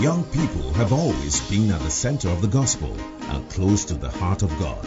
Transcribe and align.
Young 0.00 0.22
people 0.22 0.72
have 0.74 0.92
always 0.92 1.40
been 1.50 1.72
at 1.72 1.80
the 1.80 1.90
center 1.90 2.28
of 2.28 2.40
the 2.40 2.46
gospel 2.46 2.96
and 3.30 3.50
close 3.50 3.86
to 3.86 3.94
the 3.94 4.08
heart 4.08 4.42
of 4.42 4.58
God. 4.60 4.86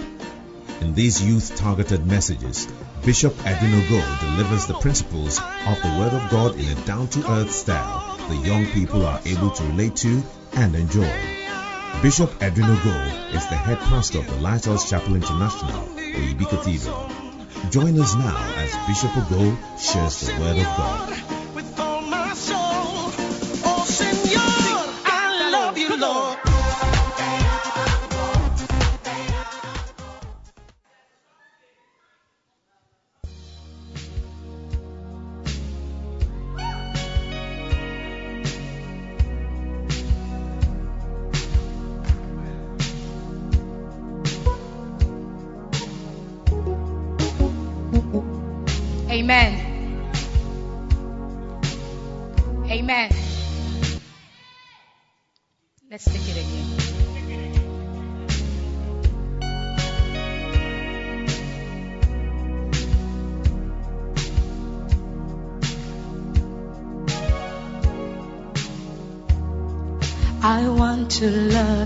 In 0.80 0.94
these 0.94 1.22
youth 1.22 1.54
targeted 1.58 2.08
messages, 2.08 2.66
Bishop 3.04 3.36
Edwin 3.46 3.74
Ogo 3.74 4.20
delivers 4.22 4.68
the 4.68 4.80
principles 4.80 5.38
of 5.68 5.82
the 5.82 5.96
Word 6.00 6.14
of 6.14 6.32
God 6.32 6.56
in 6.58 6.66
a 6.66 6.76
down 6.86 7.10
to 7.10 7.30
earth 7.30 7.52
style 7.52 8.18
the 8.30 8.38
young 8.38 8.66
people 8.68 9.06
are 9.06 9.20
able 9.26 9.50
to 9.50 9.64
relate 9.66 9.98
to 9.98 10.24
and 10.54 10.74
enjoy. 10.78 11.12
Bishop 12.02 12.32
Edwin 12.42 12.68
Ogo 12.68 13.36
is 13.36 13.46
the 13.50 13.56
head 13.56 13.80
pastor 13.80 14.20
of 14.20 14.28
the 14.28 14.38
Lighthouse 14.38 14.90
Chapel 14.90 15.16
International, 15.16 15.90
Oyibi 15.90 16.48
Cathedral. 16.48 17.12
Join 17.70 18.00
us 18.00 18.16
now 18.16 18.54
as 18.56 18.74
Bishop 18.88 19.12
Ogo 19.12 19.58
shares 19.78 20.22
the 20.22 20.40
Word 20.40 20.58
of 20.58 20.64
God. 20.78 21.41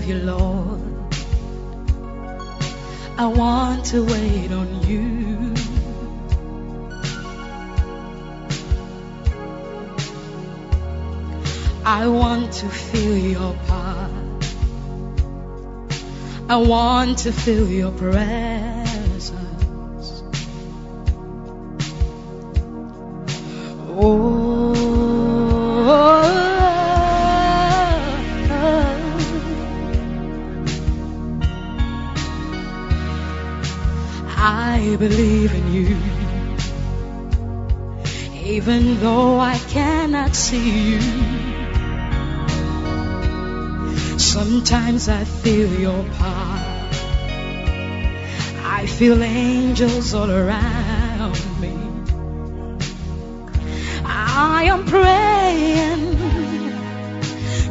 You, 0.06 0.18
Lord. 0.18 0.80
I 3.18 3.26
want 3.26 3.84
to 3.86 4.04
wait 4.04 4.52
on 4.52 4.82
you. 4.86 5.54
I 11.84 12.06
want 12.06 12.52
to 12.52 12.68
feel 12.68 13.16
your 13.16 13.54
power. 13.66 14.10
I 16.48 16.56
want 16.56 17.18
to 17.18 17.32
feel 17.32 17.68
your 17.68 17.90
presence. 17.90 18.85
Sometimes 44.66 45.08
I 45.08 45.22
feel 45.22 45.72
your 45.78 46.02
power. 46.14 46.88
I 48.64 48.84
feel 48.86 49.22
angels 49.22 50.12
all 50.12 50.28
around 50.28 51.38
me. 51.60 51.72
I 54.04 54.64
am 54.64 54.84
praying, 54.86 56.16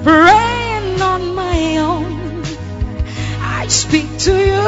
praying 0.05 1.01
on 1.01 1.35
my 1.35 1.77
own. 1.79 2.43
I 3.41 3.67
speak 3.67 4.17
to 4.19 4.31
you, 4.31 4.63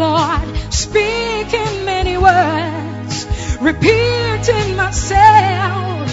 Lord, 0.00 0.72
speaking 0.72 1.84
many 1.84 2.16
words, 2.16 3.26
repeating 3.60 4.76
myself 4.76 6.08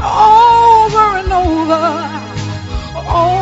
over 0.00 1.06
and 1.20 1.32
over. 1.32 2.10
Oh 3.12 3.39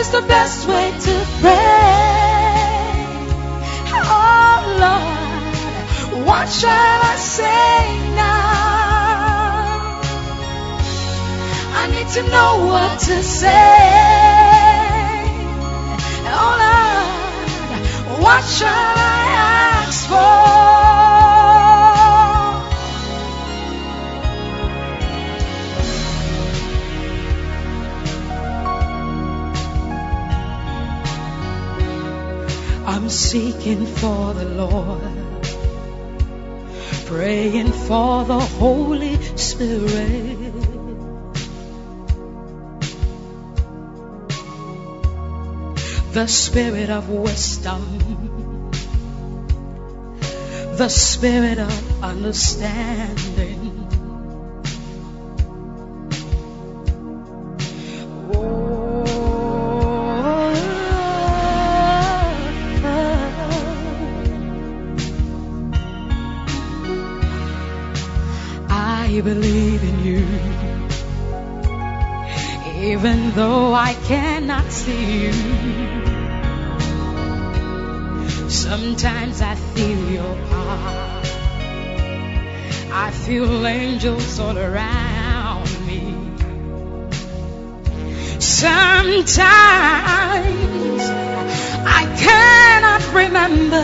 is 0.00 0.10
the 0.10 0.22
best 0.22 0.66
way 0.66 0.90
to 1.06 1.14
pray? 1.40 1.90
Oh 3.92 4.58
Lord, 4.84 6.24
what 6.26 6.48
shall 6.48 7.00
I 7.12 7.16
say 7.16 7.98
now? 8.16 8.40
I 11.80 11.82
need 11.94 12.08
to 12.16 12.22
know 12.34 12.50
what 12.72 12.98
to 13.08 13.22
say. 13.22 13.74
Oh 16.38 16.52
Lord, 16.64 18.20
what 18.24 18.42
shall 18.58 18.94
I 19.14 19.20
ask 19.84 20.08
for? 20.08 20.89
I'm 33.00 33.08
seeking 33.08 33.86
for 33.86 34.34
the 34.34 34.44
Lord, 34.44 35.00
praying 37.06 37.72
for 37.72 38.24
the 38.26 38.38
Holy 38.38 39.16
Spirit. 39.38 40.36
The 46.12 46.26
Spirit 46.26 46.90
of 46.90 47.08
wisdom, 47.08 47.80
the 50.76 50.90
Spirit 50.90 51.58
of 51.58 52.04
understanding. 52.04 53.49
See 74.70 75.24
you, 75.24 75.32
sometimes 78.48 79.40
I 79.40 79.54
feel 79.54 80.10
your 80.10 80.34
power. 80.48 81.20
I 82.92 83.10
feel 83.12 83.66
angels 83.66 84.38
all 84.38 84.58
around 84.58 85.68
me. 85.86 86.14
Sometimes 88.40 89.40
I 91.86 92.02
cannot 92.18 93.02
remember 93.14 93.82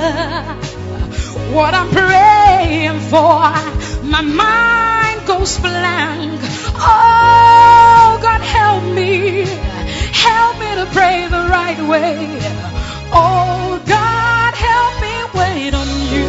what 1.54 1.74
I'm 1.74 1.88
praying 1.90 3.00
for. 3.10 3.52
My 4.04 4.22
mind 4.22 5.26
goes 5.26 5.58
blank. 5.58 6.40
Oh, 6.78 8.18
God, 8.22 8.40
help 8.40 8.84
me. 8.94 9.65
To 10.76 10.86
pray 10.92 11.26
the 11.28 11.48
right 11.50 11.80
way. 11.88 12.38
Oh, 13.12 13.82
God, 13.86 14.54
help 14.54 14.94
me 15.02 15.14
wait 15.40 15.74
on 15.74 15.88
you. 16.12 16.28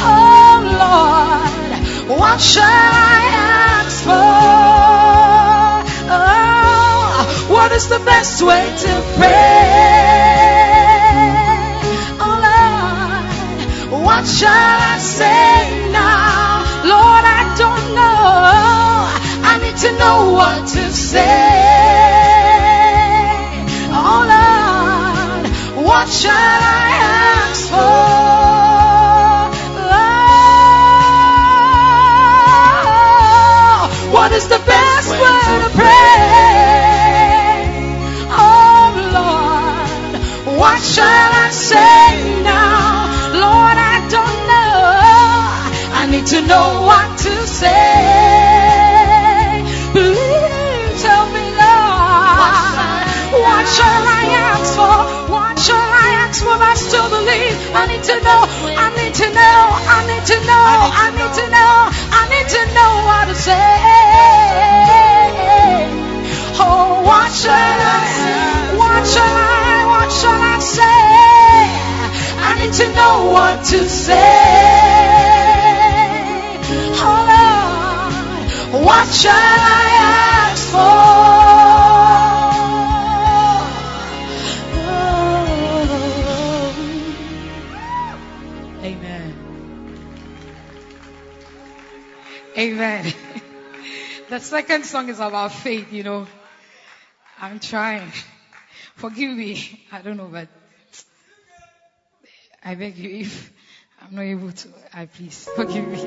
Oh 0.00 0.60
Lord, 0.82 2.18
what 2.20 2.40
shall 2.40 2.64
I 2.64 3.37
Oh, 4.10 5.84
what 7.48 7.72
is 7.72 7.88
the 7.88 7.98
best 8.00 8.42
way 8.42 8.64
to 8.84 9.02
pray? 9.16 9.28
Oh 12.20 12.36
Lord, 12.48 14.02
what 14.02 14.26
shall 14.26 14.80
I 14.94 14.98
say 14.98 15.90
now? 15.92 16.64
Lord, 16.84 17.24
I 17.40 17.54
don't 17.62 17.94
know. 17.94 19.08
I 19.50 19.58
need 19.62 19.76
to 19.78 19.90
know 19.98 20.32
what 20.32 20.66
to 20.68 20.90
say. 20.92 21.58
Oh 23.92 24.20
Lord, 24.34 25.46
what 25.86 26.08
shall 26.08 26.32
I 26.32 26.90
ask 27.50 27.70
for? 27.70 28.37
Is 34.38 34.46
the 34.46 34.62
best 34.74 35.10
way 35.10 35.42
to 35.64 35.70
pray? 35.74 36.22
Oh 38.30 38.86
Lord, 39.18 40.14
what 40.60 40.80
shall 40.80 41.30
I 41.46 41.50
say 41.50 42.06
now? 42.46 43.10
Lord, 43.44 43.78
I 43.94 43.96
don't 44.16 44.40
know. 44.52 44.78
I 46.00 46.02
need 46.12 46.26
to 46.34 46.40
know 46.50 46.66
what 46.88 47.08
to 47.24 47.34
say. 47.60 47.74
Please 49.96 51.02
help 51.10 51.28
me, 51.34 51.46
Lord. 51.62 53.02
What 53.42 53.64
shall 53.76 54.04
I 54.20 54.22
ask 54.50 54.68
for? 54.78 54.98
What 55.34 55.58
shall 55.58 55.90
I 56.04 56.08
ask 56.22 56.38
for? 56.46 56.56
I 56.72 56.74
still 56.86 57.08
believe. 57.10 57.56
I 57.74 57.82
need 57.90 58.04
to 58.10 58.16
know. 58.26 58.40
I 58.84 58.86
need 58.98 59.14
to 59.22 59.28
know. 59.38 59.58
I 59.96 59.98
need 60.10 60.24
to 60.30 60.38
know. 60.46 60.68
I 61.04 61.06
need 61.18 61.32
to 61.40 61.46
know. 61.50 62.07
To 62.48 62.66
know 62.74 63.04
what 63.04 63.28
to 63.28 63.34
say. 63.34 63.52
Oh, 66.58 67.02
what 67.04 67.30
shall 67.30 67.52
I? 67.52 68.74
What 68.78 69.06
shall 69.06 69.36
I? 69.36 69.84
What 69.86 70.10
shall 70.10 70.40
I 70.40 70.58
say? 70.58 71.68
I 72.48 72.54
need 72.58 72.72
to 72.72 72.88
know 72.94 73.30
what 73.32 73.64
to 73.66 73.88
say. 73.88 74.14
Oh 77.04 77.20
Lord, 77.32 78.84
what 78.84 79.08
shall 79.08 79.32
I 79.34 79.86
ask 80.48 80.64
for? 80.72 81.67
Amen. 92.58 93.12
The 94.28 94.40
second 94.40 94.84
song 94.84 95.08
is 95.08 95.20
about 95.20 95.52
faith, 95.52 95.90
you 95.90 96.02
know. 96.02 96.26
I'm 97.40 97.60
trying. 97.60 98.12
Forgive 98.96 99.34
me. 99.34 99.86
I 99.92 100.02
don't 100.02 100.18
know, 100.18 100.28
but 100.30 100.48
I 102.62 102.74
beg 102.74 102.98
you 102.98 103.20
if 103.20 103.50
I'm 104.02 104.14
not 104.14 104.22
able 104.22 104.52
to, 104.52 104.68
I 104.92 105.06
please 105.06 105.48
forgive 105.56 105.88
me. 105.88 105.98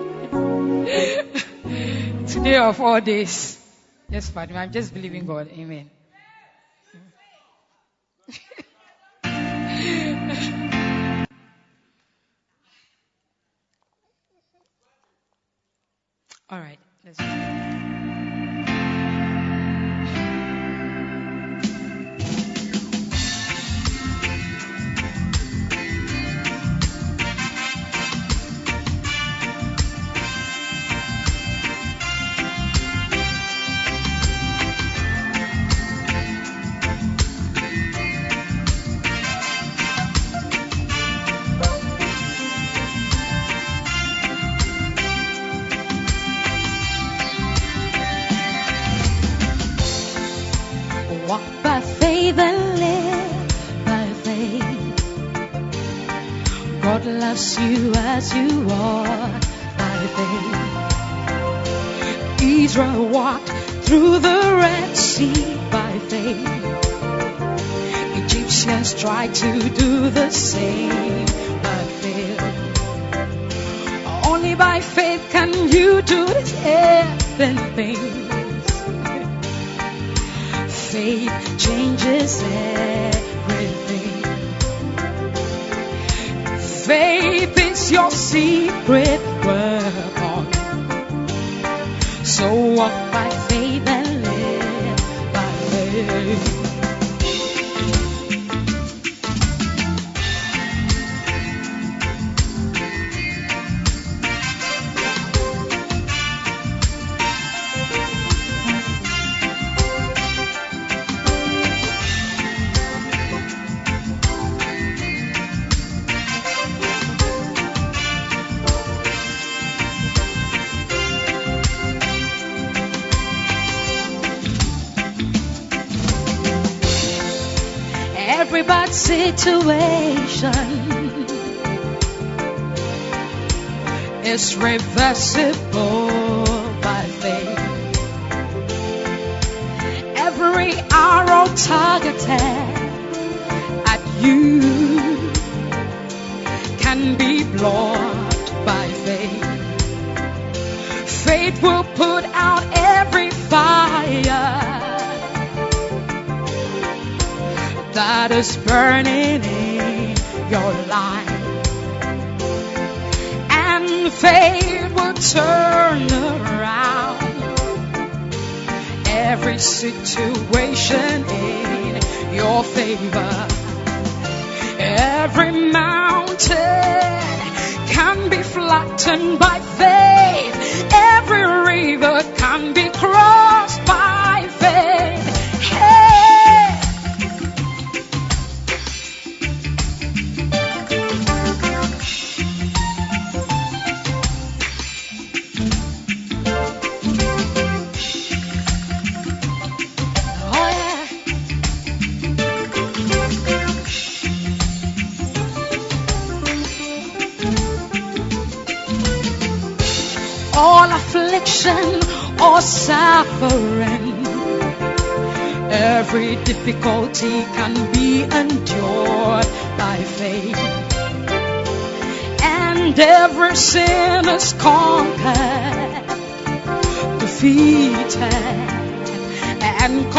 Today 2.27 2.57
of 2.57 2.79
all 2.79 3.01
days. 3.01 3.57
Yes, 4.07 4.29
me. 4.29 4.55
I'm 4.55 4.71
just 4.71 4.93
believing 4.93 5.25
God. 5.25 5.47
Amen. 5.51 5.89
All 16.51 16.59
right. 16.59 17.80
Tried 69.21 69.35
to 69.35 69.69
do 69.69 69.80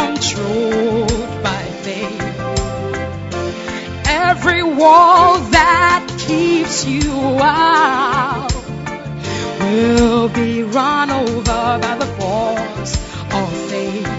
controlled 0.06 1.42
by 1.42 1.62
faith. 1.86 2.22
Every 4.06 4.62
wall 4.62 5.38
that 5.58 6.06
keeps 6.26 6.84
you 6.84 7.12
out 7.40 8.52
will 9.60 10.28
be 10.28 10.62
run 10.64 11.10
over 11.10 11.62
by 11.84 11.94
the 12.02 12.10
force 12.20 12.94
of 13.38 13.48
faith. 13.70 14.12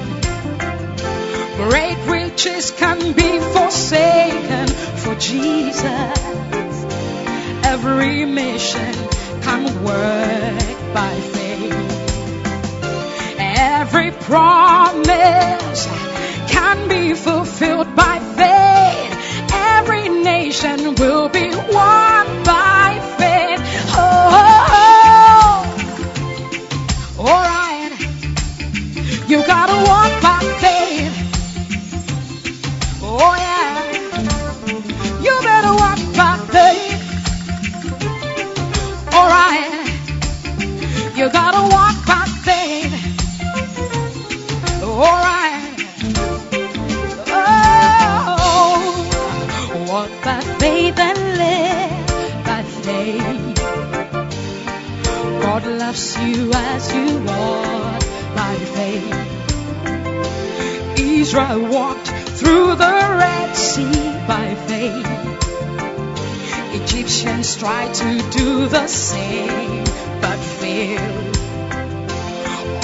Great 1.57 1.99
riches 2.07 2.71
can 2.71 2.99
be 3.13 3.31
forsaken 3.55 4.67
for 5.03 5.15
Jesus. 5.15 6.75
Every 7.73 8.25
mission 8.25 8.93
can 9.41 9.63
work 9.83 10.93
by 10.93 11.13
faith. 11.19 11.32
Every 13.85 14.11
promise 14.11 15.87
can 16.47 16.87
be 16.87 17.13
fulfilled 17.13 17.93
by 17.97 18.19
faith. 18.39 19.51
Every 19.53 20.07
nation 20.07 20.95
will 20.95 21.27
be 21.27 21.49
won 21.49 22.43
by 22.45 23.01
faith. 23.19 23.59
Oh, 23.91 25.65
all 27.19 27.43
right. 27.51 27.91
You 29.27 29.45
gotta 29.45 29.75
walk 29.91 30.21
by 30.29 30.39
faith. 30.63 31.15
Oh 33.03 33.35
yeah. 33.35 33.75
You 35.25 35.41
better 35.43 35.73
walk 35.83 35.99
by 36.15 36.37
faith. 36.55 37.01
All 39.13 39.27
right. 39.27 39.73
You 41.17 41.29
gotta 41.29 41.63
walk 41.75 42.05
by. 42.07 42.32
All 45.05 45.19
right. 45.19 45.75
Oh, 47.27 48.75
walk 49.89 50.11
by 50.23 50.39
faith 50.59 50.97
and 50.97 51.19
live 51.43 52.07
by 52.45 52.63
faith. 52.85 53.55
God 55.41 55.63
loves 55.67 56.17
you 56.19 56.51
as 56.53 56.93
you 56.95 57.17
walk 57.19 58.01
by 58.33 58.55
faith. 58.77 59.33
Israel 60.97 61.61
walked 61.67 62.07
through 62.07 62.75
the 62.75 62.95
Red 63.23 63.55
Sea 63.57 64.03
by 64.25 64.55
faith. 64.69 65.11
Egyptians 66.81 67.57
tried 67.57 67.93
to 67.93 68.21
do 68.31 68.67
the 68.69 68.87
same 68.87 69.83
but 70.21 70.39
failed. 70.39 71.32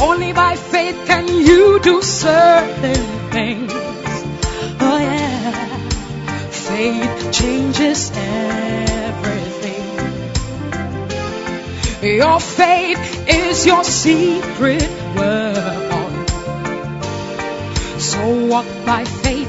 Only 0.02 0.32
by 0.32 0.56
faith 0.56 0.96
can 1.06 1.28
you 1.28 1.80
do 1.82 2.02
certain 2.02 3.04
things. 3.32 3.74
Oh 4.80 4.98
yeah. 4.98 5.78
Faith 6.50 7.32
changes 7.34 8.12
everything. 8.16 9.84
Your 12.02 12.40
faith 12.40 13.28
is 13.28 13.66
your 13.66 13.84
secret 13.84 14.90
weapon. 15.18 16.28
So 18.00 18.46
walk 18.48 18.68
by 18.86 19.04
faith 19.04 19.49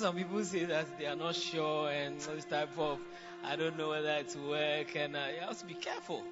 some 0.00 0.16
people 0.16 0.42
say 0.44 0.64
that 0.64 0.98
they 0.98 1.04
are 1.04 1.16
not 1.16 1.34
sure 1.34 1.90
and 1.90 2.18
this 2.18 2.46
type 2.46 2.70
of, 2.78 2.98
I 3.44 3.56
don't 3.56 3.76
know 3.76 3.90
whether 3.90 4.08
it 4.08 4.34
will 4.34 4.50
work, 4.50 4.96
and 4.96 5.14
uh, 5.14 5.20
you 5.34 5.40
have 5.40 5.58
to 5.58 5.66
be 5.66 5.74
careful. 5.74 6.24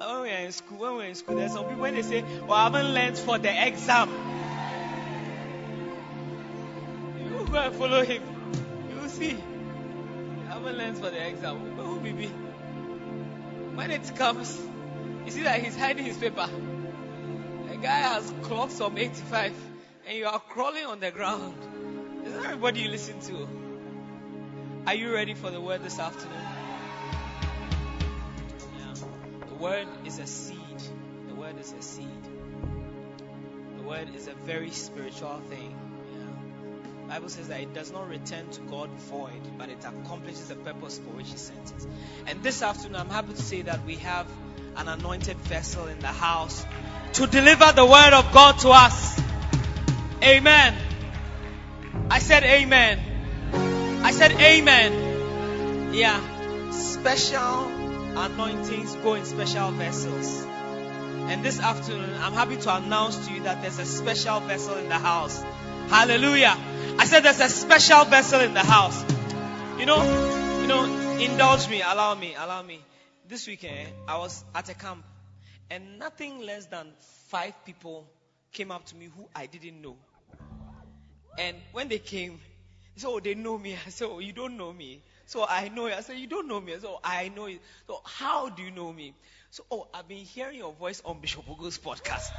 Like 0.00 0.08
when 0.08 0.22
we 0.22 0.30
are 0.30 0.38
in 0.38 0.52
school, 0.52 0.78
when 0.78 0.96
we're 0.96 1.04
in 1.04 1.14
school, 1.14 1.36
there's 1.36 1.52
some 1.52 1.64
people 1.66 1.82
when 1.82 1.94
they 1.94 2.02
say, 2.02 2.22
"Well, 2.22 2.52
I 2.52 2.64
haven't 2.64 2.92
learned 2.92 3.18
for 3.18 3.38
the 3.38 3.66
exam." 3.66 4.08
You 7.20 7.46
go 7.46 7.58
and 7.58 7.74
follow 7.76 8.04
him. 8.04 8.22
You 8.90 9.08
see. 9.08 9.30
You 9.30 10.48
haven't 10.48 10.76
learned 10.76 10.98
for 10.98 11.10
the 11.10 11.28
exam. 11.28 11.74
But 11.76 11.84
Who 11.84 11.94
will 11.96 12.00
be? 12.00 12.26
When 13.76 13.90
it 13.92 14.16
comes, 14.16 14.60
you 15.24 15.30
see 15.30 15.42
that 15.42 15.62
he's 15.62 15.76
hiding 15.76 16.04
his 16.04 16.16
paper. 16.16 16.48
A 17.70 17.76
guy 17.76 18.00
has 18.00 18.32
clocked 18.42 18.72
some 18.72 18.98
85, 18.98 19.54
and 20.08 20.18
you 20.18 20.26
are 20.26 20.40
crawling 20.40 20.86
on 20.86 20.98
the 20.98 21.12
ground. 21.12 21.54
That 22.52 22.54
everybody 22.54 22.80
you 22.80 22.88
listen 22.88 23.20
to? 23.20 23.48
Are 24.88 24.94
you 24.94 25.14
ready 25.14 25.34
for 25.34 25.52
the 25.52 25.60
word 25.60 25.84
this 25.84 26.00
afternoon? 26.00 26.36
Yeah. 28.78 28.94
The 29.48 29.54
word 29.54 29.86
is 30.04 30.18
a 30.18 30.26
seed. 30.26 30.58
The 31.28 31.36
word 31.36 31.60
is 31.60 31.72
a 31.72 31.80
seed. 31.80 32.08
The 33.76 33.82
word 33.84 34.08
is 34.16 34.26
a 34.26 34.34
very 34.44 34.72
spiritual 34.72 35.40
thing. 35.50 35.78
Yeah. 36.12 37.14
Bible 37.14 37.28
says 37.28 37.46
that 37.46 37.60
it 37.60 37.74
does 37.74 37.92
not 37.92 38.08
return 38.08 38.50
to 38.50 38.60
God 38.62 38.90
void, 38.90 39.56
but 39.56 39.68
it 39.68 39.78
accomplishes 39.84 40.48
the 40.48 40.56
purpose 40.56 40.98
for 40.98 41.10
which 41.10 41.30
He 41.30 41.36
sent 41.36 41.72
it. 41.78 41.86
And 42.26 42.42
this 42.42 42.60
afternoon, 42.60 42.96
I'm 42.96 43.10
happy 43.10 43.34
to 43.34 43.42
say 43.42 43.62
that 43.62 43.86
we 43.86 43.96
have 43.96 44.26
an 44.76 44.88
anointed 44.88 45.36
vessel 45.36 45.86
in 45.86 46.00
the 46.00 46.08
house 46.08 46.66
to 47.12 47.28
deliver 47.28 47.70
the 47.70 47.86
word 47.86 48.12
of 48.14 48.32
God 48.32 48.58
to 48.60 48.70
us. 48.70 49.20
Amen. 50.24 50.91
I 52.12 52.18
said 52.18 52.44
amen. 52.44 53.00
I 54.04 54.10
said 54.10 54.32
amen. 54.32 55.94
Yeah, 55.94 56.20
special 56.70 57.68
anointings 58.18 58.94
go 58.96 59.14
in 59.14 59.24
special 59.24 59.70
vessels. 59.70 60.44
And 60.44 61.42
this 61.42 61.58
afternoon, 61.58 62.12
I'm 62.20 62.34
happy 62.34 62.58
to 62.58 62.76
announce 62.76 63.26
to 63.26 63.32
you 63.32 63.44
that 63.44 63.62
there's 63.62 63.78
a 63.78 63.86
special 63.86 64.40
vessel 64.40 64.76
in 64.76 64.90
the 64.90 64.98
house. 64.98 65.42
Hallelujah. 65.88 66.54
I 66.98 67.06
said 67.06 67.20
there's 67.20 67.40
a 67.40 67.48
special 67.48 68.04
vessel 68.04 68.40
in 68.40 68.52
the 68.52 68.60
house. 68.60 69.02
You 69.78 69.86
know, 69.86 70.02
you 70.60 70.66
know, 70.66 70.84
indulge 71.18 71.66
me, 71.70 71.80
allow 71.80 72.14
me, 72.14 72.34
allow 72.34 72.62
me. 72.62 72.84
This 73.26 73.46
weekend, 73.46 73.88
I 74.06 74.18
was 74.18 74.44
at 74.54 74.68
a 74.68 74.74
camp, 74.74 75.02
and 75.70 75.98
nothing 75.98 76.42
less 76.42 76.66
than 76.66 76.88
five 77.28 77.54
people 77.64 78.06
came 78.52 78.70
up 78.70 78.84
to 78.84 78.96
me 78.96 79.06
who 79.06 79.26
I 79.34 79.46
didn't 79.46 79.80
know. 79.80 79.96
And 81.38 81.56
when 81.72 81.88
they 81.88 81.98
came, 81.98 82.38
said, 82.96 83.08
Oh, 83.08 83.20
they 83.20 83.34
know 83.34 83.58
me. 83.58 83.74
I 83.86 83.90
said, 83.90 84.08
Oh, 84.10 84.18
you 84.18 84.32
don't 84.32 84.56
know 84.56 84.72
me. 84.72 85.02
So 85.26 85.46
I 85.48 85.68
know 85.68 85.86
you. 85.86 85.94
I 85.94 86.00
said, 86.00 86.18
You 86.18 86.26
don't 86.26 86.48
know 86.48 86.60
me. 86.60 86.72
I 86.74 86.78
said, 86.78 86.88
Oh, 86.88 87.00
I 87.02 87.28
know 87.28 87.46
you. 87.46 87.58
So 87.86 88.00
how 88.04 88.48
do 88.48 88.62
you 88.62 88.70
know 88.70 88.92
me? 88.92 89.14
So, 89.52 89.64
oh, 89.70 89.86
I've 89.92 90.08
been 90.08 90.24
hearing 90.24 90.56
your 90.56 90.72
voice 90.72 91.02
on 91.04 91.20
Bishop 91.20 91.44
Ogo's 91.46 91.76
podcast. 91.78 92.32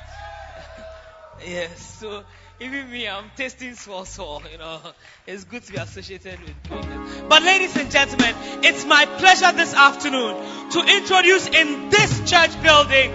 yes. 1.45 1.79
So 1.99 2.23
even 2.59 2.89
me, 2.89 3.07
I'm 3.07 3.29
tasting 3.35 3.75
small 3.75 4.03
soul, 4.05 4.41
you 4.51 4.57
know. 4.57 4.81
It's 5.27 5.43
good 5.43 5.61
to 5.61 5.71
be 5.73 5.77
associated 5.77 6.39
with 6.41 6.55
greatness. 6.67 7.21
But 7.29 7.43
ladies 7.43 7.77
and 7.77 7.91
gentlemen, 7.91 8.33
it's 8.63 8.85
my 8.85 9.05
pleasure 9.05 9.51
this 9.51 9.75
afternoon 9.75 10.35
to 10.71 10.79
introduce 10.97 11.47
in 11.49 11.91
this 11.91 12.31
church 12.31 12.59
building, 12.63 13.11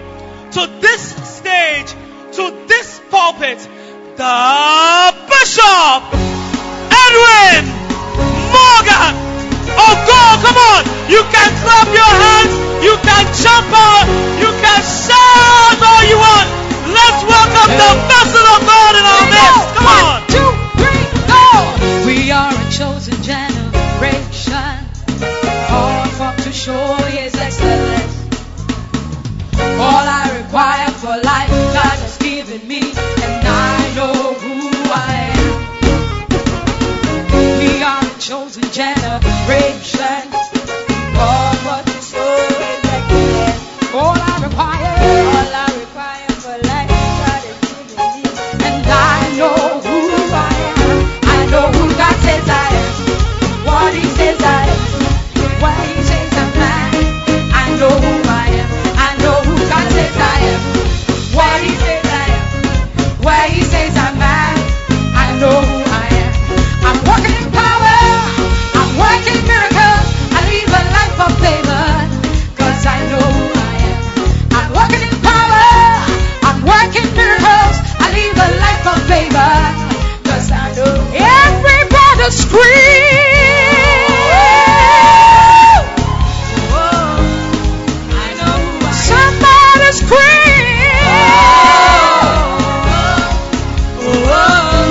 to 0.51 0.67
this 0.79 1.37
stage, 1.37 1.91
to 2.37 2.65
this 2.69 3.01
pulpit, 3.09 3.67
the 4.19 5.15
Bishop 5.31 6.03
Edwin 6.91 7.63
Morgan. 8.51 9.15
Oh 9.79 9.95
God, 10.03 10.35
come 10.43 10.59
on. 10.59 10.83
You 11.07 11.23
can 11.31 11.47
clap 11.63 11.87
your 11.87 12.03
hands. 12.03 12.51
You 12.83 12.99
can 12.99 13.23
jump 13.31 13.71
out. 13.71 14.03
You 14.35 14.51
can 14.59 14.81
shout 14.83 15.79
all 15.79 16.03
you 16.03 16.19
want. 16.19 16.51
Let's 16.91 17.23
welcome 17.31 17.71
the 17.79 17.91
vessel 18.11 18.43
of 18.43 18.61
God 18.67 18.91
in 18.99 19.05
our 19.07 19.23
midst. 19.31 19.71
Come 19.79 19.87
on. 19.87 20.03
One, 20.03 20.27
two, 20.35 20.51
three, 20.83 21.03
go! 21.31 21.47
We 22.03 22.27
are 22.35 22.51
a 22.51 22.67
chosen 22.75 23.15
generation, 23.23 24.75
called 25.71 26.11
forth 26.19 26.43
to 26.43 26.51
show 26.51 26.95
His 27.07 27.33
excellence. 27.39 28.19
All 29.79 30.03
I 30.03 30.43
require 30.43 30.91
for 30.91 31.15
life, 31.23 31.49
God 31.71 31.97
has 32.03 32.17
given 32.17 32.67
me, 32.67 32.88
chosen 38.19 38.63
generation, 38.63 40.38
favor. 79.09 79.53
Cause 80.29 80.51
I 80.53 80.69
know. 80.77 80.93
Everybody 81.17 82.29
scream. 82.29 82.69
I 88.13 88.29
know 88.37 88.53
who 88.53 88.85
I 88.85 88.93
am. 88.93 89.09
Somebody 89.09 89.89
scream. 89.97 90.69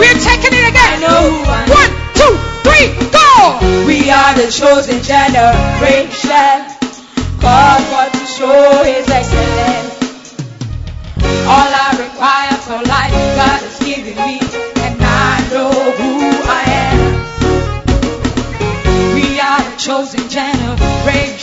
We're 0.03 0.21
taking 0.29 0.55
it 0.59 0.67
again. 0.67 0.99
One, 1.79 1.91
two, 2.19 2.35
three, 2.67 2.91
go. 3.15 3.31
We 3.87 4.11
are 4.11 4.35
the 4.35 4.51
chosen 4.51 4.99
generation. 5.03 6.59
God 7.41 7.81
want 7.93 8.13
to 8.19 8.27
show 8.27 8.83
His 8.83 9.07
excellence. 9.09 9.95
All 11.47 11.71
I 11.87 11.89
require 12.03 12.57
for 12.67 12.79
life, 12.83 13.15
God 13.39 13.68
chosen 19.79 20.29
generation. 20.29 21.38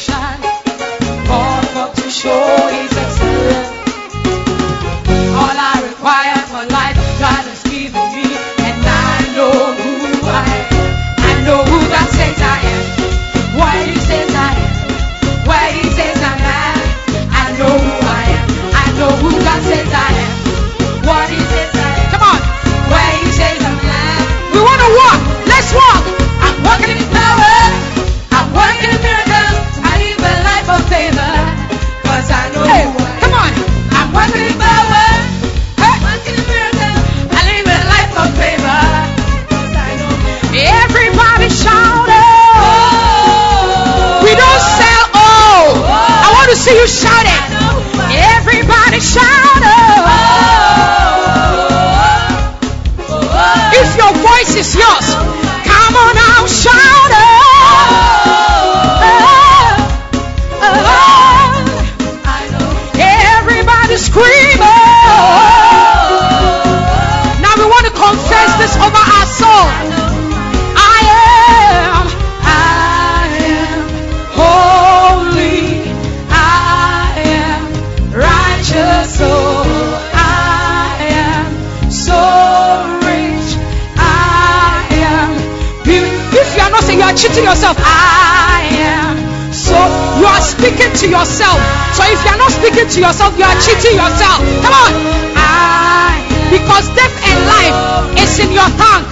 Saying 87.16 87.32
cheating 87.32 87.46
yourself, 87.46 87.78
I 87.80 88.68
am 88.72 89.54
so 89.54 89.76
you 90.20 90.26
are 90.26 90.42
speaking 90.42 90.92
to 90.92 91.08
yourself. 91.08 91.60
So 91.96 92.04
if 92.12 92.20
you 92.24 92.32
are 92.32 92.38
not 92.38 92.52
speaking 92.52 92.88
to 92.88 93.00
yourself, 93.00 93.38
you 93.38 93.46
are 93.46 93.56
cheating 93.60 93.96
yourself. 93.96 94.40
Come 94.64 94.76
on, 94.76 94.92
I 95.36 96.20
because 96.52 96.88
death 96.96 97.16
and 97.24 97.40
life 97.48 97.76
is 98.20 98.40
in 98.40 98.52
your 98.52 98.68
tongue. 98.76 99.06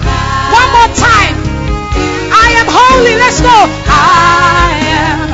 One 0.52 0.68
more 0.76 0.90
time. 0.94 1.34
I 2.36 2.48
am 2.60 2.66
holy. 2.68 3.14
Let's 3.16 3.40
go. 3.40 3.58
I 3.88 4.74
am 5.00 5.28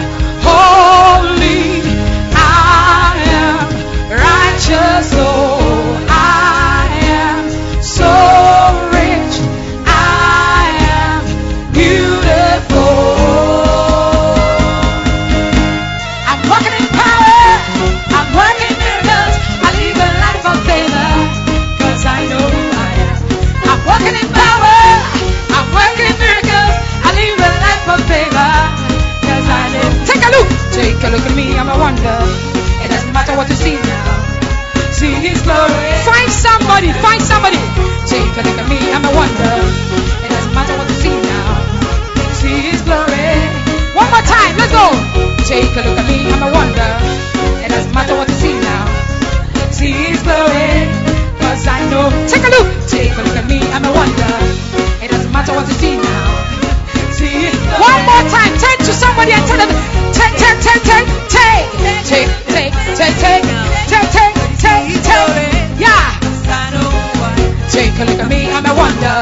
holy. 0.46 1.82
I 2.34 3.18
am 3.34 3.66
righteous. 4.10 5.12
Oh, 5.14 5.59
what 33.40 33.48
you 33.48 33.56
see 33.56 33.80
now. 33.80 34.04
See 34.92 35.16
His 35.16 35.40
glory. 35.40 35.92
Find 36.04 36.28
somebody, 36.28 36.92
find 37.00 37.22
somebody. 37.24 37.56
Take 38.04 38.36
a 38.36 38.42
look 38.44 38.58
at 38.60 38.68
me, 38.68 38.76
I'm 38.92 39.00
a 39.00 39.12
wonder. 39.16 39.54
It 40.20 40.28
doesn't 40.28 40.52
matter 40.52 40.76
what 40.76 40.84
you 40.92 40.98
see 41.00 41.16
now. 41.24 41.48
See 42.36 42.68
His 42.68 42.82
glory. 42.84 43.32
One 43.96 44.12
more 44.12 44.24
time, 44.28 44.52
let's 44.60 44.76
go. 44.76 44.92
Take 45.48 45.72
a 45.72 45.82
look 45.88 45.96
at 45.96 46.04
me, 46.04 46.28
I'm 46.28 46.44
a 46.44 46.50
wonder. 46.52 46.90
It 47.64 47.72
doesn't 47.72 47.94
matter 47.96 48.12
what 48.12 48.28
you 48.28 48.36
see 48.36 48.60
now. 48.60 48.84
See 49.72 49.92
His 49.92 50.20
glory. 50.20 50.84
Cause 51.40 51.64
I 51.64 51.80
know. 51.88 52.12
Take 52.28 52.44
a 52.44 52.50
look. 52.52 52.68
Take 52.92 53.16
a 53.16 53.22
look 53.24 53.40
at 53.40 53.48
me, 53.48 53.64
I'm 53.72 53.88
a 53.88 53.92
wonder. 53.96 54.32
It 55.00 55.08
doesn't 55.10 55.32
matter 55.32 55.54
what 55.56 55.66
you 55.66 55.74
see 55.80 55.96
now. 55.96 56.59
One 57.20 58.00
more 58.08 58.24
time, 58.32 58.56
turn 58.56 58.78
to 58.80 58.92
somebody 58.96 59.32
and 59.32 59.44
tell 59.44 59.60
them, 59.60 59.68
take, 60.16 60.32
take, 60.40 60.56
take, 60.64 60.82
take, 60.88 61.08
take, 61.28 61.68
take, 62.08 62.30
take, 62.48 62.72
take, 62.96 63.12
take, 63.20 63.44
take, 63.92 64.08
take, 64.08 64.34
take, 64.56 65.02
take. 65.04 65.80
Yeah. 65.80 66.16
Take 67.68 67.92
a 68.00 68.04
look 68.08 68.20
at 68.20 68.28
me, 68.28 68.50
I'm 68.50 68.64
a 68.64 68.74
wonder. 68.74 69.20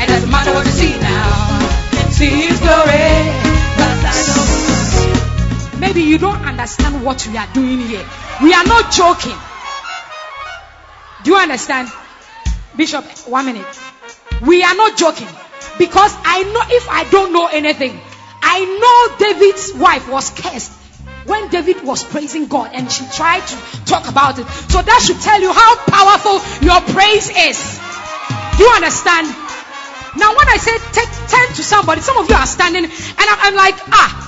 It 0.00 0.08
doesn't 0.08 0.30
matter 0.30 0.52
what 0.54 0.64
you 0.64 0.72
see 0.72 0.98
now. 0.98 2.08
See 2.10 2.48
His 2.48 2.58
glory. 2.60 3.56
Maybe 5.78 6.00
you 6.00 6.16
don't 6.16 6.42
understand 6.46 7.04
what 7.04 7.26
we 7.28 7.36
are 7.36 7.48
doing 7.52 7.80
here. 7.80 8.04
We 8.42 8.54
are 8.54 8.64
not 8.64 8.90
joking. 8.90 9.36
Do 11.22 11.32
you 11.32 11.36
understand? 11.36 11.90
Bishop, 12.76 13.04
one 13.28 13.44
minute. 13.44 13.66
We 14.40 14.62
are 14.62 14.74
not 14.74 14.96
joking. 14.96 15.28
Because 15.78 16.14
I 16.24 16.42
know 16.42 16.62
if 16.68 16.88
I 16.88 17.04
don't 17.10 17.32
know 17.32 17.46
anything, 17.46 18.00
I 18.42 18.64
know 18.64 19.16
David's 19.18 19.74
wife 19.74 20.08
was 20.08 20.30
cursed 20.30 20.72
when 21.26 21.48
David 21.48 21.82
was 21.84 22.04
praising 22.04 22.46
God 22.46 22.70
and 22.72 22.90
she 22.90 23.04
tried 23.12 23.46
to 23.46 23.56
talk 23.84 24.08
about 24.08 24.38
it. 24.38 24.46
So 24.70 24.80
that 24.80 25.02
should 25.04 25.20
tell 25.20 25.40
you 25.40 25.52
how 25.52 25.76
powerful 25.84 26.38
your 26.64 26.80
praise 26.94 27.28
is. 27.28 27.58
Do 28.56 28.64
you 28.64 28.70
understand? 28.70 29.26
Now, 30.16 30.32
when 30.34 30.48
I 30.48 30.56
say 30.56 30.72
take, 30.92 31.12
turn 31.28 31.48
to 31.56 31.62
somebody, 31.62 32.00
some 32.00 32.16
of 32.16 32.30
you 32.30 32.36
are 32.36 32.46
standing 32.46 32.84
and 32.84 32.92
I'm, 32.94 33.38
I'm 33.40 33.54
like, 33.54 33.74
ah, 33.92 34.26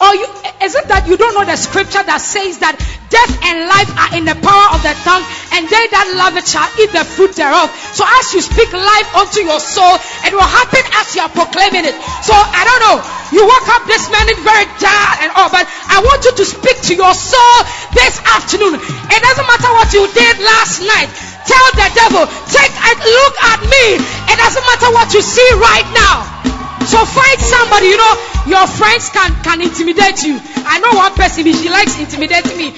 or 0.00 0.14
you, 0.14 0.26
is 0.64 0.74
it 0.74 0.88
that 0.88 1.06
you 1.08 1.16
don't 1.16 1.34
know 1.34 1.44
the 1.44 1.56
scripture 1.56 2.02
that 2.02 2.20
says 2.20 2.58
that 2.58 2.76
death 3.10 3.32
and 3.42 3.66
life 3.66 3.90
are 3.98 4.12
in 4.16 4.24
the 4.24 4.38
power 4.38 4.66
of 4.72 4.80
the 4.86 4.94
tongue, 5.02 5.26
and 5.58 5.66
they 5.66 5.84
that 5.90 6.06
love 6.16 6.38
it 6.38 6.46
shall 6.46 6.70
eat 6.78 6.94
the 6.94 7.02
fruit 7.02 7.34
thereof? 7.34 7.68
So 7.92 8.06
as 8.06 8.32
you 8.32 8.40
speak 8.40 8.70
life 8.72 9.08
unto 9.18 9.42
your 9.42 9.58
soul, 9.58 9.98
it 10.24 10.32
will 10.32 10.46
happen 10.46 10.82
as 11.02 11.12
you 11.18 11.26
are 11.26 11.32
proclaiming 11.34 11.84
it. 11.84 11.96
So 12.22 12.32
I 12.32 12.62
don't 12.64 12.82
know. 12.86 12.98
You 13.30 13.46
woke 13.46 13.68
up 13.70 13.86
this 13.86 14.10
morning 14.10 14.38
very 14.42 14.66
tired 14.82 15.26
and 15.26 15.30
all, 15.38 15.50
but 15.50 15.62
I 15.62 16.02
want 16.02 16.26
you 16.26 16.34
to 16.34 16.44
speak 16.46 16.82
to 16.90 16.94
your 16.98 17.14
soul 17.14 17.56
this 17.94 18.18
afternoon. 18.26 18.74
It 18.78 19.20
doesn't 19.22 19.46
matter 19.46 19.70
what 19.74 19.90
you 19.94 20.06
did 20.10 20.34
last 20.42 20.82
night. 20.82 21.10
Tell 21.46 21.66
the 21.78 21.88
devil, 21.94 22.22
take 22.46 22.74
a 22.74 22.92
look 22.94 23.34
at 23.54 23.60
me. 23.62 23.86
It 24.30 24.36
doesn't 24.38 24.66
matter 24.66 24.90
what 24.94 25.14
you 25.14 25.22
see 25.22 25.50
right 25.58 25.86
now. 25.94 26.39
So 26.88 27.04
find 27.04 27.38
somebody, 27.40 27.92
you 27.92 27.98
know, 28.00 28.14
your 28.48 28.66
friends 28.66 29.10
can, 29.12 29.30
can 29.44 29.60
intimidate 29.60 30.24
you. 30.24 30.40
I 30.64 30.80
know 30.80 30.96
one 30.96 31.12
person, 31.12 31.44
she 31.44 31.68
likes 31.68 31.98
intimidating 32.00 32.56
me. 32.56 32.72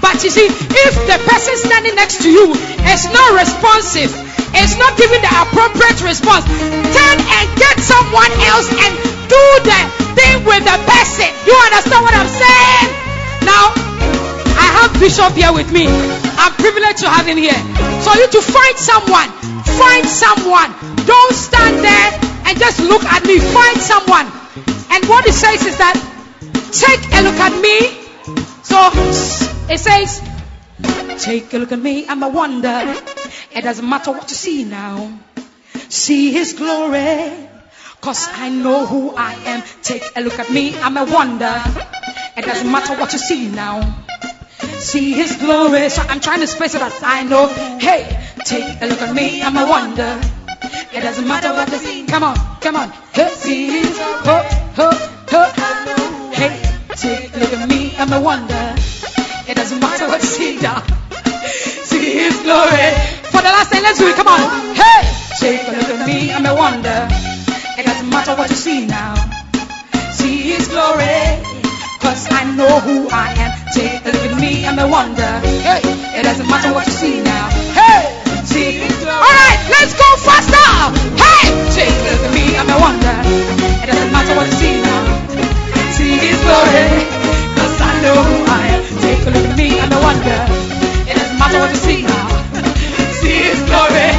But 0.00 0.24
you 0.24 0.32
see, 0.32 0.48
if 0.48 0.92
the 1.04 1.18
person 1.28 1.54
standing 1.68 1.94
next 1.94 2.24
to 2.24 2.30
you 2.32 2.56
is 2.88 3.02
not 3.12 3.28
responsive, 3.36 4.08
is 4.56 4.72
not 4.80 4.96
giving 4.96 5.20
the 5.20 5.28
appropriate 5.28 6.00
response, 6.00 6.48
turn 6.48 7.16
and 7.20 7.46
get 7.60 7.76
someone 7.76 8.32
else 8.48 8.72
and 8.72 8.92
do 9.28 9.44
the 9.68 9.80
thing 10.16 10.36
with 10.48 10.64
the 10.64 10.78
person. 10.88 11.28
You 11.44 11.54
understand 11.68 12.00
what 12.00 12.14
I'm 12.16 12.32
saying? 12.32 12.88
Now, 13.44 13.64
I 14.56 14.66
have 14.80 14.90
Bishop 14.96 15.36
here 15.36 15.52
with 15.52 15.68
me. 15.70 15.92
I'm 16.40 16.56
privileged 16.56 17.04
to 17.04 17.08
have 17.12 17.28
him 17.28 17.36
here. 17.36 17.60
So 18.00 18.16
you 18.16 18.26
to 18.32 18.40
find 18.40 18.76
someone. 18.80 19.28
Find 19.76 20.08
someone. 20.08 20.72
Don't 21.04 21.34
stand 21.36 21.84
there 21.84 22.27
and 22.48 22.58
just 22.58 22.80
look 22.80 23.04
at 23.04 23.24
me. 23.26 23.38
Find 23.38 23.76
someone. 23.78 24.26
And 24.90 25.04
what 25.04 25.26
it 25.26 25.34
says 25.34 25.66
is 25.66 25.76
that 25.76 25.96
take 26.72 27.04
a 27.12 27.20
look 27.22 27.36
at 27.36 27.54
me. 27.60 27.76
So 28.64 28.78
it 29.70 29.78
says, 29.78 30.22
take 31.22 31.52
a 31.52 31.58
look 31.58 31.72
at 31.72 31.78
me. 31.78 32.08
I'm 32.08 32.22
a 32.22 32.28
wonder. 32.28 32.96
It 33.54 33.62
doesn't 33.62 33.86
matter 33.86 34.12
what 34.12 34.30
you 34.30 34.36
see 34.36 34.64
now. 34.64 35.18
See 35.90 36.32
his 36.32 36.54
glory. 36.54 37.32
Cause 38.00 38.28
I 38.32 38.48
know 38.48 38.86
who 38.86 39.14
I 39.14 39.34
am. 39.34 39.62
Take 39.82 40.04
a 40.16 40.22
look 40.22 40.38
at 40.38 40.50
me. 40.50 40.74
I'm 40.78 40.96
a 40.96 41.04
wonder. 41.04 41.62
It 42.36 42.44
doesn't 42.46 42.70
matter 42.70 42.94
what 42.94 43.12
you 43.12 43.18
see 43.18 43.48
now. 43.48 44.04
See 44.78 45.12
his 45.12 45.36
glory. 45.36 45.90
So 45.90 46.00
I'm 46.02 46.20
trying 46.20 46.40
to 46.40 46.46
space 46.46 46.74
it 46.74 46.80
as 46.80 47.02
I 47.02 47.24
know. 47.24 47.48
Hey, 47.78 48.06
take 48.44 48.80
a 48.80 48.86
look 48.86 49.02
at 49.02 49.14
me. 49.14 49.42
I'm 49.42 49.56
a 49.56 49.68
wonder. 49.68 50.37
It 50.90 51.02
doesn't 51.02 51.28
matter 51.28 51.52
what 51.52 51.68
they 51.68 51.78
see. 51.78 52.06
Come 52.06 52.22
on, 52.22 52.36
come 52.60 52.76
on. 52.76 52.92
See 53.36 53.68
his 53.68 53.98
ho, 53.98 54.42
ho, 54.74 54.90
ho. 55.28 55.42
Hey, 56.32 56.62
take 56.96 57.34
a 57.34 57.38
look 57.38 57.52
at 57.52 57.68
me. 57.68 57.94
I'm 57.98 58.12
a 58.12 58.20
wonder. 58.20 58.74
It 59.48 59.54
doesn't 59.54 59.80
matter 59.80 60.06
what 60.08 60.20
you 60.22 60.28
see 60.28 60.56
now. 60.60 60.80
See 61.84 62.12
his 62.18 62.40
glory. 62.42 62.88
For 63.30 63.42
the 63.44 63.52
last 63.52 63.70
time, 63.70 63.82
let's 63.82 63.98
do 63.98 64.08
it. 64.08 64.16
Come 64.16 64.28
on. 64.28 64.74
Hey, 64.74 65.04
take 65.38 65.68
a 65.68 65.72
look 65.72 65.88
at 65.90 66.06
me. 66.06 66.32
I'm 66.32 66.46
a 66.46 66.54
wonder. 66.54 67.08
It 67.78 67.84
doesn't 67.84 68.08
matter 68.08 68.34
what 68.34 68.50
you 68.50 68.56
see 68.56 68.86
now. 68.86 69.14
See 70.12 70.50
his 70.50 70.68
glory. 70.68 71.58
Cause 72.00 72.26
I 72.30 72.44
know 72.56 72.80
who 72.80 73.08
I 73.10 73.34
am. 73.36 73.52
Take 73.74 74.04
a 74.06 74.10
look 74.10 74.32
at 74.32 74.40
me, 74.40 74.66
I'm 74.66 74.78
a 74.78 74.88
wonder. 74.88 75.40
Hey, 75.60 75.80
it 76.18 76.22
doesn't 76.22 76.48
matter 76.48 76.72
what 76.72 76.86
you 76.86 76.92
see 76.92 77.22
now. 77.22 77.67
See. 78.48 78.80
Alright, 79.04 79.60
let's 79.68 79.92
go 79.92 80.08
faster. 80.24 80.56
Hey, 81.20 81.52
take 81.68 81.92
a 81.92 82.02
look 82.08 82.24
at 82.24 82.32
me, 82.32 82.56
and 82.56 82.64
I'm 82.64 82.72
a 82.72 82.80
wonder. 82.80 83.16
It 83.84 83.92
doesn't 83.92 84.08
matter 84.08 84.32
what 84.40 84.48
you 84.48 84.56
see 84.56 84.80
now. 84.80 85.04
See 85.92 86.16
his 86.16 86.40
glory. 86.40 86.88
Cause 87.60 87.76
I 87.76 87.92
know 88.00 88.16
who 88.16 88.36
I 88.48 88.60
am. 88.72 88.82
Take 89.04 89.20
a 89.28 89.30
look 89.36 89.44
at 89.52 89.56
me, 89.60 89.76
I'm 89.76 89.92
a 89.92 90.00
wonder. 90.00 90.40
It 91.04 91.20
doesn't 91.20 91.36
matter 91.36 91.60
what 91.60 91.76
you 91.76 91.80
see 91.84 92.00
now. 92.08 92.24
See 93.20 93.36
his 93.52 93.60
glory. 93.68 94.16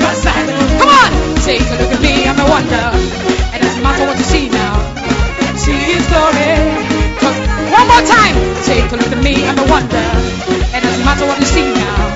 Cause 0.00 0.24
I 0.24 0.48
know. 0.48 0.60
Come 0.80 0.88
on, 0.88 1.12
take 1.44 1.60
a 1.68 1.76
look 1.76 1.92
at 1.92 2.00
me, 2.00 2.24
I'm 2.24 2.40
a 2.40 2.48
wonder. 2.48 2.88
It 3.52 3.60
doesn't 3.60 3.84
matter 3.84 4.08
what 4.08 4.16
you 4.16 4.24
see 4.24 4.48
now. 4.48 4.80
See 5.60 5.76
his 5.92 6.08
glory. 6.08 6.56
Cause 7.20 7.36
one 7.68 7.84
more 7.84 8.04
time, 8.08 8.32
take 8.64 8.88
a 8.88 8.96
look 8.96 9.12
at 9.12 9.20
me, 9.20 9.44
I'm 9.44 9.60
a 9.60 9.66
wonder. 9.68 10.08
It 10.72 10.80
doesn't 10.80 11.04
matter 11.04 11.26
what 11.28 11.36
you 11.36 11.44
see 11.44 11.68
now. 11.68 12.07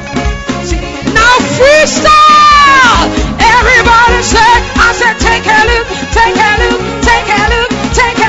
Freestyle! 1.58 3.12
Everybody 3.38 4.22
say, 4.22 4.52
I 4.80 4.92
said, 4.96 5.16
take 5.20 5.44
a 5.44 5.60
look, 5.68 5.86
take 6.16 6.36
a 6.36 6.52
look, 6.62 6.80
take 7.04 7.28
a 7.28 7.42
look, 7.52 7.70
take 7.92 8.16
a 8.16 8.20
look. 8.20 8.21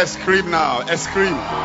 A 0.00 0.06
scream 0.06 0.50
now. 0.50 0.80
A 0.80 0.96
scream. 0.96 1.59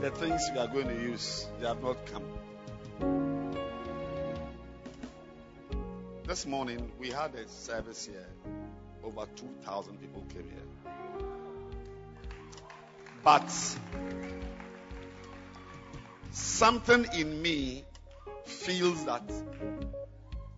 The 0.00 0.10
things 0.12 0.48
we 0.52 0.60
are 0.60 0.68
going 0.68 0.86
to 0.86 0.94
use, 0.94 1.46
they 1.60 1.66
have 1.66 1.82
not 1.82 1.96
come. 2.06 2.22
This 6.24 6.46
morning 6.46 6.92
we 6.98 7.08
had 7.08 7.34
a 7.34 7.48
service 7.48 8.06
here. 8.06 8.28
Over 9.02 9.26
2,000 9.36 10.00
people 10.00 10.24
came 10.32 10.44
here. 10.44 10.92
But 13.24 13.50
something 16.30 17.06
in 17.16 17.42
me 17.42 17.84
feels 18.44 19.04
that 19.06 19.22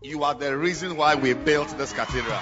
you 0.02 0.22
are 0.24 0.34
the 0.34 0.56
reason 0.56 0.96
why 0.96 1.14
we 1.14 1.32
built 1.32 1.78
this 1.78 1.92
cathedral. 1.92 2.38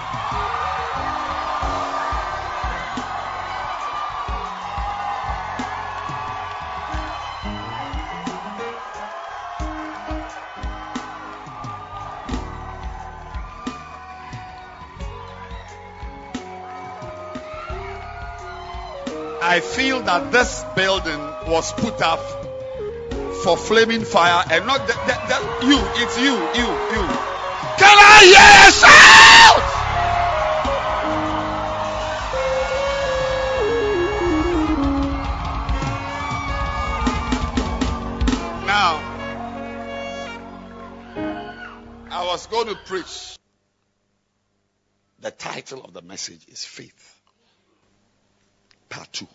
I 19.49 19.61
feel 19.61 20.03
that 20.03 20.31
this 20.31 20.63
building 20.77 21.19
was 21.47 21.73
put 21.73 22.03
up 22.03 22.21
for 23.43 23.57
flaming 23.57 24.05
fire 24.05 24.45
and 24.51 24.67
not 24.67 24.81
you. 25.63 25.79
It's 25.97 26.19
you, 26.19 26.35
you, 26.35 26.69
you. 26.93 27.05
Can 27.79 27.97
I 27.97 28.21
hear 28.29 28.69
a 28.69 28.73
shout? 28.77 29.65
Now, 38.67 39.01
I 42.11 42.27
was 42.27 42.47
going 42.49 42.67
to 42.67 42.75
preach. 42.85 43.39
The 45.21 45.31
title 45.31 45.83
of 45.85 45.95
the 45.95 46.03
message 46.03 46.47
is 46.49 46.67
Faith, 46.67 47.17
Part 48.91 49.11
2. 49.15 49.27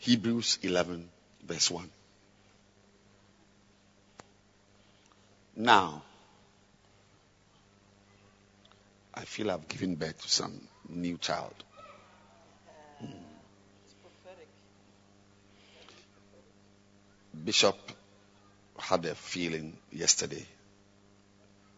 Hebrews 0.00 0.58
11, 0.62 1.10
verse 1.46 1.70
1. 1.70 1.90
Now, 5.56 6.02
I 9.12 9.26
feel 9.26 9.50
I've 9.50 9.68
given 9.68 9.96
birth 9.96 10.22
to 10.22 10.28
some 10.30 10.58
new 10.88 11.18
child. 11.18 11.52
Hmm. 12.98 13.08
Bishop 17.44 17.76
had 18.78 19.04
a 19.04 19.14
feeling 19.14 19.76
yesterday. 19.92 20.46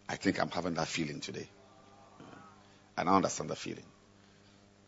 I 0.08 0.14
think 0.14 0.40
I'm 0.40 0.50
having 0.50 0.74
that 0.74 0.86
feeling 0.86 1.18
today. 1.18 1.48
And 2.96 3.08
I 3.08 3.16
understand 3.16 3.50
the 3.50 3.56
feeling. 3.56 3.86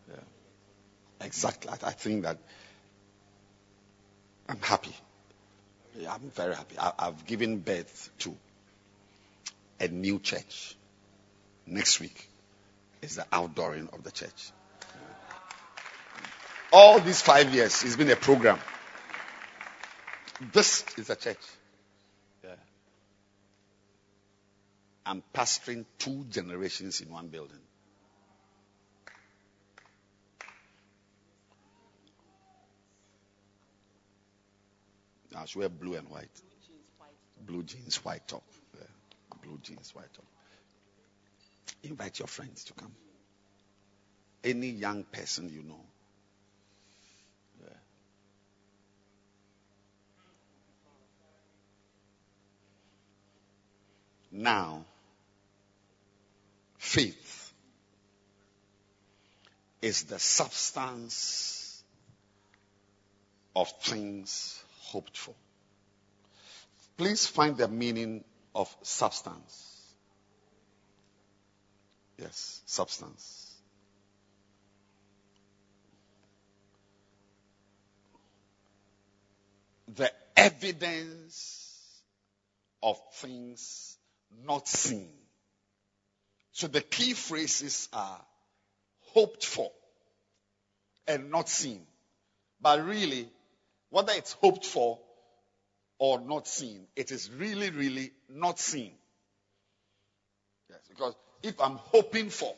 Yeah. 0.09 1.27
Exactly. 1.27 1.73
I, 1.73 1.88
I 1.88 1.92
think 1.92 2.23
that 2.23 2.38
I'm 4.48 4.59
happy. 4.61 4.94
I'm 6.09 6.30
very 6.35 6.54
happy. 6.54 6.76
I, 6.78 6.92
I've 6.98 7.24
given 7.26 7.59
birth 7.61 8.11
to 8.20 8.35
a 9.80 9.88
new 9.88 10.18
church. 10.18 10.76
Next 11.66 12.00
week 12.00 12.28
is 13.00 13.16
the 13.16 13.26
outdooring 13.33 13.92
of 13.94 14.02
the 14.02 14.11
church. 14.11 14.50
All 16.72 16.98
these 17.00 17.22
five 17.22 17.54
years, 17.54 17.85
it's 17.85 17.96
been 17.96 18.11
a 18.11 18.16
program. 18.16 18.59
This 20.52 20.85
is 20.98 21.09
a 21.09 21.16
church. 21.16 21.38
Yeah. 22.42 22.50
I'm 25.07 25.22
pastoring 25.33 25.85
two 25.98 26.24
generations 26.30 27.00
in 27.00 27.09
one 27.11 27.28
building. 27.28 27.63
I 35.37 35.44
should 35.47 35.61
wear 35.61 35.68
blue 35.68 35.94
and 35.94 36.09
white. 36.09 36.29
Blue 37.47 37.62
jeans, 37.62 37.97
white 38.05 38.27
top. 38.27 38.44
Blue 39.42 39.59
jeans, 39.62 39.94
white 39.94 40.12
top. 40.14 40.25
Invite 41.83 42.18
your 42.18 42.29
friends 42.29 42.64
to 42.64 42.73
come. 42.75 42.92
Any 44.42 44.68
young 44.68 45.05
person 45.05 45.51
you 45.51 45.62
know. 45.62 45.81
Now, 54.37 54.85
faith 56.77 57.53
is 59.81 60.03
the 60.05 60.18
substance 60.18 61.85
of 63.55 63.70
things 63.81 64.63
hoped 64.94 65.18
for. 65.18 65.35
Please 66.96 67.26
find 67.26 67.57
the 67.57 67.66
meaning 67.66 68.22
of 68.54 68.74
substance. 68.83 69.94
Yes, 72.16 72.62
substance. 72.64 73.50
The 79.96 80.12
evidence 80.37 82.00
of 82.80 83.00
things 83.14 83.98
not 84.46 84.68
seen. 84.68 85.11
So 86.52 86.68
the 86.68 86.83
key 86.83 87.14
phrases 87.14 87.88
are 87.92 88.20
hoped 89.12 89.44
for 89.44 89.72
and 91.09 91.33
not 91.33 91.48
seen. 91.48 91.80
But 92.61 92.85
really, 92.87 93.28
whether 93.94 94.12
it's 94.12 94.33
hoped 94.33 94.66
for 94.66 94.98
or 96.00 96.18
not 96.18 96.48
seen, 96.48 96.88
it 96.96 97.12
is 97.12 97.30
really, 97.30 97.70
really 97.70 98.11
not 98.28 98.59
seen. 98.59 98.90
Yes, 100.68 100.80
because 100.88 101.14
if 101.44 101.61
I'm 101.61 101.76
hoping 101.76 102.28
for, 102.28 102.52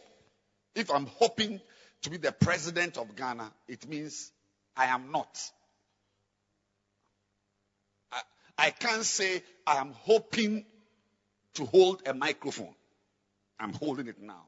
if 0.75 0.91
I'm 0.91 1.05
hoping 1.05 1.61
to 2.03 2.11
be 2.11 2.17
the 2.17 2.33
president 2.33 2.97
of 2.97 3.15
Ghana, 3.15 3.53
it 3.69 3.87
means 3.87 4.33
I 4.79 4.87
am 4.87 5.13
not. 5.13 5.39
I, 8.11 8.21
I 8.57 8.71
can't 8.71 9.05
say 9.05 9.43
I 9.67 9.77
am 9.77 9.93
hoping 9.93 10.65
to 11.55 11.67
hold 11.67 12.01
a 12.07 12.15
microphone. 12.15 12.75
I'm 13.61 13.75
holding 13.75 14.07
it 14.07 14.23
now. 14.23 14.47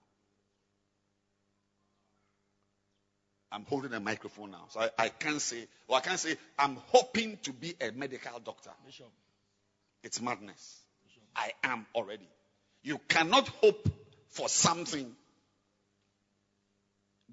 I'm 3.50 3.64
holding 3.64 3.92
a 3.94 4.00
microphone 4.00 4.50
now. 4.50 4.66
So 4.70 4.80
I, 4.80 4.90
I 4.98 5.08
can't 5.08 5.40
say, 5.40 5.66
or 5.86 5.96
I 5.96 6.00
can't 6.00 6.18
say, 6.18 6.36
I'm 6.58 6.76
hoping 6.88 7.38
to 7.44 7.52
be 7.52 7.74
a 7.80 7.90
medical 7.92 8.38
doctor. 8.40 8.70
It's 10.02 10.20
madness. 10.20 10.80
I 11.34 11.52
am 11.64 11.86
already. 11.94 12.28
You 12.82 13.00
cannot 13.08 13.48
hope 13.48 13.88
for 14.30 14.48
something 14.48 15.14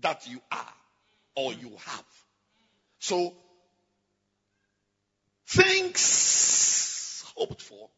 that 0.01 0.27
you 0.27 0.39
are 0.51 0.73
or 1.35 1.53
you 1.53 1.71
have. 1.85 2.05
So, 2.99 3.33
things 5.47 7.23
hoped 7.35 7.61
for 7.61 7.89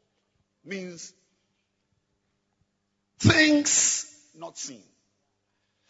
means 0.66 1.14
things 3.20 4.14
not 4.36 4.58
seen. 4.58 4.84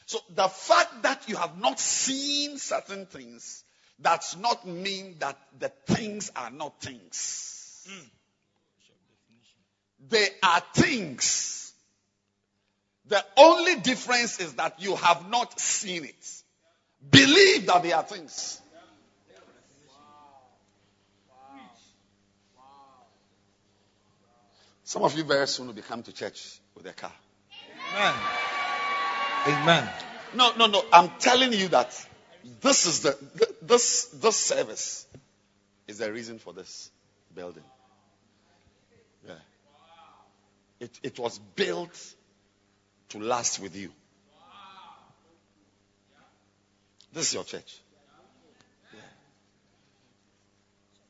So 0.07 0.19
the 0.33 0.47
fact 0.47 1.03
that 1.03 1.27
you 1.27 1.35
have 1.35 1.59
not 1.59 1.81
seen 1.81 2.57
certain 2.57 3.07
things 3.07 3.65
does 4.01 4.37
not 4.37 4.65
mean 4.65 5.17
that 5.19 5.37
the 5.59 5.67
things 5.85 6.31
are 6.33 6.49
not 6.49 6.81
things. 6.81 7.85
Mm. 7.91 8.09
They 10.09 10.29
are 10.41 10.61
things. 10.73 11.73
The 13.09 13.23
only 13.35 13.75
difference 13.81 14.39
is 14.39 14.53
that 14.53 14.81
you 14.81 14.95
have 14.95 15.29
not 15.29 15.59
seen 15.59 16.05
it. 16.05 16.41
Believe 17.11 17.65
that 17.65 17.83
they 17.83 17.91
are 17.91 18.03
things. 18.03 18.61
Some 24.85 25.03
of 25.03 25.17
you 25.17 25.25
very 25.25 25.47
soon 25.49 25.67
will 25.67 25.73
be 25.73 25.81
coming 25.81 26.03
to 26.03 26.13
church 26.13 26.61
with 26.75 26.85
a 26.85 26.93
car. 26.93 27.11
Amen. 27.93 28.13
Amen. 29.47 29.89
No, 30.35 30.53
no, 30.57 30.67
no. 30.67 30.83
I'm 30.91 31.09
telling 31.19 31.53
you 31.53 31.69
that 31.69 32.05
this 32.61 32.85
is 32.85 33.01
the 33.01 33.17
this 33.61 34.05
this 34.05 34.35
service 34.35 35.05
is 35.87 35.99
the 35.99 36.11
reason 36.11 36.39
for 36.39 36.53
this 36.53 36.91
building. 37.33 37.63
Yeah. 39.25 39.33
It 40.81 40.99
it 41.03 41.19
was 41.19 41.39
built 41.39 41.97
to 43.09 43.19
last 43.19 43.59
with 43.59 43.75
you. 43.75 43.91
This 47.13 47.29
is 47.29 47.33
your 47.33 47.45
church. 47.45 47.79
Yeah. 48.93 48.99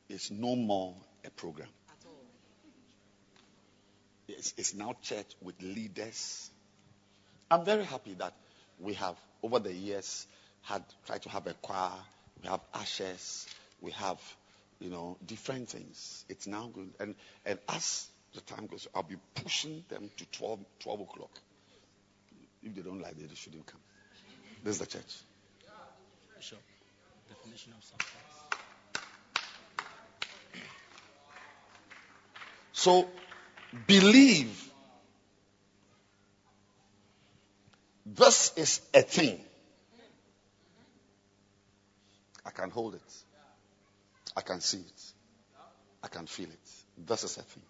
It's 0.08 0.30
no 0.30 0.54
more 0.54 0.94
a 1.24 1.30
program. 1.30 1.68
It's, 4.28 4.54
it's 4.56 4.74
now 4.74 4.94
church 5.02 5.34
with 5.42 5.60
leaders. 5.62 6.50
I'm 7.50 7.64
very 7.64 7.84
happy 7.84 8.14
that 8.14 8.34
we 8.78 8.94
have, 8.94 9.16
over 9.42 9.58
the 9.58 9.72
years, 9.72 10.26
had 10.62 10.82
tried 11.06 11.22
to 11.22 11.28
have 11.30 11.46
a 11.46 11.54
choir, 11.54 11.92
we 12.42 12.48
have 12.48 12.60
ashes, 12.74 13.46
we 13.80 13.90
have, 13.92 14.20
you 14.80 14.90
know, 14.90 15.16
different 15.26 15.68
things. 15.68 16.24
It's 16.28 16.46
now 16.46 16.70
good. 16.72 16.90
And, 17.00 17.14
and 17.46 17.58
as 17.68 18.06
the 18.34 18.40
time 18.42 18.66
goes, 18.66 18.86
I'll 18.94 19.02
be 19.02 19.16
pushing 19.34 19.84
them 19.88 20.10
to 20.18 20.26
12, 20.26 20.60
12 20.80 21.00
o'clock. 21.00 21.30
If 22.62 22.74
they 22.74 22.82
don't 22.82 23.00
like 23.00 23.12
it, 23.12 23.28
they 23.28 23.34
shouldn't 23.34 23.66
come. 23.66 23.80
This 24.62 24.74
is 24.74 24.80
the 24.80 24.86
church. 24.86 25.16
Definition 27.28 27.72
of 27.76 27.84
substance. 27.84 28.38
So 32.72 33.08
believe 33.86 34.67
this 38.18 38.52
is 38.56 38.80
a 38.94 39.02
thing. 39.02 39.40
I 42.44 42.50
can 42.50 42.70
hold 42.70 42.94
it. 42.94 43.14
I 44.36 44.40
can 44.40 44.60
see 44.60 44.78
it. 44.78 45.02
I 46.02 46.08
can 46.08 46.26
feel 46.26 46.48
it. 46.48 47.06
This 47.06 47.24
is 47.24 47.36
a 47.36 47.42
thing. 47.42 47.62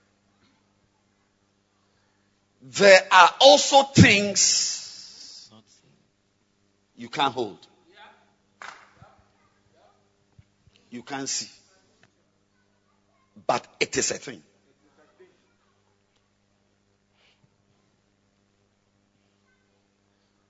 There 2.62 3.00
are 3.11 3.34
also 3.40 3.82
things 3.84 5.50
you 6.96 7.08
can't 7.08 7.32
hold. 7.32 7.58
You 10.90 11.02
can't 11.02 11.28
see. 11.28 11.48
But 13.46 13.66
it 13.78 13.96
is 13.96 14.11
a 14.11 14.14
thing. 14.18 14.42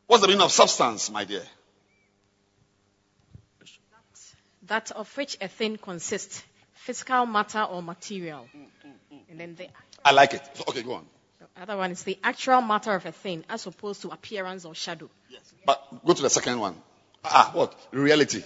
What's 0.08 0.22
the 0.22 0.28
meaning 0.28 0.42
of 0.42 0.50
substance, 0.50 1.10
my 1.10 1.24
dear? 1.24 1.42
That 4.62 4.90
of 4.92 5.14
which 5.18 5.36
a 5.40 5.48
thing 5.48 5.76
consists, 5.76 6.42
physical 6.72 7.26
matter 7.26 7.62
or 7.62 7.82
material. 7.82 8.48
Mm, 8.56 8.60
mm, 8.86 8.92
mm, 9.12 9.20
and 9.30 9.40
then 9.40 9.54
the, 9.54 9.68
I 10.02 10.12
like 10.12 10.32
it. 10.32 10.42
So, 10.54 10.64
okay, 10.68 10.82
go 10.82 10.94
on. 10.94 11.06
the 11.38 11.62
other 11.62 11.76
one 11.76 11.90
is 11.90 12.04
the 12.04 12.18
actual 12.24 12.62
matter 12.62 12.94
of 12.94 13.04
a 13.04 13.12
thing 13.12 13.44
as 13.50 13.66
opposed 13.66 14.00
to 14.02 14.08
appearance 14.08 14.64
or 14.64 14.74
shadow. 14.74 15.10
Yes. 15.28 15.42
But 15.66 16.02
go 16.04 16.14
to 16.14 16.22
the 16.22 16.30
second 16.30 16.58
one. 16.58 16.74
Ah, 17.22 17.50
ah, 17.52 17.58
what? 17.58 17.74
Reality. 17.92 18.42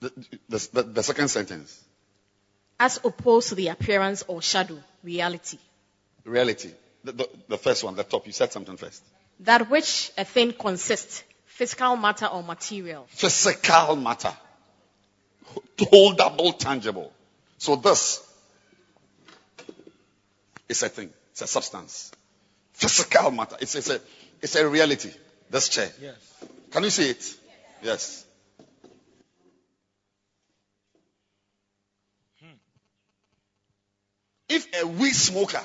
The, 0.00 0.12
the, 0.48 0.68
the, 0.72 0.82
the 0.82 1.02
second 1.02 1.28
sentence. 1.28 1.78
As 2.80 2.98
opposed 3.04 3.50
to 3.50 3.54
the 3.54 3.68
appearance 3.68 4.24
or 4.28 4.40
shadow, 4.40 4.78
reality. 5.02 5.58
Reality. 6.24 6.70
The, 7.04 7.12
the, 7.12 7.28
the 7.48 7.58
first 7.58 7.84
one, 7.84 7.96
the 7.96 8.04
top. 8.04 8.26
You 8.26 8.32
said 8.32 8.50
something 8.50 8.78
first. 8.78 9.02
That 9.40 9.70
which 9.70 10.12
a 10.16 10.24
thing 10.24 10.52
consists, 10.52 11.22
physical 11.46 11.96
matter 11.96 12.26
or 12.26 12.42
material. 12.42 13.06
Physical 13.08 13.96
matter. 13.96 14.32
Holdable, 15.76 16.58
tangible. 16.58 17.12
So 17.58 17.76
this 17.76 18.22
is 20.68 20.82
a 20.82 20.88
thing. 20.88 21.10
It's 21.32 21.42
a 21.42 21.46
substance. 21.46 22.12
Physical 22.72 23.30
matter. 23.30 23.56
It's, 23.60 23.74
it's, 23.74 23.90
a, 23.90 24.00
it's 24.40 24.54
a 24.56 24.68
reality. 24.68 25.10
This 25.50 25.68
chair. 25.68 25.90
Yes. 26.00 26.14
Can 26.70 26.84
you 26.84 26.90
see 26.90 27.10
it? 27.10 27.34
Yes. 27.82 28.24
Hmm. 32.40 32.56
If 34.48 34.66
a 34.82 34.86
weed 34.86 35.14
smoker, 35.14 35.62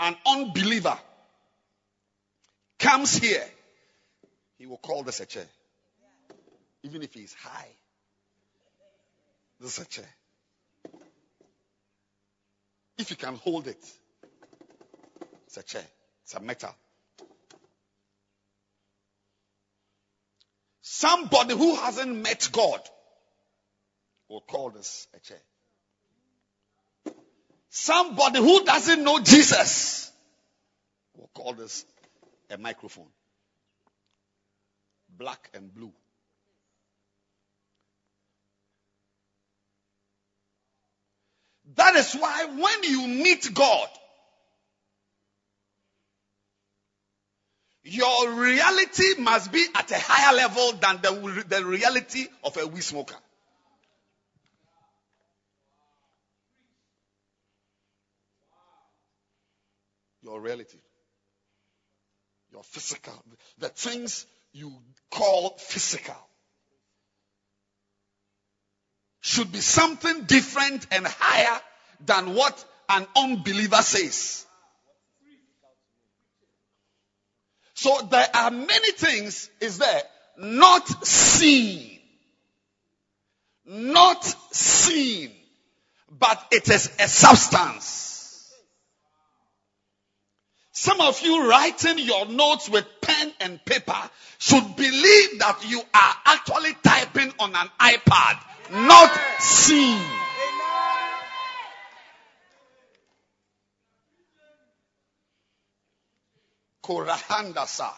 an 0.00 0.16
unbeliever, 0.26 0.98
comes 2.80 3.16
here, 3.16 3.44
he 4.58 4.66
will 4.66 4.78
call 4.78 5.04
this 5.04 5.20
a 5.20 5.26
chair. 5.26 5.46
Even 6.82 7.02
if 7.02 7.14
he's 7.14 7.34
high. 7.34 7.68
This 9.60 9.78
is 9.78 9.84
a 9.84 9.88
chair. 9.88 10.08
If 12.98 13.10
you 13.10 13.16
can 13.16 13.36
hold 13.36 13.68
it, 13.68 13.82
it's 15.46 15.56
a 15.56 15.62
chair. 15.62 15.84
It's 16.24 16.34
a 16.34 16.40
metal. 16.40 16.74
Somebody 20.82 21.54
who 21.56 21.76
hasn't 21.76 22.16
met 22.16 22.48
God 22.52 22.80
will 24.28 24.40
call 24.42 24.70
this 24.70 25.06
a 25.14 25.20
chair. 25.20 25.40
Somebody 27.70 28.38
who 28.38 28.64
doesn't 28.64 29.04
know 29.04 29.20
Jesus 29.20 30.10
will 31.16 31.30
call 31.34 31.54
this 31.54 31.84
a 32.50 32.58
microphone. 32.58 33.08
Black 35.16 35.50
and 35.54 35.74
blue. 35.74 35.92
That 41.76 41.94
is 41.96 42.14
why 42.14 42.46
when 42.46 42.82
you 42.84 43.06
meet 43.06 43.52
God, 43.54 43.88
your 47.82 48.32
reality 48.32 49.14
must 49.18 49.52
be 49.52 49.64
at 49.74 49.90
a 49.90 49.98
higher 49.98 50.36
level 50.36 50.72
than 50.72 51.00
the, 51.02 51.44
the 51.48 51.64
reality 51.64 52.26
of 52.44 52.56
a 52.56 52.66
weed 52.66 52.82
smoker. 52.82 53.16
Your 60.22 60.40
reality. 60.40 60.78
Your 62.60 62.64
physical. 62.64 63.14
The 63.56 63.70
things 63.70 64.26
you 64.52 64.70
call 65.10 65.56
physical 65.56 66.16
should 69.22 69.50
be 69.50 69.60
something 69.60 70.24
different 70.24 70.86
and 70.90 71.06
higher 71.06 71.58
than 72.04 72.34
what 72.34 72.62
an 72.90 73.06
unbeliever 73.16 73.80
says. 73.80 74.44
So 77.72 78.06
there 78.10 78.28
are 78.34 78.50
many 78.50 78.92
things, 78.92 79.48
is 79.60 79.78
there, 79.78 80.02
not 80.36 81.06
seen. 81.06 81.98
Not 83.64 84.22
seen. 84.52 85.30
But 86.10 86.46
it 86.50 86.68
is 86.68 86.94
a 86.98 87.08
substance. 87.08 88.09
Some 90.80 91.02
of 91.02 91.20
you 91.20 91.46
writing 91.46 91.98
your 91.98 92.24
notes 92.24 92.70
with 92.70 92.86
pen 93.02 93.34
and 93.40 93.62
paper 93.66 94.10
should 94.38 94.76
believe 94.76 95.38
that 95.40 95.58
you 95.68 95.78
are 95.78 96.14
actually 96.24 96.72
typing 96.82 97.30
on 97.38 97.54
an 97.54 97.68
iPad, 97.78 98.40
not 98.88 99.10
seen. 99.40 100.00
Korahandasa. 106.82 107.92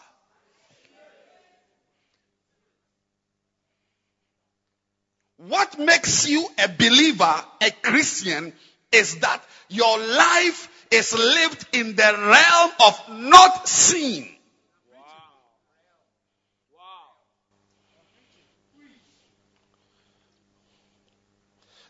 What 5.37 5.79
makes 5.79 6.27
you 6.27 6.45
a 6.61 6.67
believer, 6.67 7.45
a 7.61 7.71
Christian, 7.81 8.51
is 8.91 9.19
that 9.19 9.41
your 9.69 9.97
life 9.99 10.67
is 10.93 11.13
lived 11.13 11.65
in 11.73 11.95
the 11.95 12.01
realm 12.03 12.71
of 12.85 13.19
not 13.31 13.67
seen. 13.67 14.29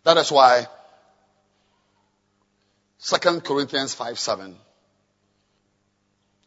That 0.03 0.17
is 0.17 0.31
why 0.31 0.67
2 3.05 3.41
Corinthians 3.41 3.93
5 3.93 4.19
7 4.19 4.55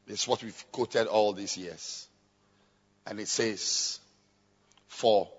is 0.09 0.29
what 0.29 0.43
we've 0.43 0.65
quoted 0.73 1.07
all 1.07 1.33
these 1.33 1.57
years. 1.57 2.07
And 3.07 3.19
it 3.21 3.29
says, 3.29 3.99
For 4.89 5.31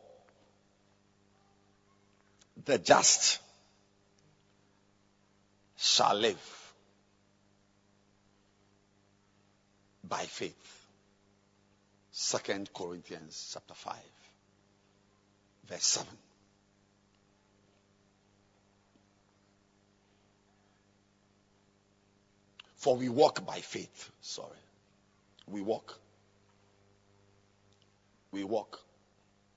the 2.66 2.80
just 2.80 3.40
shall 5.78 6.16
live 6.16 6.57
by 10.08 10.24
faith. 10.24 10.88
Second 12.12 12.74
Corinthians 12.74 13.52
chapter 13.54 13.74
5, 13.74 13.96
verse 15.68 15.84
7. 15.86 16.08
For 22.78 22.96
we 22.96 23.10
walk 23.10 23.46
by 23.46 23.60
faith. 23.60 24.12
Sorry. 24.22 24.50
We 25.48 25.62
walk. 25.62 26.00
We 28.32 28.44
walk. 28.44 28.80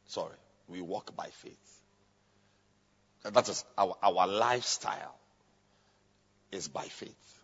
Sorry. 0.07 0.36
We 0.68 0.80
walk 0.80 1.14
by 1.16 1.28
faith. 1.28 1.80
That 3.24 3.48
is 3.48 3.64
our, 3.76 3.96
our 4.03 4.26
lifestyle 4.26 5.14
is 6.51 6.68
by 6.68 6.84
faith. 6.84 7.39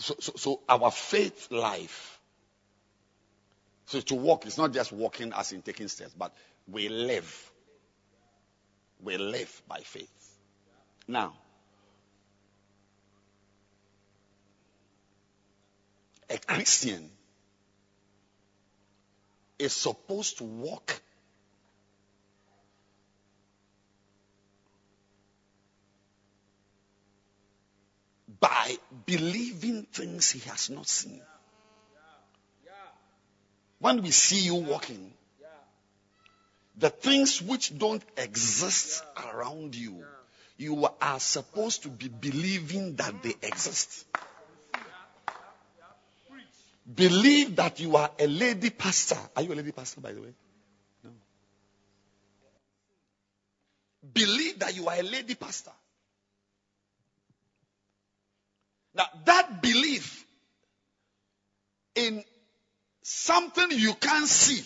So, 0.00 0.14
so, 0.18 0.32
so 0.36 0.60
our 0.66 0.90
faith 0.90 1.48
life. 1.50 2.18
So 3.84 4.00
to 4.00 4.14
walk 4.14 4.46
is 4.46 4.56
not 4.56 4.72
just 4.72 4.92
walking 4.92 5.32
as 5.34 5.52
in 5.52 5.60
taking 5.60 5.88
steps, 5.88 6.14
but 6.18 6.34
we 6.66 6.88
live. 6.88 7.52
We 9.02 9.18
live 9.18 9.62
by 9.68 9.80
faith. 9.80 10.08
Now, 11.06 11.34
a 16.30 16.38
Christian 16.38 17.10
is 19.58 19.74
supposed 19.74 20.38
to 20.38 20.44
walk 20.44 21.02
by 28.40 28.76
believing 29.06 29.82
things 29.92 30.30
he 30.30 30.40
has 30.48 30.70
not 30.70 30.88
seen. 30.88 31.20
When 33.78 34.02
we 34.02 34.10
see 34.10 34.40
you 34.40 34.56
walking, 34.56 35.12
the 36.76 36.90
things 36.90 37.40
which 37.42 37.76
don't 37.78 38.02
exist 38.16 39.04
around 39.16 39.74
you, 39.74 40.04
you 40.56 40.88
are 41.00 41.20
supposed 41.20 41.82
to 41.84 41.88
be 41.88 42.08
believing 42.08 42.96
that 42.96 43.22
they 43.22 43.34
exist. 43.42 44.06
Believe 46.94 47.56
that 47.56 47.78
you 47.78 47.96
are 47.96 48.10
a 48.18 48.26
lady 48.26 48.70
pastor. 48.70 49.18
Are 49.36 49.42
you 49.42 49.52
a 49.52 49.54
lady 49.54 49.72
pastor, 49.72 50.00
by 50.00 50.12
the 50.12 50.20
way? 50.20 50.34
No. 51.04 51.10
Believe 54.12 54.58
that 54.58 54.74
you 54.74 54.88
are 54.88 54.96
a 54.96 55.02
lady 55.02 55.34
pastor. 55.34 55.70
Now, 58.94 59.06
that 59.24 59.62
belief 59.62 60.24
in 61.94 62.24
something 63.02 63.70
you 63.70 63.94
can't 63.94 64.28
see 64.28 64.64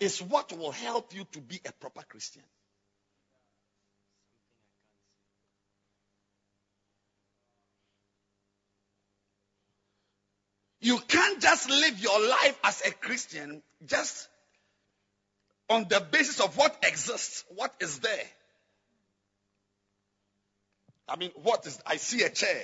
is 0.00 0.22
what 0.22 0.56
will 0.56 0.72
help 0.72 1.14
you 1.14 1.24
to 1.32 1.40
be 1.40 1.60
a 1.66 1.72
proper 1.72 2.02
Christian. 2.08 2.42
You 10.80 10.98
can't 10.98 11.40
just 11.42 11.68
live 11.68 12.00
your 12.00 12.28
life 12.28 12.58
as 12.64 12.82
a 12.86 12.90
Christian 12.92 13.62
just 13.84 14.28
on 15.68 15.86
the 15.88 16.00
basis 16.00 16.40
of 16.40 16.56
what 16.56 16.76
exists, 16.82 17.44
what 17.54 17.74
is 17.80 17.98
there. 17.98 18.24
I 21.10 21.16
mean, 21.16 21.32
what 21.42 21.66
is, 21.66 21.80
I 21.84 21.96
see 21.96 22.22
a 22.22 22.30
chair, 22.30 22.62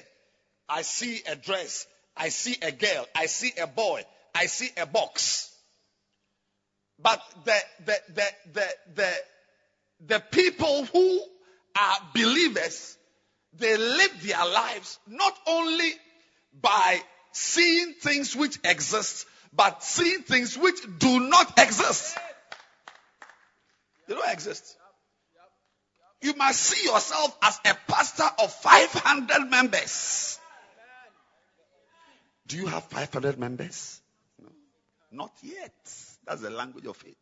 I 0.69 0.83
see 0.83 1.21
a 1.29 1.35
dress, 1.35 1.87
I 2.17 2.29
see 2.29 2.57
a 2.63 2.71
girl, 2.71 3.07
I 3.15 3.27
see 3.27 3.53
a 3.61 3.67
boy, 3.67 4.03
I 4.35 4.47
see 4.47 4.71
a 4.77 4.87
box. 4.87 5.51
But 7.03 7.21
the, 7.45 7.59
the, 7.85 7.99
the, 8.15 8.25
the, 8.55 8.67
the, 8.95 9.13
the 10.07 10.21
people 10.31 10.85
who 10.87 11.21
are 11.79 11.97
believers, 12.15 12.97
they 13.59 13.77
live 13.77 14.23
their 14.23 14.47
lives 14.47 14.99
not 15.09 15.35
only 15.49 15.91
by 16.61 17.01
seeing 17.33 17.95
things 17.95 18.37
which 18.37 18.59
exist, 18.65 19.27
but 19.53 19.83
seeing 19.83 20.23
things 20.23 20.57
which 20.57 20.81
do 20.99 21.21
not 21.21 21.59
exist. 21.59 22.17
They 24.07 24.15
don't 24.15 24.33
exist. 24.33 24.77
You 26.23 26.35
must 26.35 26.61
see 26.61 26.89
yourself 26.89 27.37
as 27.43 27.61
a 27.65 27.75
pastor 27.89 28.25
of 28.43 28.53
500 28.53 29.51
members. 29.51 30.39
Do 32.47 32.57
you 32.57 32.67
have 32.67 32.85
500 32.85 33.39
members? 33.39 34.01
No. 34.41 34.49
Not 35.13 35.33
yet. 35.43 35.75
That's 36.27 36.41
the 36.41 36.51
language 36.51 36.87
of 36.87 36.97
faith. 36.97 37.17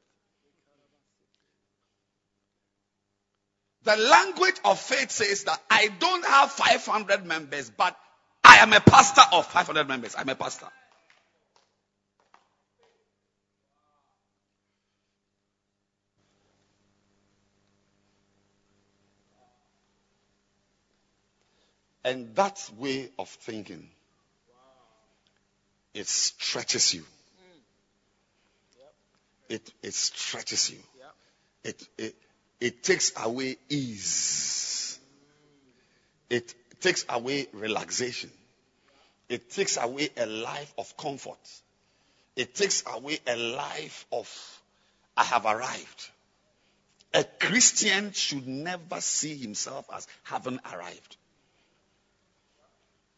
The 3.84 3.96
language 3.96 4.54
of 4.64 4.80
faith 4.80 5.10
says 5.10 5.44
that 5.44 5.60
I 5.70 5.88
don't 5.98 6.24
have 6.24 6.50
500 6.52 7.26
members, 7.26 7.70
but 7.70 7.96
I 8.42 8.56
am 8.56 8.72
a 8.72 8.80
pastor 8.80 9.22
of 9.32 9.46
500 9.46 9.86
members. 9.88 10.14
I'm 10.16 10.28
a 10.28 10.34
pastor. 10.34 10.68
And 22.04 22.34
that 22.36 22.70
way 22.76 23.08
of 23.18 23.28
thinking, 23.28 23.88
it 25.94 26.06
stretches 26.06 26.92
you. 26.92 27.00
Mm. 27.00 27.06
It, 29.48 29.72
it 29.82 29.94
stretches 29.94 30.70
you. 30.70 30.78
It, 31.62 31.88
it, 31.96 32.14
it 32.60 32.82
takes 32.82 33.12
away 33.16 33.56
ease. 33.70 34.98
Mm. 36.30 36.36
It 36.36 36.54
takes 36.80 37.06
away 37.08 37.46
relaxation. 37.52 38.30
It 39.28 39.50
takes 39.50 39.78
away 39.78 40.10
a 40.18 40.26
life 40.26 40.74
of 40.76 40.94
comfort. 40.98 41.38
It 42.36 42.54
takes 42.54 42.82
away 42.86 43.18
a 43.26 43.36
life 43.36 44.04
of, 44.12 44.28
I 45.16 45.24
have 45.24 45.46
arrived. 45.46 46.10
A 47.14 47.24
Christian 47.24 48.12
should 48.12 48.46
never 48.46 49.00
see 49.00 49.36
himself 49.36 49.86
as 49.94 50.06
having 50.24 50.58
arrived. 50.72 51.16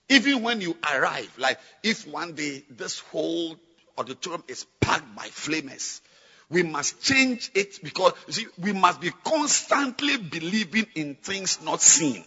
Even 0.09 0.43
when 0.43 0.61
you 0.61 0.77
arrive, 0.85 1.33
like 1.39 1.59
if 1.83 2.07
one 2.07 2.35
day 2.35 2.63
this 2.71 3.01
whole 3.01 3.57
auditorium 3.99 4.45
is 4.47 4.65
packed 4.81 5.15
by 5.17 5.27
flamers, 5.29 6.01
we 6.49 6.63
must 6.63 7.03
change 7.03 7.51
it 7.55 7.83
because 7.83 8.13
see, 8.29 8.47
we 8.59 8.73
must 8.73 9.01
be 9.01 9.11
constantly 9.25 10.17
believing 10.17 10.87
in 10.95 11.17
things 11.17 11.61
not 11.63 11.81
seen. 11.81 12.25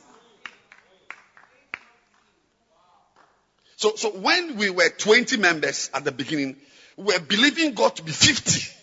So, 3.78 3.96
so 3.96 4.10
when 4.10 4.58
we 4.58 4.70
were 4.70 4.90
20 4.90 5.38
members 5.38 5.90
at 5.94 6.04
the 6.04 6.12
beginning, 6.12 6.58
we 6.98 7.14
were 7.14 7.20
believing 7.22 7.76
God 7.76 7.96
to 7.96 8.04
be 8.04 8.12
50. 8.12 8.76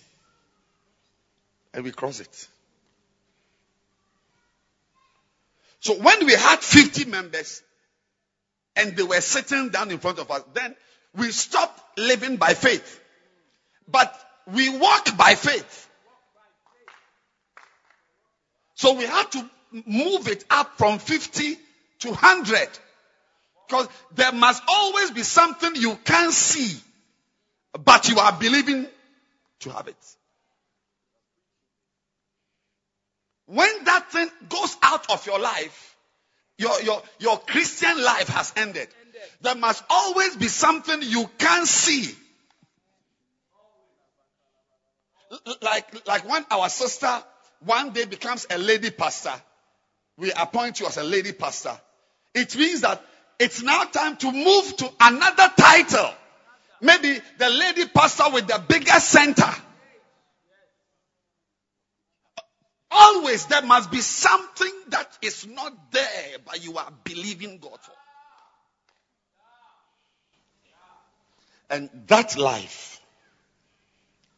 And 1.74 1.84
we 1.84 1.92
crossed 1.92 2.22
it. 2.22 2.48
So 5.80 5.94
when 6.00 6.24
we 6.24 6.32
had 6.32 6.60
50 6.60 7.04
members 7.04 7.62
and 8.76 8.96
they 8.96 9.02
were 9.02 9.20
sitting 9.20 9.70
down 9.70 9.90
in 9.90 9.98
front 9.98 10.18
of 10.18 10.30
us, 10.30 10.42
then 10.54 10.76
we 11.14 11.30
stopped 11.32 11.98
living 11.98 12.36
by 12.36 12.54
faith. 12.54 13.00
But 13.88 14.14
we 14.52 14.68
walk 14.78 15.16
by 15.16 15.34
faith. 15.34 15.88
So 18.74 18.92
we 18.92 19.04
had 19.04 19.32
to 19.32 19.50
move 19.86 20.28
it 20.28 20.44
up 20.50 20.76
from 20.76 20.98
50 20.98 21.56
to 22.00 22.08
100. 22.08 22.68
Because 23.66 23.88
there 24.14 24.32
must 24.32 24.62
always 24.68 25.10
be 25.10 25.22
something 25.22 25.74
you 25.74 25.98
can't 26.04 26.32
see, 26.32 26.78
but 27.84 28.08
you 28.08 28.18
are 28.18 28.32
believing 28.32 28.86
to 29.60 29.70
have 29.70 29.88
it. 29.88 29.96
When 33.46 33.84
that 33.84 34.10
thing 34.10 34.28
goes 34.48 34.76
out 34.82 35.10
of 35.10 35.26
your 35.26 35.38
life, 35.38 35.95
your, 36.58 36.80
your, 36.82 37.02
your 37.18 37.38
Christian 37.38 38.02
life 38.02 38.28
has 38.28 38.52
ended. 38.56 38.88
There 39.42 39.54
must 39.54 39.82
always 39.90 40.36
be 40.36 40.48
something 40.48 41.00
you 41.02 41.28
can't 41.38 41.66
see. 41.66 42.14
Like, 45.60 46.06
like 46.06 46.28
when 46.28 46.44
our 46.50 46.68
sister 46.68 47.22
one 47.64 47.92
day 47.92 48.04
becomes 48.04 48.46
a 48.50 48.58
lady 48.58 48.90
pastor, 48.90 49.34
we 50.16 50.32
appoint 50.32 50.80
you 50.80 50.86
as 50.86 50.96
a 50.96 51.04
lady 51.04 51.32
pastor. 51.32 51.78
It 52.34 52.56
means 52.56 52.82
that 52.82 53.02
it's 53.38 53.62
now 53.62 53.84
time 53.84 54.16
to 54.18 54.32
move 54.32 54.76
to 54.76 54.90
another 55.00 55.50
title. 55.56 56.10
Maybe 56.80 57.18
the 57.38 57.50
lady 57.50 57.86
pastor 57.86 58.30
with 58.32 58.46
the 58.46 58.62
bigger 58.66 59.00
center. 59.00 59.52
Always 62.98 63.46
there 63.46 63.62
must 63.62 63.90
be 63.90 64.00
something 64.00 64.72
that 64.88 65.18
is 65.20 65.46
not 65.46 65.92
there, 65.92 66.38
but 66.44 66.64
you 66.64 66.78
are 66.78 66.90
believing 67.04 67.58
God 67.58 67.78
for. 67.80 67.92
And 71.68 71.90
that 72.06 72.38
life 72.38 73.00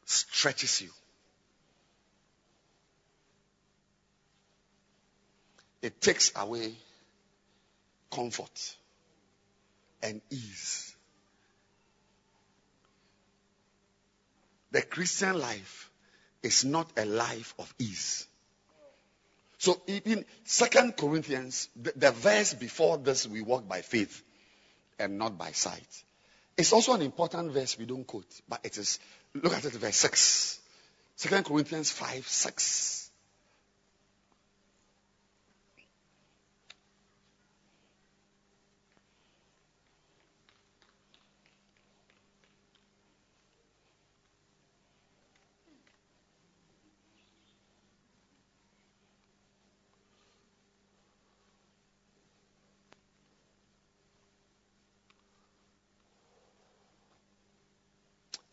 stretches 0.06 0.80
you. 0.80 0.90
It 5.82 6.00
takes 6.00 6.32
away 6.34 6.72
comfort 8.10 8.76
and 10.02 10.20
ease. 10.30 10.94
The 14.70 14.82
Christian 14.82 15.38
life 15.38 15.90
is 16.42 16.64
not 16.64 16.90
a 16.96 17.04
life 17.04 17.54
of 17.58 17.72
ease. 17.78 18.27
So 19.58 19.82
in 19.88 20.24
Second 20.44 20.96
Corinthians, 20.96 21.68
the, 21.74 21.92
the 21.96 22.12
verse 22.12 22.54
before 22.54 22.96
this, 22.96 23.26
we 23.26 23.42
walk 23.42 23.68
by 23.68 23.82
faith 23.82 24.22
and 25.00 25.18
not 25.18 25.36
by 25.36 25.50
sight. 25.50 26.04
It's 26.56 26.72
also 26.72 26.94
an 26.94 27.02
important 27.02 27.52
verse 27.52 27.76
we 27.76 27.84
don't 27.84 28.06
quote, 28.06 28.40
but 28.48 28.60
it 28.62 28.78
is, 28.78 29.00
look 29.34 29.52
at 29.52 29.64
it, 29.64 29.72
verse 29.72 29.96
6. 29.96 30.60
2 31.18 31.42
Corinthians 31.42 31.90
5, 31.90 32.26
6. 32.26 32.98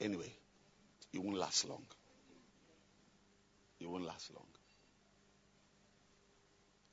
Anyway, 0.05 0.31
it 1.13 1.17
won't 1.17 1.34
last 1.45 1.69
long. 1.69 1.85
It 3.79 3.87
won't 3.87 4.03
last 4.03 4.31
long. 4.33 4.47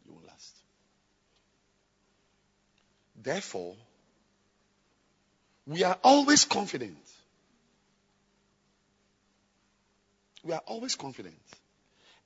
It 0.04 0.12
won't 0.12 0.26
last. 0.26 0.56
Therefore, 3.16 3.76
we 5.66 5.84
are 5.84 5.96
always 6.04 6.44
confident. 6.44 6.98
We 10.44 10.52
are 10.52 10.62
always 10.66 10.96
confident. 10.96 11.40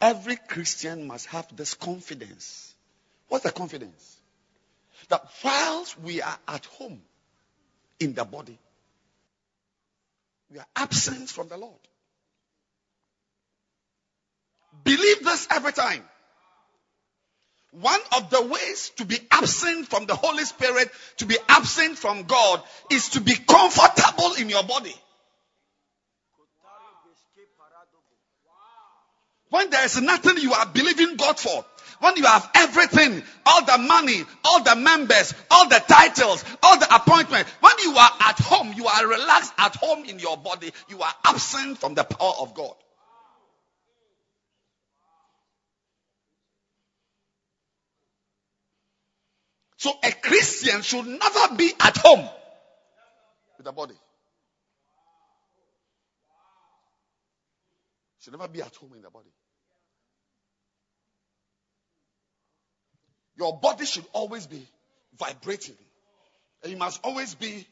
Every 0.01 0.37
Christian 0.37 1.07
must 1.07 1.27
have 1.27 1.47
this 1.55 1.75
confidence. 1.75 2.75
What's 3.29 3.45
the 3.45 3.53
confidence? 3.53 4.17
That 5.11 5.23
whilst 5.45 6.01
we 6.01 6.23
are 6.23 6.39
at 6.49 6.65
home 6.67 7.01
in 8.01 8.15
the 8.15 8.25
body, 8.25 8.59
we 10.51 10.59
are 10.59 10.67
absent 10.75 11.29
from 11.29 11.49
the 11.49 11.57
Lord. 11.57 11.79
Believe 14.87 15.25
this 15.25 15.49
every 15.51 15.73
time. 15.73 16.03
One 17.73 18.01
of 18.17 18.31
the 18.31 18.41
ways 18.41 18.93
to 18.97 19.05
be 19.05 19.19
absent 19.31 19.89
from 19.89 20.07
the 20.07 20.15
Holy 20.15 20.45
Spirit, 20.45 20.89
to 21.19 21.27
be 21.27 21.37
absent 21.49 21.99
from 21.99 22.23
God, 22.23 22.63
is 22.91 23.11
to 23.11 23.21
be 23.21 23.35
comfortable 23.35 24.35
in 24.39 24.49
your 24.49 24.63
body. 24.63 24.95
When 29.51 29.71
there 29.71 29.85
is 29.85 30.01
nothing 30.01 30.39
you 30.39 30.53
are 30.53 30.67
believing 30.67 31.17
God 31.17 31.39
for, 31.39 31.65
when 31.99 32.17
you 32.17 32.25
have 32.25 32.49
everything, 32.55 33.23
all 33.45 33.65
the 33.65 33.79
money, 33.79 34.23
all 34.45 34.63
the 34.63 34.77
members, 34.77 35.35
all 35.51 35.69
the 35.69 35.83
titles, 35.87 36.45
all 36.63 36.79
the 36.79 36.95
appointments, 36.95 37.51
when 37.61 37.73
you 37.83 37.97
are 37.97 38.11
at 38.21 38.39
home, 38.39 38.73
you 38.75 38.87
are 38.87 39.07
relaxed 39.07 39.53
at 39.59 39.75
home 39.77 40.05
in 40.05 40.19
your 40.19 40.37
body, 40.37 40.73
you 40.89 41.03
are 41.03 41.15
absent 41.25 41.79
from 41.79 41.95
the 41.95 42.05
power 42.05 42.35
of 42.41 42.55
God. 42.55 42.75
So 49.87 49.97
a 50.03 50.11
Christian 50.11 50.83
should 50.83 51.07
never 51.07 51.55
be 51.55 51.73
at 51.79 51.97
home 51.99 52.29
with 53.57 53.65
the 53.67 53.71
body. 53.71 53.95
Should 58.19 58.33
never 58.33 58.49
be 58.49 58.63
at 58.63 58.75
home 58.75 58.95
in 58.97 59.03
the 59.03 59.11
body. 59.11 59.29
Your 63.37 63.61
body 63.61 63.87
should 63.87 64.07
always 64.13 64.49
be 64.49 64.67
vibrating. 65.21 65.77
And 66.65 66.73
you 66.73 66.79
must 66.79 66.99
always 67.05 67.37
be 67.37 67.65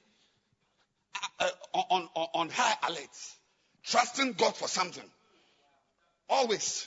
uh, 1.41 1.49
uh, 1.75 1.79
on, 1.91 2.09
on, 2.15 2.29
on 2.33 2.49
high 2.49 2.77
alert, 2.91 3.11
trusting 3.83 4.35
God 4.35 4.55
for 4.55 4.69
something. 4.69 5.11
Always. 6.29 6.87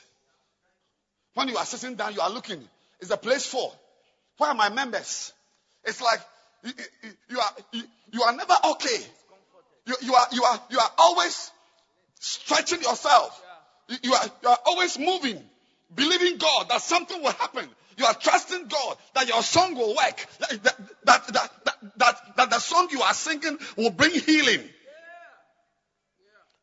When 1.34 1.50
you 1.50 1.58
are 1.58 1.66
sitting 1.66 1.98
down, 1.98 2.14
you 2.14 2.22
are 2.22 2.30
looking. 2.30 2.66
Is 3.02 3.10
the 3.10 3.18
place 3.18 3.46
full? 3.46 3.78
Where 4.38 4.50
are 4.50 4.56
my 4.56 4.70
members? 4.70 5.34
It's 5.84 6.02
like 6.02 6.20
you, 6.64 6.74
you, 7.04 7.10
you 7.30 7.40
are 7.40 7.52
you, 7.72 7.84
you, 8.12 8.24
are 8.24 8.36
never 8.36 8.54
okay. 8.72 9.06
You, 9.86 10.14
are 10.14 10.28
you 10.32 10.44
are 10.44 10.62
you 10.70 10.80
are 10.80 10.92
always 10.98 11.52
stretching 12.20 12.82
yourself. 12.82 13.42
You, 13.88 13.98
you 14.04 14.14
are 14.14 14.26
you 14.44 14.50
are 14.50 14.60
always 14.66 15.00
moving, 15.00 15.42
believing 15.94 16.38
God 16.38 16.70
that 16.70 16.82
something 16.82 17.22
will 17.22 17.32
happen. 17.32 17.68
You 17.98 18.06
are 18.06 18.14
trusting 18.14 18.68
God 18.68 18.98
that 19.16 19.28
your 19.28 19.42
song 19.42 19.76
will 19.76 19.96
work. 19.96 20.26
That, 20.40 20.64
that, 20.64 20.78
that, 21.06 21.28
that, 21.34 21.52
that, 21.98 22.36
that 22.36 22.50
the 22.52 22.60
song 22.60 22.90
you 22.92 23.02
are 23.02 23.14
singing 23.14 23.58
will 23.76 23.90
bring 23.90 24.12
healing. 24.12 24.70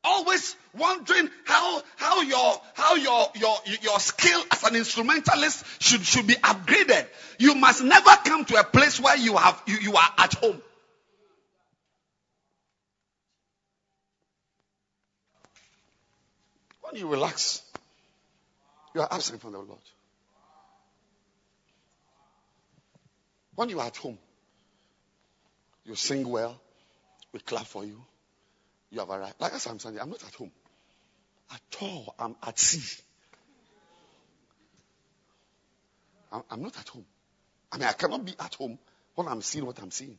Always 0.04 0.54
wondering 0.76 1.30
how, 1.44 1.82
how 1.96 2.20
your, 2.20 2.60
how 2.74 2.94
your, 2.96 3.28
your, 3.36 3.56
your 3.80 3.98
skill 3.98 4.40
as 4.52 4.62
an 4.64 4.76
instrumentalist 4.76 5.64
should, 5.82 6.02
should 6.02 6.26
be 6.26 6.34
upgraded. 6.34 7.06
You 7.38 7.54
must 7.54 7.82
never 7.82 8.10
come 8.24 8.44
to 8.44 8.56
a 8.60 8.64
place 8.64 9.00
where 9.00 9.16
you 9.16 9.36
have, 9.36 9.62
you, 9.66 9.78
you 9.78 9.94
are 9.94 10.10
at 10.18 10.34
home. 10.34 10.60
When 16.82 16.96
you 16.96 17.08
relax, 17.08 17.62
you 18.94 19.00
are 19.00 19.08
absent 19.10 19.40
from 19.40 19.52
the 19.52 19.58
Lord. 19.58 19.80
When 23.54 23.68
you 23.70 23.80
are 23.80 23.86
at 23.86 23.96
home, 23.96 24.18
you 25.84 25.94
sing 25.94 26.28
well, 26.28 26.60
we 27.32 27.40
clap 27.40 27.66
for 27.66 27.84
you. 27.84 28.04
You 28.94 29.00
have 29.00 29.10
arrived. 29.10 29.34
Like 29.40 29.52
I'm 29.52 29.78
saying, 29.80 29.98
I'm 30.00 30.08
not 30.08 30.22
at 30.22 30.34
home. 30.34 30.52
At 31.52 31.60
all. 31.82 32.14
I'm 32.16 32.36
at 32.46 32.56
sea. 32.60 33.02
I'm, 36.30 36.44
I'm 36.48 36.62
not 36.62 36.78
at 36.78 36.88
home. 36.88 37.04
I 37.72 37.78
mean, 37.78 37.88
I 37.88 37.92
cannot 37.92 38.24
be 38.24 38.34
at 38.38 38.54
home 38.54 38.78
when 39.16 39.26
I'm 39.26 39.42
seeing 39.42 39.66
what 39.66 39.80
I'm 39.82 39.90
seeing. 39.90 40.16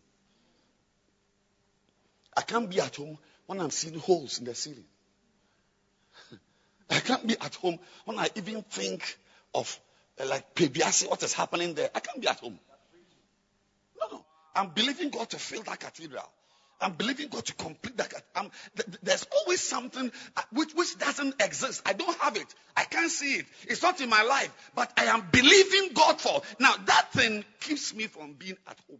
I 2.35 2.41
can't 2.41 2.69
be 2.69 2.81
at 2.81 2.97
home 2.97 3.17
when 3.45 3.61
I'm 3.61 3.71
seeing 3.71 3.97
holes 3.97 4.39
in 4.39 4.45
the 4.45 4.53
ceiling. 4.53 4.83
I 6.89 6.99
can't 6.99 7.25
be 7.25 7.37
at 7.39 7.55
home 7.55 7.79
when 8.03 8.19
I 8.19 8.27
even 8.35 8.61
think 8.63 9.17
of 9.53 9.79
uh, 10.19 10.25
like 10.25 10.53
Pebiasi, 10.53 11.09
what 11.09 11.23
is 11.23 11.31
happening 11.31 11.75
there. 11.75 11.89
I 11.95 12.01
can't 12.01 12.19
be 12.19 12.27
at 12.27 12.39
home. 12.41 12.59
No, 14.01 14.17
no. 14.17 14.25
I'm 14.53 14.71
believing 14.71 15.11
God 15.11 15.29
to 15.29 15.37
fill 15.39 15.63
that 15.63 15.79
cathedral. 15.79 16.29
I'm 16.81 16.93
believing 16.93 17.29
God 17.29 17.45
to 17.45 17.53
complete 17.53 17.97
that. 17.97 18.11
th- 18.11 18.99
there's 19.01 19.25
always 19.31 19.61
something 19.61 20.11
uh, 20.35 20.41
which, 20.51 20.73
which 20.73 20.97
doesn't 20.97 21.41
exist. 21.41 21.81
I 21.85 21.93
don't 21.93 22.17
have 22.19 22.35
it. 22.35 22.47
I 22.75 22.83
can't 22.83 23.09
see 23.09 23.35
it. 23.35 23.45
It's 23.63 23.81
not 23.81 24.01
in 24.01 24.09
my 24.09 24.23
life. 24.23 24.71
But 24.75 24.91
I 24.97 25.05
am 25.05 25.25
believing 25.31 25.93
God 25.93 26.19
for. 26.19 26.41
Now, 26.59 26.73
that 26.85 27.13
thing 27.13 27.45
keeps 27.61 27.93
me 27.93 28.07
from 28.07 28.33
being 28.33 28.57
at 28.67 28.77
home. 28.89 28.99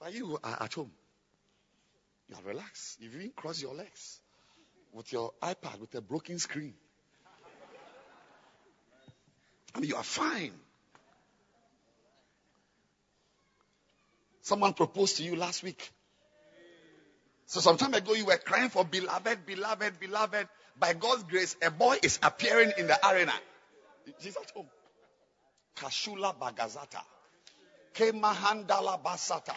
But 0.00 0.14
you 0.14 0.38
are 0.42 0.62
at 0.62 0.72
home. 0.74 0.92
You 2.28 2.36
are 2.36 2.48
relaxed. 2.48 3.00
You 3.00 3.10
even 3.10 3.32
cross 3.34 3.60
your 3.60 3.74
legs 3.74 4.20
with 4.92 5.12
your 5.12 5.32
iPad 5.42 5.80
with 5.80 5.94
a 5.96 6.00
broken 6.00 6.38
screen. 6.38 6.74
I 9.74 9.80
mean, 9.80 9.90
you 9.90 9.96
are 9.96 10.04
fine. 10.04 10.52
Someone 14.48 14.72
proposed 14.72 15.18
to 15.18 15.22
you 15.22 15.36
last 15.36 15.62
week. 15.62 15.92
So 17.44 17.60
some 17.60 17.76
time 17.76 17.92
ago 17.92 18.14
you 18.14 18.24
were 18.24 18.38
crying 18.38 18.70
for 18.70 18.82
beloved, 18.82 19.44
beloved, 19.44 20.00
beloved. 20.00 20.48
By 20.80 20.94
God's 20.94 21.24
grace, 21.24 21.54
a 21.60 21.70
boy 21.70 21.98
is 22.02 22.18
appearing 22.22 22.72
in 22.78 22.86
the 22.86 22.98
arena. 23.06 23.34
He's 24.20 24.38
at 24.38 24.50
home. 24.52 24.64
Kashula 25.76 26.34
Bagazata. 26.34 27.02
Kemahandala 27.94 29.02
Basata. 29.02 29.54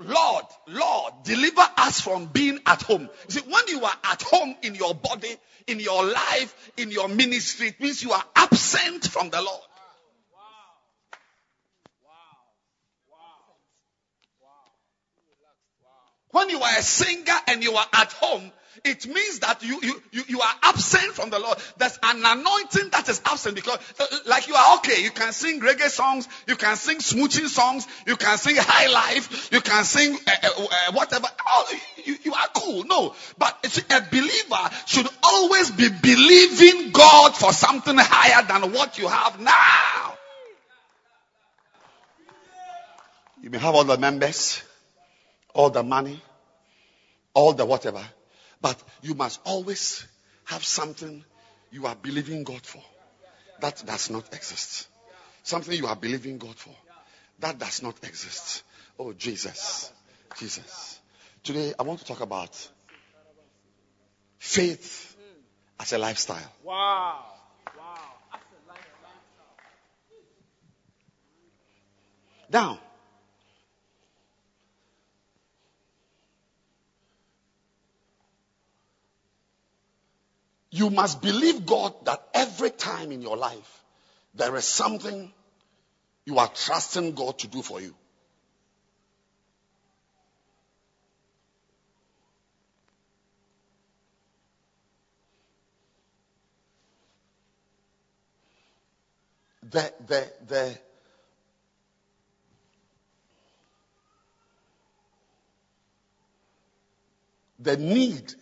Lord, 0.00 0.44
Lord, 0.66 1.12
deliver 1.22 1.64
us 1.76 2.00
from 2.00 2.26
being 2.26 2.58
at 2.66 2.82
home. 2.82 3.02
You 3.28 3.30
see, 3.30 3.48
when 3.48 3.68
you 3.68 3.84
are 3.84 3.96
at 4.02 4.22
home 4.22 4.56
in 4.62 4.74
your 4.74 4.96
body, 4.96 5.36
in 5.68 5.78
your 5.78 6.04
life, 6.04 6.72
in 6.76 6.90
your 6.90 7.06
ministry, 7.06 7.68
it 7.68 7.80
means 7.80 8.02
you 8.02 8.10
are 8.10 8.24
absent 8.34 9.06
from 9.06 9.30
the 9.30 9.40
Lord. 9.40 9.62
When 16.38 16.50
you 16.50 16.62
are 16.62 16.78
a 16.78 16.82
singer 16.82 17.34
and 17.48 17.64
you 17.64 17.74
are 17.74 17.86
at 17.92 18.12
home, 18.12 18.52
it 18.84 19.08
means 19.08 19.40
that 19.40 19.60
you, 19.64 19.80
you, 19.82 20.02
you, 20.12 20.22
you 20.28 20.40
are 20.40 20.54
absent 20.62 21.12
from 21.14 21.30
the 21.30 21.38
Lord. 21.40 21.58
There's 21.78 21.98
an 22.00 22.22
anointing 22.24 22.90
that 22.92 23.08
is 23.08 23.20
absent 23.24 23.56
because, 23.56 23.76
uh, 23.98 24.06
like 24.24 24.46
you 24.46 24.54
are 24.54 24.76
okay, 24.76 25.02
you 25.02 25.10
can 25.10 25.32
sing 25.32 25.60
reggae 25.60 25.88
songs, 25.88 26.28
you 26.46 26.54
can 26.54 26.76
sing 26.76 26.98
smooching 26.98 27.48
songs, 27.48 27.88
you 28.06 28.14
can 28.14 28.38
sing 28.38 28.54
high 28.56 28.86
life, 28.86 29.50
you 29.50 29.60
can 29.60 29.82
sing 29.82 30.14
uh, 30.14 30.30
uh, 30.44 30.62
uh, 30.62 30.92
whatever. 30.92 31.26
Oh, 31.44 31.78
you, 32.04 32.16
you 32.22 32.32
are 32.32 32.48
cool. 32.54 32.84
No. 32.84 33.16
But 33.36 33.58
a 33.90 34.00
believer 34.08 34.70
should 34.86 35.08
always 35.24 35.72
be 35.72 35.88
believing 35.88 36.92
God 36.92 37.34
for 37.34 37.52
something 37.52 37.96
higher 37.98 38.46
than 38.46 38.72
what 38.72 38.96
you 38.96 39.08
have 39.08 39.40
now. 39.40 40.14
You 43.42 43.50
may 43.50 43.58
have 43.58 43.74
all 43.74 43.82
the 43.82 43.98
members, 43.98 44.62
all 45.52 45.70
the 45.70 45.82
money, 45.82 46.22
all 47.38 47.52
the 47.52 47.64
whatever. 47.64 48.02
But 48.60 48.82
you 49.00 49.14
must 49.14 49.40
always 49.44 50.04
have 50.46 50.64
something 50.64 51.24
you 51.70 51.86
are 51.86 51.94
believing 51.94 52.42
God 52.42 52.66
for. 52.66 52.82
That 53.60 53.80
does 53.86 54.10
not 54.10 54.34
exist. 54.34 54.88
Something 55.44 55.78
you 55.78 55.86
are 55.86 55.94
believing 55.94 56.38
God 56.38 56.56
for. 56.56 56.74
That 57.38 57.56
does 57.60 57.80
not 57.80 57.94
exist. 58.02 58.64
Oh, 58.98 59.12
Jesus. 59.12 59.92
Jesus. 60.36 60.98
Today, 61.44 61.72
I 61.78 61.84
want 61.84 62.00
to 62.00 62.04
talk 62.04 62.22
about 62.22 62.50
faith 64.38 65.16
as 65.78 65.92
a 65.92 65.98
lifestyle. 65.98 66.52
Wow. 66.64 67.24
Wow. 67.78 67.94
Now, 72.50 72.80
you 80.70 80.90
must 80.90 81.22
believe 81.22 81.64
God 81.66 81.94
that 82.04 82.22
every 82.34 82.70
time 82.70 83.12
in 83.12 83.22
your 83.22 83.36
life 83.36 83.84
there 84.34 84.54
is 84.56 84.64
something 84.64 85.32
you 86.24 86.38
are 86.38 86.48
trusting 86.48 87.14
God 87.14 87.38
to 87.38 87.48
do 87.48 87.62
for 87.62 87.80
you. 87.80 87.94
The, 99.70 99.92
the, 100.06 100.32
the, 100.46 100.78
the 107.58 107.76
need 107.76 108.34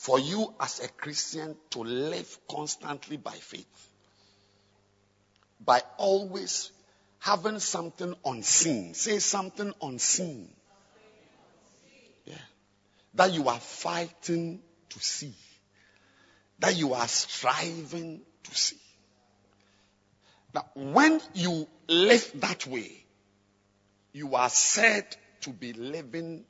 for 0.00 0.18
you 0.18 0.54
as 0.58 0.80
a 0.80 0.88
Christian 0.88 1.54
to 1.68 1.80
live 1.80 2.38
constantly 2.50 3.18
by 3.18 3.34
faith. 3.34 3.90
By 5.62 5.82
always 5.98 6.72
having 7.18 7.58
something 7.58 8.14
unseen. 8.24 8.94
Say 8.94 9.18
something 9.18 9.74
unseen. 9.82 10.48
Yeah. 12.24 12.32
That 13.12 13.34
you 13.34 13.46
are 13.50 13.60
fighting 13.60 14.62
to 14.88 14.98
see. 15.00 15.34
That 16.60 16.74
you 16.76 16.94
are 16.94 17.08
striving 17.08 18.22
to 18.44 18.54
see. 18.54 18.80
Now, 20.54 20.64
when 20.76 21.20
you 21.34 21.68
live 21.88 22.32
that 22.36 22.66
way, 22.66 23.04
you 24.14 24.34
are 24.34 24.48
said 24.48 25.14
to 25.42 25.50
be 25.50 25.74
living 25.74 26.46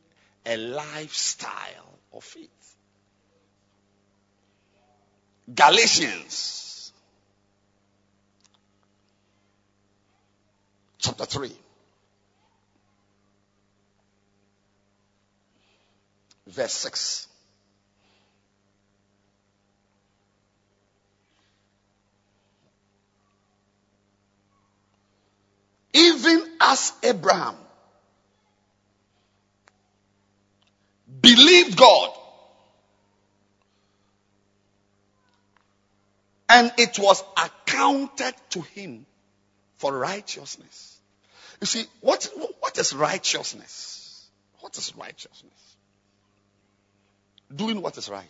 a 0.46 0.56
lifestyle 0.56 1.98
of 2.12 2.22
faith. 2.22 2.59
Galatians 5.54 6.92
chapter 10.98 11.24
3. 11.24 11.52
Verse 16.46 16.72
6. 16.72 17.26
Even 25.92 26.44
as 26.60 26.92
Abraham 27.02 27.56
believed 31.20 31.76
God 31.76 32.10
and 36.50 36.72
it 36.78 36.98
was 36.98 37.22
accounted 37.36 38.34
to 38.50 38.60
him 38.60 39.06
for 39.76 39.96
righteousness. 39.96 40.98
You 41.60 41.66
see, 41.66 41.84
what, 42.00 42.28
what 42.58 42.76
is 42.76 42.92
righteousness? 42.92 44.28
What 44.58 44.76
is 44.76 44.94
righteousness? 44.96 45.76
Doing 47.54 47.80
what 47.80 47.96
is 47.98 48.08
right. 48.08 48.24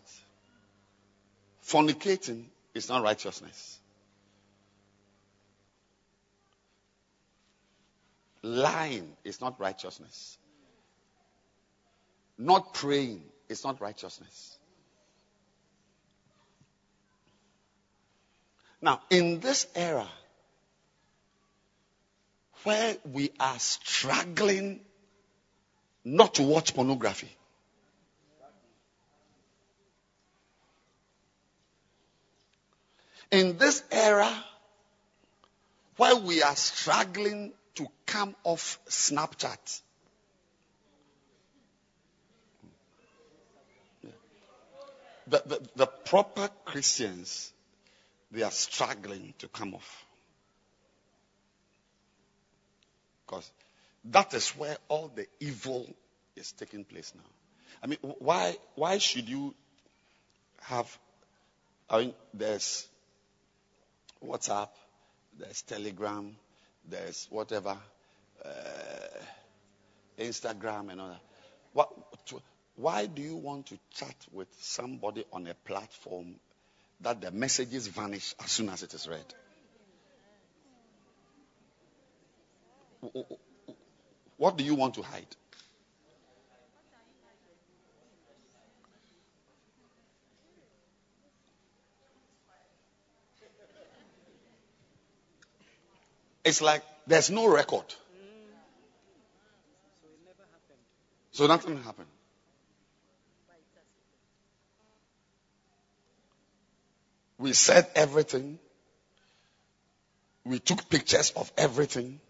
Fornicating 1.65 2.45
is 2.75 2.89
not 2.91 3.03
righteousness. 3.03 3.79
Lying 8.43 9.17
is 9.25 9.41
not 9.41 9.59
righteousness. 9.61 10.39
Not 12.39 12.75
praying 12.75 13.23
is 13.49 13.65
not 13.65 13.81
righteousness. 13.81 14.59
Now, 18.83 19.01
in 19.11 19.41
this 19.41 19.67
era 19.75 20.09
where 22.65 22.97
we 23.05 23.31
are 23.39 23.59
struggling 23.59 24.81
not 26.05 26.35
to 26.35 26.43
watch 26.43 26.75
pornography, 26.75 27.35
in 33.31 33.59
this 33.59 33.83
era 33.91 34.45
where 35.97 36.17
we 36.17 36.43
are 36.43 36.57
struggling 36.57 37.53
to 37.75 37.87
come 38.07 38.35
off 38.45 38.79
Snapchat, 38.89 39.81
the, 45.27 45.43
the, 45.47 45.69
the 45.77 45.87
proper 45.87 46.49
Christians 46.65 47.53
they 48.31 48.43
are 48.43 48.51
struggling 48.51 49.35
to 49.39 49.49
come 49.49 49.75
off. 49.75 50.05
Because 53.27 53.51
that 54.07 54.35
is 54.35 54.51
where 54.51 54.77
all 54.89 55.11
the 55.15 55.27
evil 55.41 55.89
is 56.37 56.53
taking 56.53 56.85
place 56.85 57.13
now. 57.15 57.31
I 57.83 57.87
mean, 57.87 57.99
why, 58.19 58.57
why 58.75 58.99
should 58.99 59.29
you 59.29 59.55
have, 60.63 60.99
I 61.89 61.99
mean, 61.99 62.15
there's 62.35 62.89
WhatsApp, 64.25 64.69
there's 65.39 65.63
Telegram, 65.63 66.37
there's 66.89 67.27
whatever, 67.31 67.77
uh, 68.45 68.51
Instagram 70.19 70.91
and 70.91 71.01
all 71.01 71.09
that. 71.09 71.21
What, 71.73 71.93
why 72.77 73.07
do 73.07 73.23
you 73.23 73.37
want 73.37 73.67
to 73.67 73.79
chat 73.95 74.17
with 74.33 74.49
somebody 74.61 75.25
on 75.33 75.47
a 75.47 75.55
platform 75.55 76.35
that 77.03 77.21
the 77.21 77.31
messages 77.31 77.87
vanish 77.87 78.35
as 78.43 78.51
soon 78.51 78.69
as 78.69 78.83
it 78.83 78.93
is 78.95 79.09
read. 79.09 79.25
What 84.37 84.57
do 84.57 84.65
you 84.65 84.75
want 84.75 84.95
to 84.95 85.03
hide? 85.03 85.27
It's 96.45 96.61
like 96.63 96.83
there's 97.07 97.31
no 97.31 97.49
record. 97.49 97.85
So 101.33 101.47
nothing 101.47 101.83
happened. 101.83 102.09
We 107.41 107.55
said 107.55 107.89
everything. 107.95 108.59
We 110.45 110.59
took 110.59 110.91
pictures 110.91 111.33
of 111.35 111.51
everything. 111.57 112.21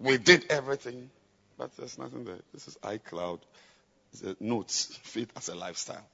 We 0.00 0.18
did 0.18 0.46
everything. 0.50 1.08
But 1.56 1.76
there's 1.76 1.96
nothing 1.96 2.24
there. 2.24 2.40
This 2.52 2.66
is 2.66 2.76
iCloud. 2.82 3.38
A 4.24 4.34
notes, 4.40 4.98
fit 5.02 5.30
as 5.36 5.48
a 5.48 5.54
lifestyle. 5.54 6.04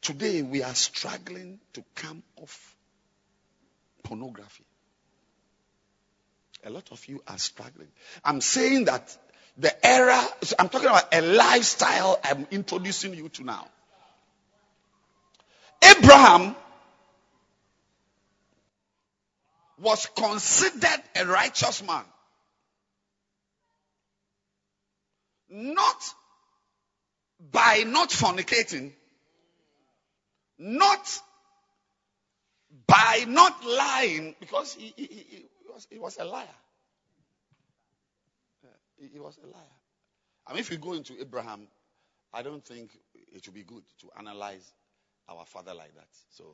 Today 0.00 0.40
we 0.40 0.62
are 0.62 0.74
struggling 0.74 1.60
to 1.74 1.84
come 1.96 2.22
off 2.40 2.76
pornography. 4.04 4.64
A 6.64 6.70
lot 6.70 6.88
of 6.92 7.04
you 7.06 7.22
are 7.28 7.38
struggling. 7.38 7.88
I'm 8.24 8.40
saying 8.40 8.86
that 8.86 9.14
the 9.58 9.86
era, 9.86 10.20
I'm 10.58 10.68
talking 10.68 10.88
about 10.88 11.12
a 11.12 11.20
lifestyle 11.20 12.20
I'm 12.22 12.46
introducing 12.50 13.14
you 13.14 13.28
to 13.30 13.44
now. 13.44 13.66
Abraham 15.82 16.54
was 19.80 20.06
considered 20.16 21.02
a 21.16 21.26
righteous 21.26 21.82
man. 21.82 22.04
Not 25.50 25.96
by 27.50 27.84
not 27.86 28.10
fornicating, 28.10 28.92
not 30.58 31.20
by 32.86 33.24
not 33.26 33.64
lying, 33.64 34.34
because 34.40 34.74
he, 34.74 34.92
he, 34.96 35.04
he, 35.06 35.46
he 35.90 35.98
was, 35.98 36.16
a 36.18 36.24
liar. 36.24 36.46
He, 39.00 39.18
was 39.20 39.38
a 39.42 39.46
liar. 39.46 39.62
I 40.46 40.52
mean, 40.52 40.60
if 40.60 40.70
you 40.70 40.78
go 40.78 40.94
into 40.94 41.14
Abraham, 41.20 41.68
I 42.32 42.42
don't 42.42 42.64
think 42.64 42.90
it 43.32 43.46
would 43.46 43.54
be 43.54 43.62
good 43.62 43.82
to 44.00 44.10
analyze 44.18 44.72
our 45.28 45.44
father 45.46 45.74
like 45.74 45.94
that. 45.94 46.08
So 46.30 46.44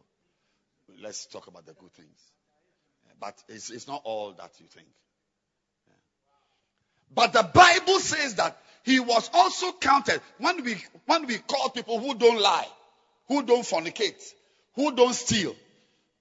let's 1.03 1.27
talk 1.27 1.47
about 1.47 1.67
the 1.67 1.73
good 1.75 1.93
things. 1.93 2.19
But 3.21 3.43
it's, 3.49 3.71
it's 3.71 3.87
not 3.87 4.03
all 4.05 4.33
that 4.33 4.53
you 4.59 4.67
think. 4.67 4.89
But 7.15 7.33
the 7.33 7.43
Bible 7.43 8.01
says 8.01 8.35
that 8.37 8.59
he 8.83 8.99
was 8.99 9.31
also 9.33 9.73
counted 9.73 10.21
when 10.39 10.65
we 10.65 10.77
when 11.07 11.27
we 11.27 11.39
call 11.39 11.69
people 11.71 12.01
who 12.01 12.15
don't 12.15 12.41
lie, 12.41 12.67
who 13.29 13.43
don't 13.45 13.63
fornicate, 13.63 14.21
who 14.75 14.95
don't 14.97 15.15
steal, 15.15 15.55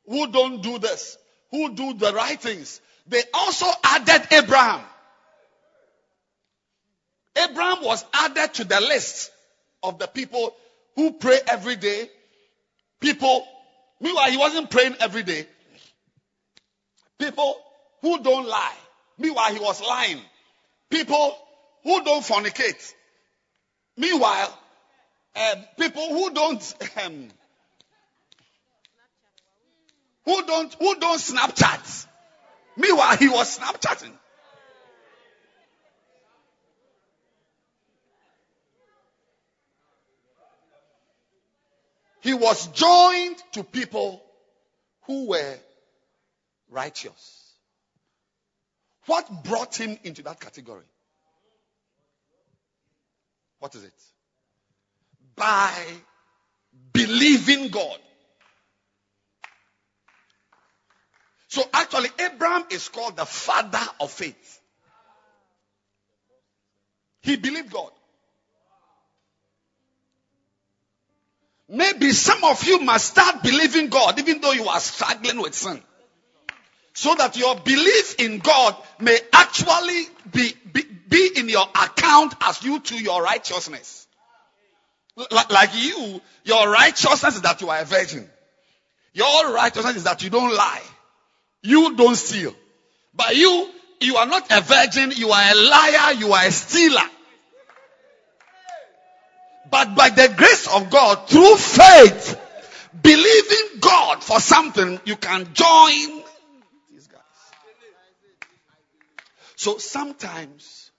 who 0.07 0.27
don't 0.31 0.61
do 0.61 0.77
this, 0.77 1.17
who 1.51 1.73
do 1.73 1.93
the 1.93 2.13
right 2.13 2.39
things. 2.39 2.79
They 3.07 3.23
also 3.33 3.65
added 3.83 4.27
Abraham. 4.31 4.81
Abraham 7.49 7.83
was 7.83 8.05
added 8.13 8.53
to 8.55 8.63
the 8.63 8.79
list 8.81 9.31
of 9.81 9.99
the 9.99 10.07
people 10.07 10.55
who 10.95 11.11
pray 11.11 11.39
every 11.47 11.75
day. 11.75 12.09
People, 12.99 13.45
meanwhile, 13.99 14.29
he 14.31 14.37
wasn't 14.37 14.69
praying 14.69 14.95
every 14.99 15.23
day. 15.23 15.47
People 17.19 17.57
who 18.01 18.21
don't 18.21 18.47
lie. 18.47 18.75
Meanwhile, 19.17 19.53
he 19.53 19.59
was 19.59 19.81
lying. 19.81 20.19
People 20.89 21.37
who 21.83 22.03
don't 22.03 22.23
fornicate. 22.23 22.93
Meanwhile, 23.97 24.59
um, 25.35 25.65
people 25.77 26.07
who 26.09 26.31
don't 26.31 26.73
um, 27.03 27.27
who 30.25 30.45
don't 30.45 30.73
who 30.75 30.95
don't 30.95 31.19
Snapchat. 31.19 32.07
Meanwhile, 32.77 33.17
he 33.17 33.29
was 33.29 33.59
Snapchatting. 33.59 34.11
He 42.23 42.33
was 42.33 42.67
joined 42.67 43.35
to 43.51 43.63
people 43.65 44.23
who 45.01 45.27
were 45.27 45.57
righteous. 46.69 47.51
What 49.07 49.43
brought 49.43 49.75
him 49.75 49.97
into 50.05 50.23
that 50.23 50.39
category? 50.39 50.85
What 53.59 53.75
is 53.75 53.83
it? 53.83 53.93
By 55.35 55.73
believing 56.93 57.67
God. 57.67 57.99
So 61.49 61.63
actually, 61.73 62.09
Abraham 62.19 62.63
is 62.71 62.87
called 62.87 63.17
the 63.17 63.25
father 63.25 63.85
of 63.99 64.09
faith. 64.09 64.61
He 67.21 67.35
believed 67.35 67.71
God. 67.71 67.91
Maybe 71.73 72.11
some 72.11 72.43
of 72.43 72.63
you 72.65 72.81
must 72.81 73.07
start 73.07 73.41
believing 73.41 73.87
God 73.87 74.19
even 74.19 74.41
though 74.41 74.51
you 74.51 74.67
are 74.67 74.79
struggling 74.79 75.41
with 75.41 75.55
sin. 75.55 75.81
So 76.93 77.15
that 77.15 77.35
your 77.35 77.55
belief 77.55 78.19
in 78.19 78.37
God 78.37 78.75
may 78.99 79.17
actually 79.33 80.03
be, 80.31 80.53
be, 80.71 80.83
be 81.09 81.31
in 81.35 81.49
your 81.49 81.65
account 81.67 82.35
as 82.41 82.63
you 82.63 82.79
to 82.79 82.95
your 82.95 83.23
righteousness. 83.23 84.05
L- 85.17 85.27
like 85.49 85.71
you, 85.73 86.21
your 86.43 86.69
righteousness 86.69 87.37
is 87.37 87.41
that 87.41 87.59
you 87.61 87.71
are 87.71 87.79
a 87.79 87.85
virgin. 87.85 88.29
Your 89.13 89.51
righteousness 89.51 89.95
is 89.95 90.03
that 90.03 90.21
you 90.21 90.29
don't 90.29 90.53
lie. 90.55 90.81
You 91.63 91.95
don't 91.95 92.15
steal. 92.15 92.53
But 93.15 93.35
you, 93.35 93.67
you 93.99 94.17
are 94.17 94.27
not 94.27 94.45
a 94.51 94.61
virgin, 94.61 95.11
you 95.15 95.31
are 95.31 95.51
a 95.51 95.55
liar, 95.55 96.13
you 96.19 96.33
are 96.33 96.45
a 96.45 96.51
stealer. 96.51 97.09
But 99.73 99.95
by 99.95 100.09
the 100.11 100.31
grace 100.37 100.67
of 100.67 100.91
God, 100.91 101.27
through 101.27 101.55
faith, 101.55 102.39
believing 103.01 103.79
God 103.79 104.23
for 104.23 104.39
something, 104.39 104.99
you 105.03 105.15
can 105.15 105.51
join 105.51 106.21
these 106.91 107.07
guys. 107.07 107.21
So 109.55 109.79
sometimes, 109.79 110.91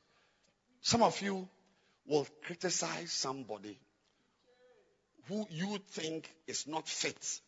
some 0.80 1.04
of 1.04 1.22
you 1.22 1.48
will 2.08 2.26
criticize 2.42 3.12
somebody 3.12 3.78
who 5.28 5.46
you 5.50 5.78
think 5.92 6.28
is 6.48 6.66
not 6.66 6.88
fit 6.88 7.40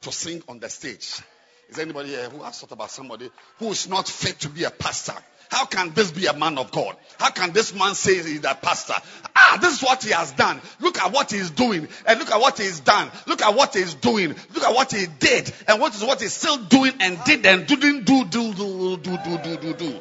to 0.00 0.10
sing 0.10 0.42
on 0.48 0.58
the 0.58 0.68
stage. 0.68 1.20
Is 1.68 1.78
anybody 1.78 2.08
here 2.08 2.28
who 2.28 2.42
has 2.42 2.58
thought 2.58 2.72
about 2.72 2.90
somebody 2.90 3.30
who 3.60 3.70
is 3.70 3.88
not 3.88 4.08
fit 4.08 4.40
to 4.40 4.48
be 4.48 4.64
a 4.64 4.72
pastor? 4.72 5.14
How 5.48 5.64
can 5.66 5.92
this 5.94 6.10
be 6.10 6.26
a 6.26 6.32
man 6.32 6.58
of 6.58 6.70
God? 6.70 6.96
How 7.18 7.30
can 7.30 7.52
this 7.52 7.74
man 7.74 7.94
say 7.94 8.14
he's 8.16 8.44
a 8.44 8.54
pastor? 8.54 8.94
Ah, 9.34 9.58
this 9.60 9.74
is 9.74 9.82
what 9.82 10.02
he 10.02 10.10
has 10.10 10.32
done. 10.32 10.60
Look 10.80 10.98
at 10.98 11.12
what 11.12 11.30
he's 11.30 11.50
doing. 11.50 11.88
And 12.06 12.18
look 12.18 12.30
at 12.30 12.40
what 12.40 12.58
he's 12.58 12.80
done. 12.80 13.10
Look 13.26 13.42
at 13.42 13.54
what 13.54 13.74
he's 13.74 13.94
doing. 13.94 14.34
Look 14.54 14.64
at 14.64 14.74
what 14.74 14.92
he 14.92 15.06
did. 15.06 15.52
And 15.68 15.80
what 15.80 15.94
is 15.94 16.04
what 16.04 16.20
he's 16.20 16.32
still 16.32 16.58
doing 16.58 16.92
and 17.00 17.18
did 17.24 17.46
and 17.46 17.66
didn't 17.66 18.04
do, 18.04 18.24
do, 18.24 18.54
do, 18.54 18.96
do, 18.96 19.16
do, 19.16 19.38
do, 19.38 19.56
do, 19.56 19.74
do. 19.74 20.00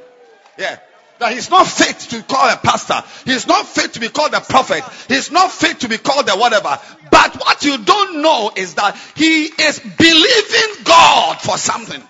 Yeah. 0.57 0.79
That 1.19 1.31
he's 1.31 1.49
not 1.49 1.65
fit 1.65 1.97
to 1.97 2.17
be 2.17 2.23
called 2.23 2.51
a 2.53 2.57
pastor. 2.57 3.01
He's 3.23 3.47
not 3.47 3.65
fit 3.65 3.93
to 3.93 4.01
be 4.01 4.09
called 4.09 4.33
a 4.33 4.41
prophet. 4.41 4.83
He's 5.07 5.31
not 5.31 5.49
fit 5.49 5.79
to 5.81 5.87
be 5.87 5.97
called 5.97 6.27
a 6.27 6.33
whatever. 6.33 6.77
But 7.09 7.35
what 7.35 7.63
you 7.63 7.77
don't 7.77 8.21
know 8.21 8.51
is 8.55 8.73
that 8.73 8.97
he 9.15 9.45
is 9.45 9.79
believing 9.79 10.83
God 10.83 11.39
for 11.39 11.57
something. 11.57 12.03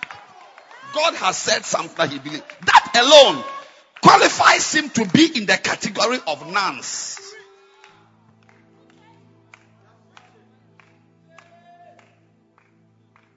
God 0.96 1.14
has 1.16 1.38
said 1.38 1.66
something 1.66 2.10
he 2.10 2.20
believes. 2.20 2.44
That 2.66 2.92
alone 2.96 3.44
qualifies 4.02 4.74
him 4.74 4.90
to 4.92 5.06
be 5.10 5.38
in 5.38 5.46
the 5.46 5.58
category 5.58 6.20
of 6.26 6.50
nuns. 6.52 7.20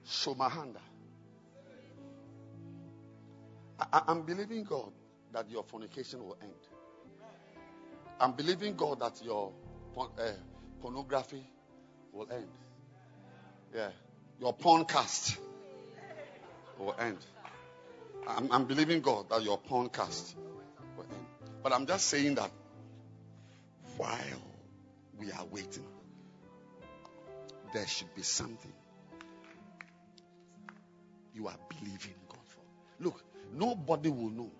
Shomahanda. 0.07 0.79
I, 3.91 4.03
I'm 4.07 4.21
believing 4.21 4.63
God 4.63 4.91
that 5.33 5.49
your 5.49 5.63
fornication 5.63 6.23
will 6.23 6.37
end. 6.41 6.53
I'm 8.21 8.31
believing 8.31 8.75
God 8.75 9.01
that 9.01 9.21
your 9.21 9.51
uh, 9.97 10.07
pornography 10.81 11.43
will 12.13 12.27
end. 12.31 12.47
Yeah. 13.75 13.89
Your 14.39 14.53
porn 14.53 14.85
cast 14.85 15.37
will 16.77 16.95
end. 16.97 17.17
I'm, 18.27 18.51
I'm 18.51 18.65
believing 18.65 19.01
God 19.01 19.29
that 19.29 19.43
your 19.43 19.57
porn 19.57 19.89
cast 19.89 20.35
will. 20.97 21.05
But 21.63 21.73
I'm 21.73 21.85
just 21.85 22.07
saying 22.07 22.35
that 22.35 22.51
while 23.97 24.41
we 25.17 25.31
are 25.31 25.45
waiting, 25.51 25.85
there 27.73 27.87
should 27.87 28.13
be 28.15 28.21
something 28.23 28.73
you 31.33 31.47
are 31.47 31.57
believing 31.69 32.15
God 32.27 32.39
for. 32.47 32.61
Look, 33.03 33.23
nobody 33.53 34.09
will 34.09 34.29
know. 34.29 34.51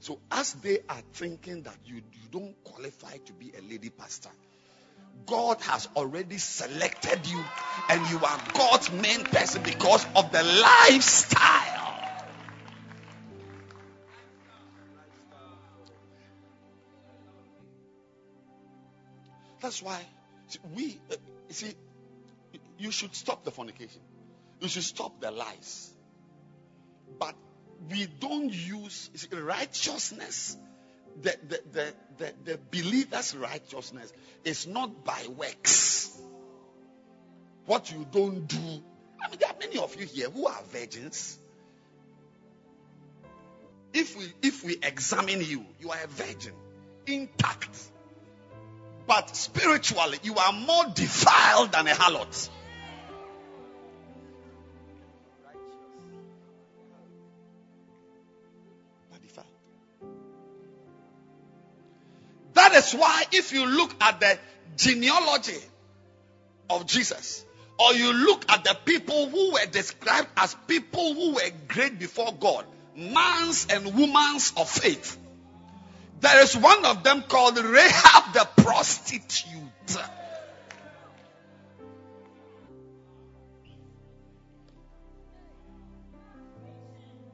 So 0.00 0.18
as 0.30 0.52
they 0.54 0.78
are 0.88 1.02
thinking 1.14 1.62
that 1.62 1.76
you, 1.84 1.96
you 1.96 2.28
don't 2.30 2.54
qualify 2.64 3.16
to 3.16 3.32
be 3.32 3.52
a 3.56 3.62
lady 3.70 3.90
pastor, 3.90 4.30
God 5.26 5.60
has 5.62 5.88
already 5.96 6.38
selected 6.38 7.26
you 7.26 7.42
and 7.88 8.10
you 8.10 8.18
are 8.18 8.40
God's 8.54 8.92
main 8.92 9.24
person 9.24 9.62
because 9.62 10.04
of 10.14 10.30
the 10.30 10.42
lifestyle. 10.42 11.95
That's 19.66 19.82
why 19.82 20.00
we, 20.76 20.96
uh, 21.10 21.16
see, 21.48 21.74
you 22.78 22.92
should 22.92 23.16
stop 23.16 23.42
the 23.44 23.50
fornication. 23.50 24.00
You 24.60 24.68
should 24.68 24.84
stop 24.84 25.20
the 25.20 25.32
lies. 25.32 25.90
But 27.18 27.34
we 27.90 28.06
don't 28.06 28.52
use 28.52 29.10
righteousness. 29.32 30.56
The, 31.20 31.34
the, 31.48 31.60
the, 31.72 31.94
the, 32.18 32.34
the 32.44 32.60
believer's 32.70 33.34
righteousness 33.34 34.12
is 34.44 34.68
not 34.68 35.04
by 35.04 35.26
works. 35.36 36.16
What 37.64 37.90
you 37.90 38.06
don't 38.12 38.46
do. 38.46 38.56
I 39.20 39.30
mean, 39.30 39.40
there 39.40 39.50
are 39.50 39.56
many 39.58 39.78
of 39.78 40.00
you 40.00 40.06
here 40.06 40.30
who 40.30 40.46
are 40.46 40.60
virgins. 40.70 41.40
if 43.92 44.16
we 44.16 44.32
if 44.42 44.62
we 44.62 44.76
examine 44.80 45.42
you, 45.42 45.66
you 45.80 45.90
are 45.90 45.98
a 46.04 46.06
virgin, 46.06 46.52
intact. 47.08 47.90
But 49.06 49.36
spiritually, 49.36 50.18
you 50.22 50.34
are 50.36 50.52
more 50.52 50.84
defiled 50.94 51.72
than 51.72 51.86
a 51.86 51.92
harlot. 51.92 52.50
That 62.54 62.72
is 62.72 62.94
why, 62.94 63.24
if 63.32 63.52
you 63.52 63.66
look 63.66 63.94
at 64.00 64.18
the 64.18 64.38
genealogy 64.78 65.60
of 66.70 66.86
Jesus, 66.86 67.44
or 67.78 67.92
you 67.92 68.12
look 68.12 68.50
at 68.50 68.64
the 68.64 68.74
people 68.84 69.28
who 69.28 69.52
were 69.52 69.66
described 69.66 70.28
as 70.38 70.56
people 70.66 71.12
who 71.12 71.34
were 71.34 71.50
great 71.68 71.98
before 71.98 72.32
God, 72.32 72.64
mans 72.96 73.66
and 73.70 73.94
women's 73.94 74.54
of 74.56 74.70
faith, 74.70 75.18
there 76.20 76.42
is 76.42 76.56
one 76.56 76.84
of 76.84 77.02
them 77.02 77.22
called 77.22 77.58
Rahab 77.58 78.32
the 78.32 78.48
prostitute. 78.62 79.60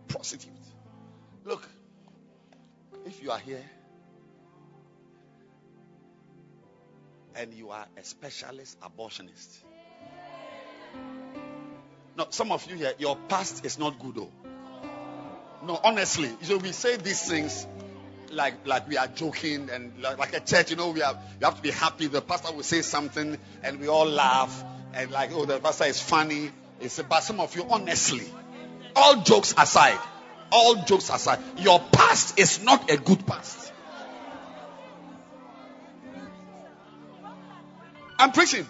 Prostitute. 0.09 0.51
Look, 1.45 1.69
if 3.07 3.23
you 3.23 3.31
are 3.31 3.39
here 3.39 3.65
and 7.35 7.55
you 7.55 7.71
are 7.71 7.87
a 7.97 8.05
specialist 8.05 8.79
abortionist, 8.81 9.59
no, 12.17 12.27
some 12.31 12.53
of 12.53 12.69
you 12.71 12.77
here, 12.77 12.93
your 12.99 13.17
past 13.29 13.65
is 13.65 13.79
not 13.79 13.99
good, 13.99 14.17
though. 14.17 14.31
No, 15.67 15.81
honestly, 15.83 16.31
so 16.43 16.59
we 16.59 16.73
say 16.73 16.97
these 16.97 17.23
things 17.27 17.67
like 18.33 18.67
like 18.67 18.89
we 18.89 18.97
are 18.97 19.07
joking 19.07 19.71
and 19.71 19.93
like, 20.01 20.19
like 20.19 20.35
a 20.35 20.41
church, 20.41 20.71
you 20.71 20.77
know, 20.77 20.91
we 20.91 21.01
have 21.01 21.19
you 21.41 21.45
have 21.47 21.57
to 21.57 21.63
be 21.63 21.71
happy. 21.71 22.07
The 22.07 22.21
pastor 22.21 22.53
will 22.53 22.63
say 22.63 22.83
something 22.83 23.39
and 23.63 23.81
we 23.81 23.89
all 23.89 24.07
laugh 24.07 24.65
and 24.95 25.11
like, 25.11 25.31
oh, 25.33 25.45
the 25.45 25.59
pastor 25.59 25.85
is 25.85 26.01
funny. 26.01 26.51
It's 26.81 27.01
but 27.01 27.21
some 27.21 27.41
of 27.41 27.55
you, 27.55 27.65
honestly, 27.69 28.27
all 28.97 29.23
jokes 29.23 29.55
aside, 29.57 29.99
all 30.51 30.77
jokes 30.85 31.11
aside, 31.11 31.39
your 31.59 31.81
past 31.93 32.39
is 32.39 32.63
not 32.63 32.91
a 32.91 32.97
good 32.97 33.27
past. 33.27 33.73
I'm 38.19 38.33
preaching. 38.33 38.67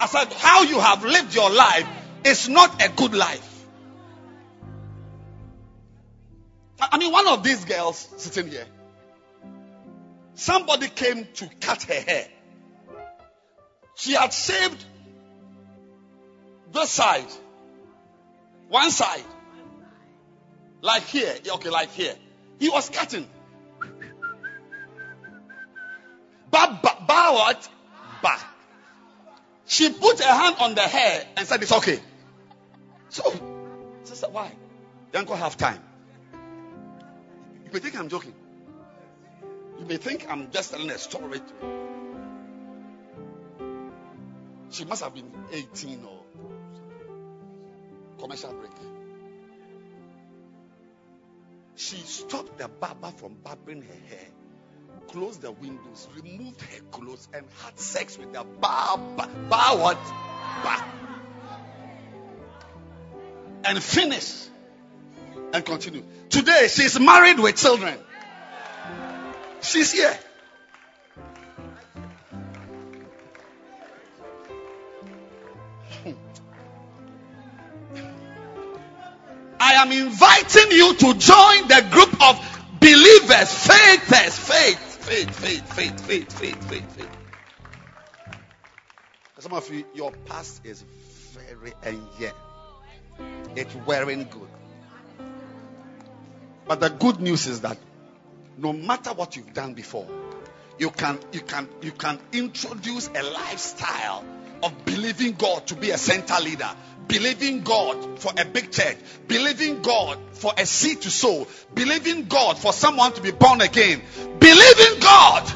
I 0.00 0.06
said, 0.06 0.32
how 0.32 0.62
you 0.62 0.78
have 0.80 1.04
lived 1.04 1.34
your 1.34 1.50
life 1.50 1.88
is 2.24 2.48
not 2.48 2.84
a 2.84 2.88
good 2.88 3.14
life. 3.14 3.53
I 6.80 6.98
mean, 6.98 7.12
one 7.12 7.28
of 7.28 7.42
these 7.42 7.64
girls 7.64 8.08
sitting 8.16 8.50
here, 8.50 8.66
somebody 10.34 10.88
came 10.88 11.26
to 11.34 11.48
cut 11.60 11.82
her 11.84 11.94
hair. 11.94 12.26
She 13.96 14.12
had 14.12 14.32
shaved 14.32 14.84
this 16.72 16.90
side, 16.90 17.28
one 18.68 18.90
side, 18.90 19.22
like 20.80 21.04
here, 21.04 21.34
okay, 21.48 21.70
like 21.70 21.90
here. 21.92 22.14
He 22.58 22.68
was 22.68 22.90
cutting. 22.90 23.26
Ba, 26.50 26.78
ba, 26.82 26.96
ba 27.06 27.30
what? 27.32 27.68
Ba. 28.22 28.36
She 29.66 29.90
put 29.90 30.20
her 30.20 30.32
hand 30.32 30.56
on 30.60 30.74
the 30.74 30.82
hair 30.82 31.26
and 31.36 31.46
said, 31.46 31.62
It's 31.62 31.72
okay. 31.72 32.00
So, 33.08 33.22
sister, 34.02 34.28
why? 34.30 34.52
The 35.12 35.20
uncle 35.20 35.36
have 35.36 35.56
time. 35.56 35.80
You 37.74 37.80
may 37.80 37.90
think 37.90 37.98
I'm 37.98 38.08
joking. 38.08 38.34
You 39.80 39.86
may 39.86 39.96
think 39.96 40.30
I'm 40.30 40.48
just 40.52 40.70
telling 40.70 40.88
a 40.90 40.96
story. 40.96 41.40
She 44.70 44.84
must 44.84 45.02
have 45.02 45.12
been 45.12 45.28
18 45.50 46.04
or 46.04 46.20
commercial 48.20 48.52
break. 48.52 48.70
She 51.74 51.96
stopped 51.96 52.58
the 52.58 52.68
barber 52.68 53.10
from 53.16 53.38
barbering 53.42 53.82
her 53.82 54.08
hair, 54.08 54.28
closed 55.08 55.42
the 55.42 55.50
windows, 55.50 56.06
removed 56.14 56.60
her 56.60 56.80
clothes, 56.92 57.26
and 57.34 57.44
had 57.64 57.76
sex 57.80 58.16
with 58.16 58.32
the 58.32 58.44
barber. 58.44 59.28
Bar 59.48 59.76
what? 59.78 59.98
Bar. 60.62 60.84
And 63.64 63.82
finished. 63.82 64.50
And 65.54 65.64
continued. 65.64 66.04
Today 66.30 66.66
she's 66.68 66.98
married 66.98 67.38
with 67.38 67.54
children. 67.54 67.96
She's 69.60 69.92
here. 69.92 70.18
Hmm. 76.02 76.10
I 79.60 79.74
am 79.74 79.92
inviting 79.92 80.72
you 80.72 80.92
to 80.92 81.14
join 81.14 81.68
the 81.68 81.86
group 81.88 82.20
of 82.20 82.80
believers, 82.80 83.54
faithers, 83.54 84.36
faith, 84.36 84.78
faith, 85.06 85.30
faith, 85.30 85.72
faith, 85.72 86.06
faith, 86.06 86.32
faith, 86.32 86.68
faith, 86.68 86.96
faith. 86.96 87.08
Some 89.38 89.52
of 89.52 89.72
you, 89.72 89.84
your 89.94 90.10
past 90.26 90.66
is 90.66 90.84
very 91.32 91.74
and 91.84 92.02
yet 92.18 92.34
it's 93.54 93.72
wearing 93.86 94.24
good. 94.24 94.48
But 96.66 96.80
the 96.80 96.88
good 96.88 97.20
news 97.20 97.46
is 97.46 97.60
that 97.60 97.78
no 98.56 98.72
matter 98.72 99.10
what 99.10 99.36
you've 99.36 99.52
done 99.52 99.74
before, 99.74 100.06
you 100.78 100.90
can 100.90 101.18
you 101.32 101.40
can 101.40 101.68
you 101.82 101.92
can 101.92 102.18
introduce 102.32 103.08
a 103.08 103.22
lifestyle 103.22 104.24
of 104.62 104.84
believing 104.84 105.32
God 105.32 105.66
to 105.68 105.76
be 105.76 105.90
a 105.90 105.98
center 105.98 106.40
leader, 106.42 106.70
believing 107.06 107.62
God 107.62 108.18
for 108.18 108.32
a 108.36 108.44
big 108.44 108.72
church, 108.72 108.96
believing 109.28 109.82
God 109.82 110.18
for 110.32 110.52
a 110.56 110.64
seed 110.64 111.02
to 111.02 111.10
sow, 111.10 111.46
believing 111.74 112.26
God 112.26 112.58
for 112.58 112.72
someone 112.72 113.12
to 113.12 113.20
be 113.20 113.30
born 113.30 113.60
again, 113.60 114.02
believing 114.38 115.00
God 115.00 115.52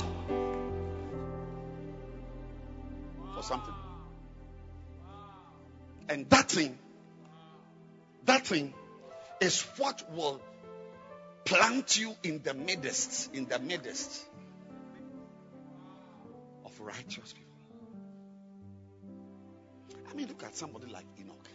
for 3.34 3.42
something. 3.42 3.74
And 6.10 6.28
that 6.30 6.50
thing, 6.50 6.78
that 8.24 8.46
thing 8.46 8.74
is 9.40 9.62
what 9.78 10.02
will 10.12 10.40
plant 11.48 11.98
you 11.98 12.14
in 12.22 12.42
the 12.42 12.52
midst, 12.52 13.34
in 13.34 13.46
the 13.46 13.58
midst 13.58 14.26
of 16.66 16.78
righteous 16.80 17.32
people. 17.32 17.46
I 20.10 20.14
mean, 20.14 20.28
look 20.28 20.42
at 20.42 20.54
somebody 20.54 20.86
like 20.92 21.06
Enoch. 21.18 21.48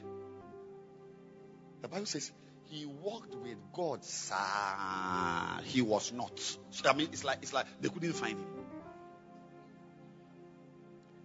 The 1.84 1.88
Bible 1.88 2.08
says 2.08 2.32
he 2.66 2.88
walked 2.88 3.36
with 3.36 3.58
God, 3.72 4.04
sir. 4.04 4.36
He 5.64 5.82
was 5.82 6.12
not. 6.12 6.40
So, 6.40 6.90
I 6.90 6.94
mean, 6.94 7.10
it's 7.12 7.24
like 7.24 7.40
it's 7.44 7.54
like 7.54 7.68
they 7.80 7.90
couldn't 7.90 8.14
find 8.14 8.40
him. 8.40 8.48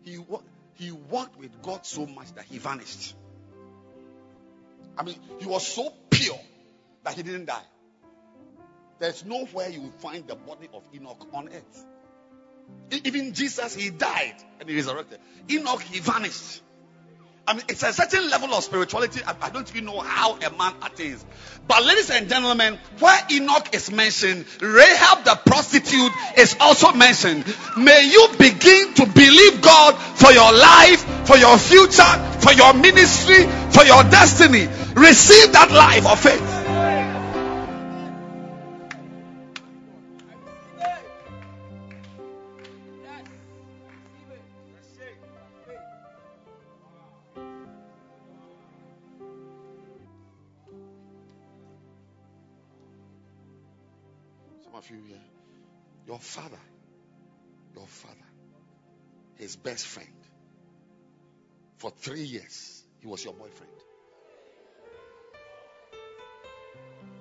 He 0.03 0.19
he 0.75 0.93
walked 0.93 1.39
with 1.39 1.63
God 1.63 1.87
so 1.87 2.07
much 2.07 2.35
that 2.35 2.45
he 2.45 2.59
vanished. 2.59 3.15
I 4.99 5.05
mean, 5.05 5.17
he 5.39 5.47
was 5.47 5.67
so 5.67 5.93
pure 6.11 6.39
that 7.05 7.15
he 7.15 7.23
didn't 7.23 7.47
die. 7.47 7.63
There's 8.99 9.25
nowhere 9.25 9.69
you 9.69 9.83
will 9.83 9.93
find 9.99 10.27
the 10.27 10.35
body 10.35 10.69
of 10.75 10.83
Enoch 10.95 11.27
on 11.33 11.49
earth. 11.49 11.87
Even 13.05 13.33
Jesus, 13.33 13.75
he 13.75 13.91
died 13.91 14.35
and 14.61 14.69
he 14.69 14.77
resurrected. 14.77 15.19
Enoch, 15.51 15.83
he 15.83 16.01
vanished. 16.01 16.63
I 17.47 17.55
mean, 17.55 17.63
it's 17.69 17.83
a 17.83 17.95
certain 17.95 18.29
level 18.29 18.53
of 18.53 18.63
spirituality. 18.63 19.23
I, 19.27 19.35
I 19.41 19.49
don't 19.49 19.71
even 19.71 19.87
know 19.87 20.01
how 20.01 20.37
a 20.37 20.51
man 20.51 20.75
attains. 20.83 21.25
But, 21.67 21.83
ladies 21.83 22.11
and 22.11 22.29
gentlemen, 22.29 22.79
where 22.99 23.19
Enoch 23.31 23.75
is 23.75 23.91
mentioned, 23.91 24.45
Rahab 24.61 25.25
the 25.25 25.35
prostitute 25.47 26.13
is 26.37 26.57
also 26.61 26.93
mentioned. 26.93 27.47
May 27.79 28.11
you 28.11 28.29
begin 28.39 28.93
to 28.95 29.07
believe 29.07 29.63
God 29.63 29.95
for 29.95 30.31
your 30.31 30.53
life, 30.53 31.27
for 31.27 31.39
your 31.39 31.57
future, 31.57 32.03
for 32.41 32.53
your 32.53 32.75
ministry, 32.75 33.45
for 33.71 33.85
your 33.85 34.03
destiny. 34.05 34.67
Receive 34.95 35.53
that 35.53 35.71
life 35.71 36.07
of 36.07 36.21
faith. 36.21 36.58
Father, 56.29 56.61
your 57.75 57.87
father, 57.87 58.15
his 59.37 59.57
best 59.57 59.87
friend, 59.87 60.09
for 61.79 61.91
three 61.91 62.23
years, 62.23 62.85
he 63.01 63.07
was 63.07 63.25
your 63.25 63.33
boyfriend. 63.33 63.73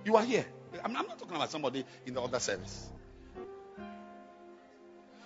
You 0.04 0.16
are 0.18 0.24
here. 0.24 0.46
I'm, 0.84 0.96
I'm 0.96 1.08
not 1.08 1.20
talking 1.20 1.36
about 1.36 1.52
somebody 1.52 1.86
in 2.06 2.14
the 2.14 2.22
other 2.22 2.40
service. 2.40 2.90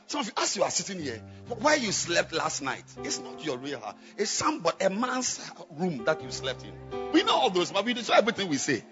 Some 0.07 0.21
of 0.21 0.27
you, 0.27 0.33
as 0.37 0.55
you 0.57 0.63
are 0.63 0.69
sitting 0.69 1.01
here, 1.01 1.21
where 1.59 1.77
you 1.77 1.91
slept 1.91 2.33
last 2.33 2.61
night, 2.61 2.83
it's 3.03 3.19
not 3.19 3.43
your 3.43 3.57
real 3.57 3.79
house. 3.79 3.95
It's 4.17 4.29
somebody, 4.29 4.85
a 4.85 4.89
man's 4.89 5.39
room 5.71 6.03
that 6.05 6.21
you 6.21 6.29
slept 6.31 6.65
in. 6.65 7.11
We 7.13 7.23
know 7.23 7.33
all 7.33 7.49
those, 7.49 7.71
but 7.71 7.85
we 7.85 7.93
do 7.93 8.01
everything 8.13 8.49
we 8.49 8.57
say. 8.57 8.83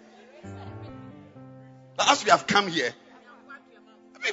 As 2.00 2.24
we 2.24 2.32
have 2.32 2.48
come 2.48 2.70
here, 2.70 2.94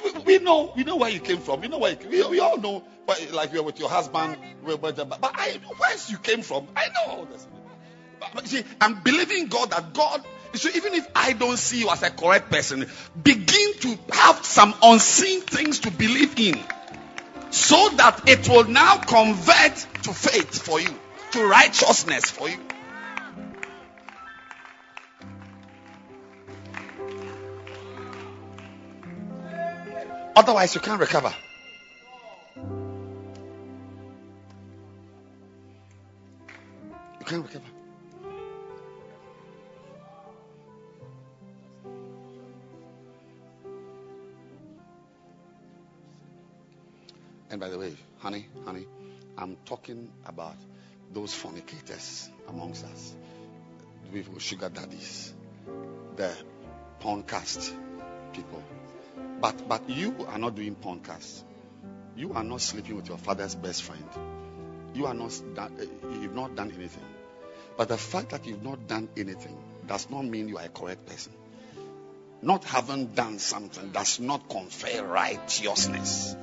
we, 0.03 0.11
we, 0.23 0.39
know 0.39 0.71
we 0.75 0.83
know 0.83 0.95
where 0.95 1.09
you 1.09 1.19
came 1.19 1.39
from. 1.39 1.61
We 1.61 1.67
know 1.67 1.77
where 1.77 1.91
you, 1.91 2.09
we, 2.09 2.25
we 2.27 2.39
all 2.39 2.57
know, 2.57 2.83
but 3.05 3.31
like 3.31 3.53
you're 3.53 3.63
with 3.63 3.79
your 3.79 3.89
husband. 3.89 4.37
But, 4.65 4.81
but 4.81 5.31
I 5.33 5.59
know 5.61 5.73
where 5.77 5.95
you 6.07 6.17
came 6.17 6.41
from. 6.41 6.67
I 6.75 6.87
know 6.87 7.11
all 7.11 7.25
this. 7.25 7.47
But, 8.19 8.29
but 8.33 8.47
see, 8.47 8.63
I'm 8.81 9.01
believing 9.01 9.47
God 9.47 9.71
that 9.71 9.93
God. 9.93 10.23
So 10.53 10.69
even 10.73 10.93
if 10.93 11.07
I 11.15 11.33
don't 11.33 11.57
see 11.57 11.81
you 11.81 11.89
as 11.89 12.03
a 12.03 12.09
correct 12.09 12.49
person, 12.49 12.89
begin 13.21 13.73
to 13.81 13.99
have 14.13 14.45
some 14.45 14.73
unseen 14.81 15.41
things 15.41 15.79
to 15.79 15.91
believe 15.91 16.39
in, 16.39 16.59
so 17.51 17.89
that 17.97 18.27
it 18.27 18.47
will 18.49 18.63
now 18.63 18.97
convert 18.97 19.75
to 20.03 20.13
faith 20.13 20.61
for 20.61 20.79
you, 20.79 20.99
to 21.31 21.45
righteousness 21.47 22.29
for 22.31 22.49
you. 22.49 22.57
Otherwise, 30.37 30.75
you 30.75 30.81
can't 30.81 30.99
recover. 30.99 31.33
You 37.19 37.25
can't 37.25 37.43
recover. 37.43 37.65
And 47.49 47.59
by 47.59 47.69
the 47.69 47.79
way, 47.79 47.97
honey, 48.19 48.45
honey, 48.63 48.85
I'm 49.39 49.57
talking 49.65 50.07
about 50.23 50.57
those 51.11 51.33
fornicators 51.33 52.29
amongst 52.47 52.85
us, 52.85 53.15
with 54.13 54.39
sugar 54.39 54.69
daddies, 54.69 55.33
the 56.15 56.31
porncast 57.01 57.73
people. 58.33 58.61
But 59.39 59.67
but 59.67 59.89
you 59.89 60.25
are 60.27 60.37
not 60.37 60.55
doing 60.55 60.75
porncast. 60.75 61.43
You 62.15 62.33
are 62.33 62.43
not 62.43 62.61
sleeping 62.61 62.95
with 62.95 63.07
your 63.07 63.17
father's 63.17 63.53
best 63.53 63.83
friend. 63.83 64.03
You 64.93 65.05
are 65.05 65.13
not 65.13 65.39
uh, 65.57 65.69
you've 66.21 66.33
not 66.33 66.55
done 66.55 66.71
anything. 66.75 67.03
But 67.77 67.89
the 67.89 67.97
fact 67.97 68.29
that 68.29 68.47
you've 68.47 68.63
not 68.63 68.87
done 68.87 69.09
anything 69.15 69.55
does 69.85 70.09
not 70.09 70.25
mean 70.25 70.49
you 70.49 70.57
are 70.57 70.65
a 70.65 70.69
correct 70.69 71.05
person. 71.05 71.33
Not 72.41 72.63
having 72.63 73.07
done 73.07 73.39
something 73.39 73.91
does 73.91 74.19
not 74.19 74.49
confer 74.49 75.03
righteousness. 75.03 76.35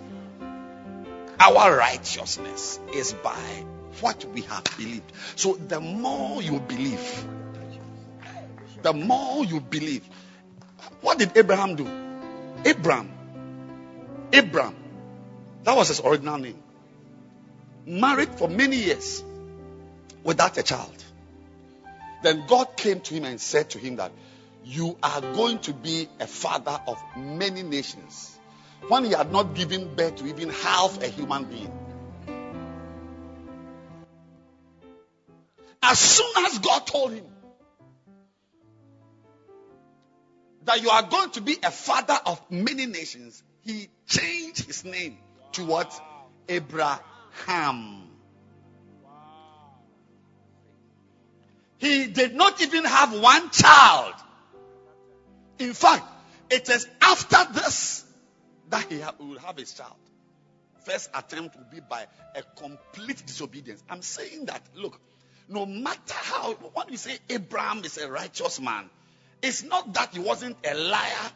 Our 1.40 1.76
righteousness 1.76 2.78
is 2.95 3.12
by 3.12 3.64
what 4.01 4.24
we 4.26 4.42
have 4.42 4.64
believed. 4.76 5.12
So 5.36 5.55
the 5.55 5.80
more 5.80 6.40
you 6.42 6.61
believe, 6.61 7.26
the 8.82 8.92
more 8.92 9.45
you 9.45 9.61
believe. 9.61 10.09
What 11.01 11.18
did 11.18 11.36
Abraham 11.36 11.76
do? 11.76 12.03
Abram. 12.64 13.10
Abram. 14.32 14.74
That 15.64 15.76
was 15.76 15.88
his 15.88 16.00
original 16.00 16.38
name. 16.38 16.62
Married 17.86 18.30
for 18.34 18.48
many 18.48 18.76
years 18.76 19.22
without 20.22 20.56
a 20.56 20.62
child. 20.62 21.04
Then 22.22 22.44
God 22.46 22.76
came 22.76 23.00
to 23.00 23.14
him 23.14 23.24
and 23.24 23.40
said 23.40 23.70
to 23.70 23.78
him 23.78 23.96
that 23.96 24.12
you 24.64 24.96
are 25.02 25.20
going 25.20 25.58
to 25.60 25.74
be 25.74 26.08
a 26.20 26.26
father 26.26 26.80
of 26.86 26.98
many 27.16 27.62
nations. 27.62 28.38
When 28.88 29.04
he 29.04 29.12
had 29.12 29.30
not 29.30 29.54
given 29.54 29.94
birth 29.94 30.16
to 30.16 30.26
even 30.26 30.48
half 30.48 31.02
a 31.02 31.08
human 31.08 31.44
being. 31.44 31.72
As 35.82 35.98
soon 35.98 36.44
as 36.46 36.58
God 36.58 36.86
told 36.86 37.12
him 37.12 37.24
that 40.64 40.82
you 40.82 40.90
are 40.90 41.02
going 41.02 41.30
to 41.30 41.40
be 41.40 41.56
a 41.62 41.70
father 41.70 42.18
of 42.26 42.40
many 42.50 42.86
nations, 42.86 43.42
he 43.64 43.88
changed 44.06 44.66
his 44.66 44.84
name 44.84 45.18
to 45.52 45.64
what? 45.64 45.92
Abraham. 46.48 48.08
He 51.78 52.06
did 52.06 52.34
not 52.34 52.60
even 52.62 52.84
have 52.84 53.18
one 53.20 53.50
child. 53.50 54.14
In 55.58 55.72
fact, 55.72 56.04
it 56.50 56.68
is 56.68 56.86
after 57.00 57.52
this 57.52 58.04
that 58.70 58.90
he 58.90 59.02
will 59.18 59.38
have 59.38 59.56
his 59.56 59.72
child. 59.72 59.96
First 60.84 61.10
attempt 61.14 61.56
will 61.56 61.66
be 61.70 61.80
by 61.80 62.06
a 62.34 62.42
complete 62.56 63.24
disobedience. 63.26 63.82
I'm 63.88 64.02
saying 64.02 64.46
that, 64.46 64.62
look, 64.74 65.00
no 65.48 65.66
matter 65.66 66.14
how, 66.14 66.52
when 66.52 66.88
you 66.90 66.96
say 66.96 67.18
Abraham 67.28 67.84
is 67.84 67.98
a 67.98 68.10
righteous 68.10 68.60
man, 68.60 68.88
it's 69.45 69.62
not 69.62 69.92
that 69.92 70.14
he 70.14 70.20
wasn't 70.20 70.57
a 70.64 70.74
liar 70.74 71.30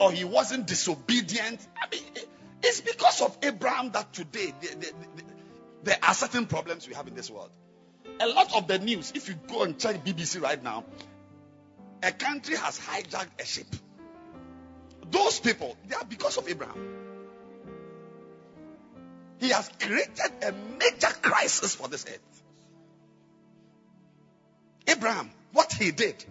or 0.00 0.10
he 0.10 0.24
wasn't 0.24 0.66
disobedient. 0.66 1.60
I 1.80 1.88
mean, 1.90 2.02
it's 2.60 2.80
because 2.80 3.22
of 3.22 3.38
Abraham 3.40 3.92
that 3.92 4.12
today 4.12 4.52
the- 4.60 4.74
the- 4.74 4.94
the- 5.16 5.24
there 5.84 5.98
are 6.02 6.12
certain 6.12 6.46
problems 6.46 6.88
we 6.88 6.94
have 6.94 7.06
in 7.06 7.14
this 7.14 7.30
world. 7.30 7.52
A 8.18 8.26
lot 8.26 8.52
of 8.56 8.66
the 8.66 8.80
news, 8.80 9.12
if 9.14 9.28
you 9.28 9.34
go 9.34 9.62
and 9.62 9.78
check 9.78 10.04
BBC 10.04 10.40
right 10.40 10.60
now, 10.60 10.84
a 12.02 12.10
country 12.10 12.56
has 12.56 12.80
hijacked 12.80 13.40
a 13.40 13.44
ship. 13.44 13.68
Those 15.08 15.38
people, 15.38 15.76
they 15.86 15.94
are 15.94 16.04
because 16.04 16.38
of 16.38 16.48
Abraham. 16.48 16.98
He 19.38 19.50
has 19.50 19.70
created 19.78 20.32
a 20.42 20.52
major 20.52 21.12
crisis 21.22 21.76
for 21.76 21.86
this 21.86 22.06
earth. 22.06 22.42
Abraham, 24.88 25.30
what 25.52 25.72
he 25.72 25.92
did, 25.92 26.24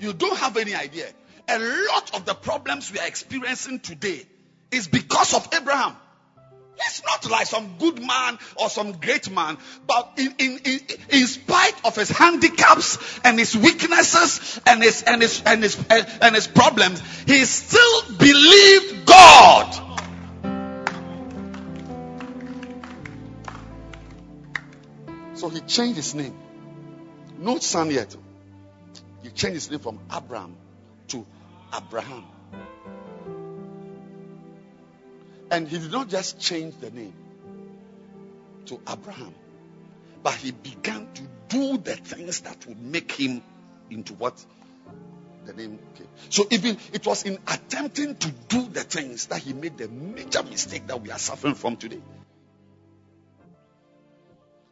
you 0.00 0.12
don't 0.12 0.36
have 0.38 0.56
any 0.56 0.74
idea. 0.74 1.06
A 1.48 1.58
lot 1.58 2.14
of 2.14 2.24
the 2.24 2.34
problems 2.34 2.92
we 2.92 2.98
are 2.98 3.06
experiencing 3.06 3.80
today 3.80 4.26
is 4.70 4.86
because 4.86 5.34
of 5.34 5.48
Abraham. 5.54 5.96
He's 6.84 7.02
not 7.04 7.28
like 7.28 7.46
some 7.46 7.76
good 7.78 8.00
man 8.00 8.38
or 8.56 8.68
some 8.70 8.92
great 8.92 9.30
man, 9.30 9.58
but 9.86 10.12
in, 10.16 10.34
in, 10.38 10.60
in, 10.64 10.80
in 11.10 11.26
spite 11.26 11.74
of 11.84 11.96
his 11.96 12.08
handicaps 12.08 12.98
and 13.24 13.38
his 13.38 13.56
weaknesses 13.56 14.60
and 14.64 14.82
his, 14.82 15.02
and 15.02 15.20
his, 15.20 15.42
and 15.44 15.62
his, 15.62 15.76
and 15.90 16.34
his 16.34 16.46
problems, 16.46 17.02
he 17.26 17.44
still 17.46 18.02
believed 18.16 19.06
God. 19.06 19.84
So 25.34 25.48
he 25.48 25.60
changed 25.60 25.96
his 25.96 26.14
name. 26.14 26.36
No 27.38 27.58
son 27.58 27.90
yet. 27.90 28.14
He 29.22 29.30
changed 29.30 29.54
his 29.54 29.70
name 29.70 29.80
from 29.80 29.98
Abram 30.10 30.56
to 31.08 31.26
Abraham. 31.74 32.24
And 35.50 35.66
he 35.66 35.78
did 35.78 35.90
not 35.90 36.08
just 36.08 36.38
change 36.38 36.76
the 36.80 36.90
name 36.90 37.14
to 38.66 38.80
Abraham, 38.88 39.34
but 40.22 40.34
he 40.34 40.50
began 40.52 41.08
to 41.14 41.22
do 41.48 41.78
the 41.78 41.96
things 41.96 42.40
that 42.40 42.66
would 42.66 42.80
make 42.80 43.12
him 43.12 43.42
into 43.90 44.12
what 44.14 44.44
the 45.46 45.54
name 45.54 45.78
came. 45.96 46.08
So 46.28 46.46
even 46.50 46.76
it 46.92 47.06
was 47.06 47.24
in 47.24 47.38
attempting 47.46 48.16
to 48.16 48.28
do 48.48 48.68
the 48.68 48.82
things 48.82 49.26
that 49.26 49.40
he 49.40 49.54
made 49.54 49.78
the 49.78 49.88
major 49.88 50.42
mistake 50.42 50.86
that 50.88 51.00
we 51.00 51.10
are 51.10 51.18
suffering 51.18 51.54
from 51.54 51.76
today. 51.76 52.00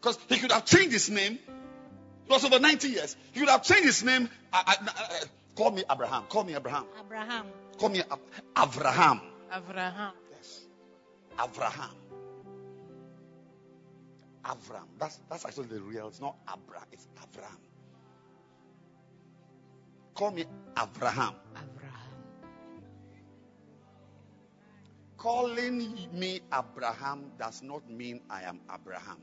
Because 0.00 0.18
he 0.28 0.38
could 0.38 0.52
have 0.52 0.66
changed 0.66 0.92
his 0.92 1.10
name. 1.10 1.38
It 2.26 2.30
was 2.30 2.44
over 2.44 2.58
90 2.58 2.88
years. 2.88 3.16
He 3.32 3.40
could 3.40 3.48
have 3.48 3.62
changed 3.62 3.84
his 3.84 4.02
name. 4.04 4.28
I, 4.52 4.76
I, 4.80 4.90
I, 4.90 5.22
call 5.54 5.70
me 5.70 5.84
Abraham. 5.90 6.24
Call 6.28 6.42
me 6.44 6.56
Abraham. 6.56 6.86
Abraham. 6.98 7.46
Call 7.78 7.88
me 7.90 8.02
Ab- 8.10 8.20
Abraham. 8.56 9.20
Abraham. 9.54 10.12
Yes. 10.32 10.66
Abraham. 11.42 11.94
Avram. 14.44 14.86
That's 14.98 15.18
that's 15.28 15.44
actually 15.44 15.66
the 15.66 15.80
real. 15.80 16.08
It's 16.08 16.20
not 16.20 16.36
Abra. 16.46 16.82
It's 16.92 17.06
Avram. 17.16 17.58
Call 20.14 20.30
me 20.30 20.44
Abraham. 20.80 21.34
Abraham. 21.54 21.92
Calling 25.16 25.96
me 26.12 26.40
Abraham 26.52 27.32
does 27.38 27.62
not 27.62 27.88
mean 27.90 28.20
I 28.30 28.42
am 28.42 28.60
Abraham. 28.72 29.18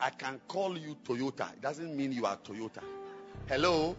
I 0.00 0.10
can 0.10 0.40
call 0.48 0.76
you 0.76 0.96
Toyota. 1.04 1.52
It 1.52 1.60
doesn't 1.60 1.96
mean 1.96 2.12
you 2.12 2.26
are 2.26 2.36
Toyota. 2.36 2.82
Hello? 3.48 3.96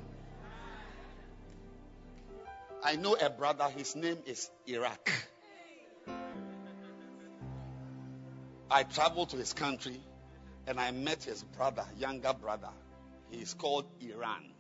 I 2.84 2.96
know 2.98 3.16
a 3.16 3.30
brother, 3.30 3.66
his 3.76 3.96
name 3.96 4.18
is 4.26 4.50
Iraq. 4.68 5.10
I 8.70 8.84
traveled 8.84 9.30
to 9.30 9.38
his 9.38 9.54
country 9.54 10.00
and 10.68 10.80
I 10.80 10.91
met 10.91 11.24
his 11.24 11.43
brother, 11.43 11.86
younger 11.98 12.34
brother. 12.34 12.70
He 13.30 13.38
is 13.41 13.54
called 13.54 13.86
Iran. 14.02 14.52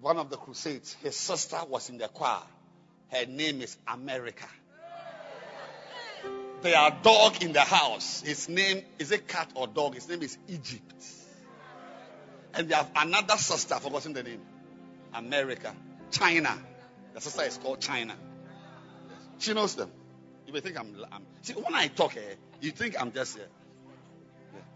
one 0.00 0.16
of 0.16 0.30
the 0.30 0.36
crusades, 0.36 0.94
his 1.02 1.14
sister 1.14 1.58
was 1.68 1.90
in 1.90 1.98
the 1.98 2.08
choir. 2.08 2.42
Her 3.08 3.26
name 3.26 3.60
is 3.60 3.76
America. 3.86 4.46
There 6.62 6.76
are 6.76 6.90
dog 7.02 7.42
in 7.42 7.52
the 7.52 7.60
house. 7.60 8.20
His 8.20 8.48
name 8.48 8.82
is 8.98 9.12
a 9.12 9.18
cat 9.18 9.50
or 9.54 9.66
dog. 9.66 9.94
His 9.94 10.08
name 10.08 10.22
is 10.22 10.36
Egypt. 10.48 11.04
And 12.54 12.68
they 12.68 12.74
have 12.74 12.90
another 12.96 13.36
sister, 13.36 13.74
I've 13.74 13.82
forgotten 13.82 14.12
the 14.12 14.22
name. 14.22 14.42
America. 15.14 15.74
China. 16.10 16.56
The 17.14 17.20
sister 17.20 17.42
is 17.44 17.56
called 17.56 17.80
China. 17.80 18.14
She 19.38 19.54
knows 19.54 19.74
them. 19.74 19.90
You 20.46 20.52
may 20.52 20.60
think 20.60 20.78
I'm, 20.78 20.94
I'm 21.10 21.22
see 21.42 21.54
when 21.54 21.74
I 21.74 21.86
talk 21.86 22.12
here, 22.12 22.34
you 22.60 22.72
think 22.72 23.00
I'm 23.00 23.12
just 23.12 23.36
here. 23.36 23.46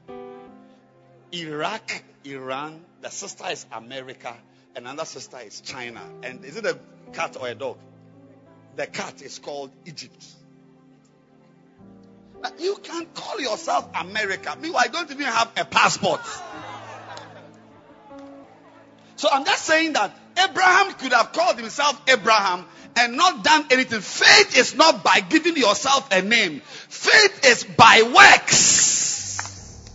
Yeah. 0.09 1.41
Iraq, 1.41 2.05
Iran, 2.25 2.85
the 3.03 3.11
sister 3.11 3.45
is 3.51 3.67
America, 3.73 4.35
another 4.77 5.05
sister 5.05 5.39
is 5.45 5.61
China. 5.61 6.01
And 6.23 6.45
is 6.45 6.57
it 6.57 6.65
a 6.65 6.79
cat 7.13 7.37
or 7.39 7.49
a 7.49 7.55
dog? 7.55 7.79
The 8.77 8.87
cat 8.87 9.21
is 9.21 9.39
called 9.39 9.71
Egypt. 9.85 10.25
You 12.59 12.77
can 12.83 13.07
call 13.15 13.41
yourself 13.41 13.89
America. 13.99 14.57
Meanwhile, 14.61 14.85
I 14.85 14.89
don't 14.89 15.11
even 15.11 15.25
have 15.25 15.51
a 15.57 15.65
passport. 15.65 16.21
So 19.17 19.29
I'm 19.33 19.45
just 19.45 19.65
saying 19.65 19.95
that 19.95 20.17
Abraham 20.37 20.93
could 20.95 21.13
have 21.13 21.33
called 21.33 21.59
himself 21.59 22.01
Abraham 22.09 22.67
and 22.97 23.17
not 23.17 23.45
done 23.45 23.67
anything. 23.71 24.01
Faith 24.01 24.57
is 24.57 24.75
not 24.75 25.03
by 25.03 25.21
giving 25.21 25.57
yourself 25.57 26.09
a 26.13 26.23
name. 26.23 26.61
Faith 26.61 27.47
is 27.47 27.65
by 27.65 28.03
works. 28.15 29.91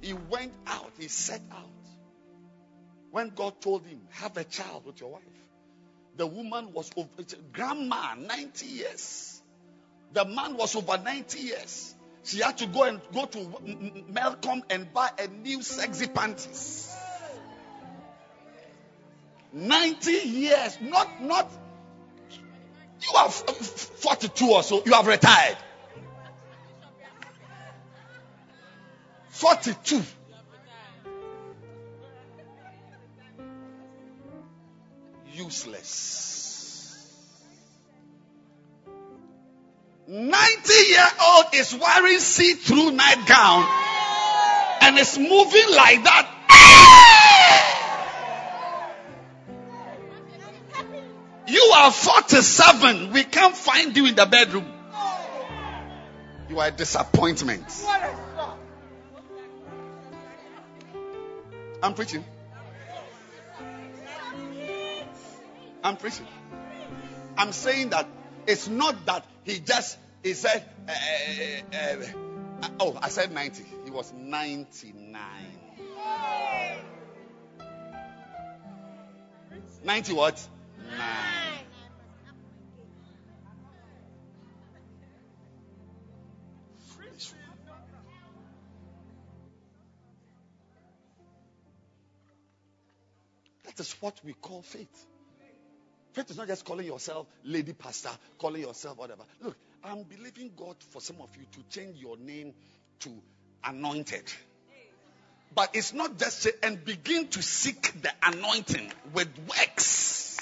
He 0.00 0.12
went 0.12 0.52
out. 0.66 0.92
He 0.98 1.08
set 1.08 1.42
out. 1.52 1.70
When 3.10 3.30
God 3.30 3.60
told 3.60 3.86
him, 3.86 4.00
have 4.10 4.36
a 4.36 4.44
child 4.44 4.84
with 4.86 5.00
your 5.00 5.10
wife. 5.10 5.22
The 6.16 6.26
woman 6.26 6.72
was 6.72 6.90
over, 6.96 7.08
grandma, 7.52 8.14
90 8.14 8.66
years. 8.66 9.42
The 10.12 10.24
man 10.24 10.56
was 10.56 10.74
over 10.74 10.96
90 10.96 11.38
years. 11.38 11.94
She 12.24 12.40
had 12.40 12.58
to 12.58 12.66
go 12.66 12.84
and 12.84 13.00
go 13.12 13.26
to 13.26 13.38
Melcom 13.38 14.62
and 14.70 14.92
buy 14.92 15.10
a 15.18 15.28
new 15.28 15.62
sexy 15.62 16.08
panties. 16.08 16.94
90 19.52 20.10
years, 20.10 20.78
not 20.80 21.22
not. 21.22 21.50
You 23.00 23.16
are 23.16 23.28
42 23.28 24.50
or 24.50 24.62
so. 24.62 24.82
You 24.84 24.92
have 24.94 25.06
retired. 25.06 25.56
42. 29.30 30.02
Useless. 35.46 37.06
90 40.08 40.72
year 40.88 41.06
old 41.24 41.44
is 41.54 41.72
wearing 41.72 42.18
see-through 42.18 42.90
nightgown 42.90 43.64
and 44.82 44.98
is 44.98 45.16
moving 45.16 45.70
like 45.76 46.02
that. 46.02 46.32
You 51.46 51.62
are 51.76 51.92
47. 51.92 53.12
We 53.12 53.22
can't 53.22 53.56
find 53.56 53.96
you 53.96 54.06
in 54.06 54.16
the 54.16 54.26
bedroom. 54.26 54.66
You 56.48 56.58
are 56.58 56.66
a 56.66 56.72
disappointment. 56.72 57.64
I'm 61.80 61.94
preaching. 61.94 62.24
I'm 65.86 65.96
preaching. 65.96 66.26
I'm 67.38 67.52
saying 67.52 67.90
that 67.90 68.08
it's 68.48 68.66
not 68.66 69.06
that 69.06 69.24
he 69.44 69.60
just 69.60 69.96
he 70.24 70.32
said, 70.32 70.64
uh, 70.88 70.92
uh, 71.72 72.02
uh, 72.60 72.68
oh, 72.80 72.98
I 73.00 73.08
said 73.08 73.30
90. 73.32 73.62
He 73.84 73.92
was 73.92 74.12
99. 74.12 75.22
90 79.84 80.12
what? 80.14 80.48
Nine. 80.88 80.98
That 93.66 93.78
is 93.78 93.92
what 94.00 94.20
we 94.24 94.32
call 94.32 94.62
faith. 94.62 95.06
Faith 96.16 96.30
is 96.30 96.38
not 96.38 96.46
just 96.46 96.64
calling 96.64 96.86
yourself 96.86 97.26
lady 97.44 97.74
pastor, 97.74 98.08
calling 98.38 98.62
yourself 98.62 98.96
whatever. 98.96 99.22
Look, 99.42 99.54
I'm 99.84 100.02
believing 100.04 100.50
God 100.56 100.74
for 100.88 101.02
some 101.02 101.16
of 101.20 101.28
you 101.36 101.42
to 101.52 101.78
change 101.78 101.98
your 102.00 102.16
name 102.16 102.54
to 103.00 103.10
anointed. 103.62 104.22
But 105.54 105.72
it's 105.74 105.92
not 105.92 106.18
just 106.18 106.38
say, 106.40 106.52
and 106.62 106.82
begin 106.82 107.28
to 107.28 107.42
seek 107.42 108.00
the 108.00 108.10
anointing 108.22 108.90
with 109.12 109.28
works. 109.46 110.38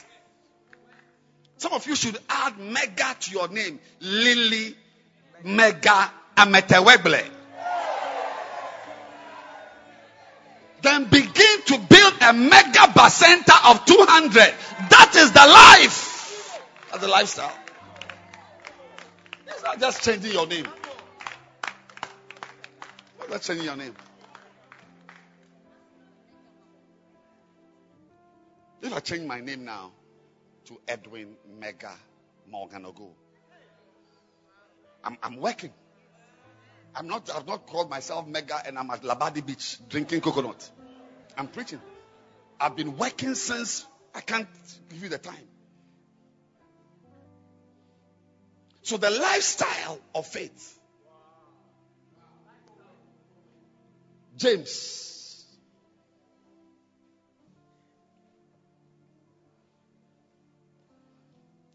Some 1.57 1.73
of 1.73 1.85
you 1.89 1.97
should 1.97 2.19
add 2.29 2.57
mega 2.57 3.17
to 3.19 3.31
your 3.33 3.49
name. 3.49 3.81
Lily 3.99 4.77
Mega 5.43 6.13
Ameteweble. 6.37 7.25
Then 10.83 11.05
begin 11.07 11.63
to 11.67 11.79
build 11.79 12.15
a 12.21 12.33
mega 12.33 12.93
bar 12.95 13.11
center 13.11 13.55
of 13.67 13.85
200. 13.87 14.55
Is 15.17 15.31
the 15.31 15.47
life. 15.47 16.61
That's 16.91 17.03
the 17.03 17.09
lifestyle. 17.09 17.57
It's 19.47 19.63
not 19.63 19.79
just 19.79 20.03
changing 20.03 20.33
your 20.33 20.47
name. 20.47 20.67
It's 23.21 23.31
not 23.31 23.43
changing 23.43 23.65
your 23.65 23.77
name. 23.77 23.95
If 28.83 28.93
I 28.93 28.99
change 29.01 29.25
my 29.25 29.41
name 29.41 29.65
now 29.65 29.93
to 30.67 30.81
Edwin 30.89 31.37
Mega 31.61 31.93
Morganogo, 32.53 33.11
I'm, 35.05 35.17
I'm 35.23 35.37
working. 35.37 35.73
I'm 36.97 37.07
not, 37.07 37.31
I've 37.35 37.47
not 37.47 37.67
called 37.67 37.89
myself 37.89 38.27
Mega 38.27 38.61
and 38.67 38.77
I'm 38.79 38.91
at 38.91 39.03
Labadi 39.03 39.47
Beach 39.47 39.79
drinking 39.89 40.23
coconut. 40.23 40.69
I'm 41.39 41.47
preaching. 41.47 41.81
I've 42.61 42.75
been 42.77 42.97
working 42.97 43.35
since 43.37 43.87
I 44.15 44.21
can't 44.21 44.49
give 44.91 45.03
you 45.03 45.09
the 45.09 45.19
time. 45.19 45.49
So 48.83 48.97
the 48.97 49.11
lifestyle 49.11 49.99
of 50.15 50.27
faith. 50.27 50.79
James. 54.37 55.47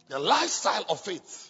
The 0.07 0.19
lifestyle 0.19 0.85
of 0.89 0.99
faith. 1.01 1.48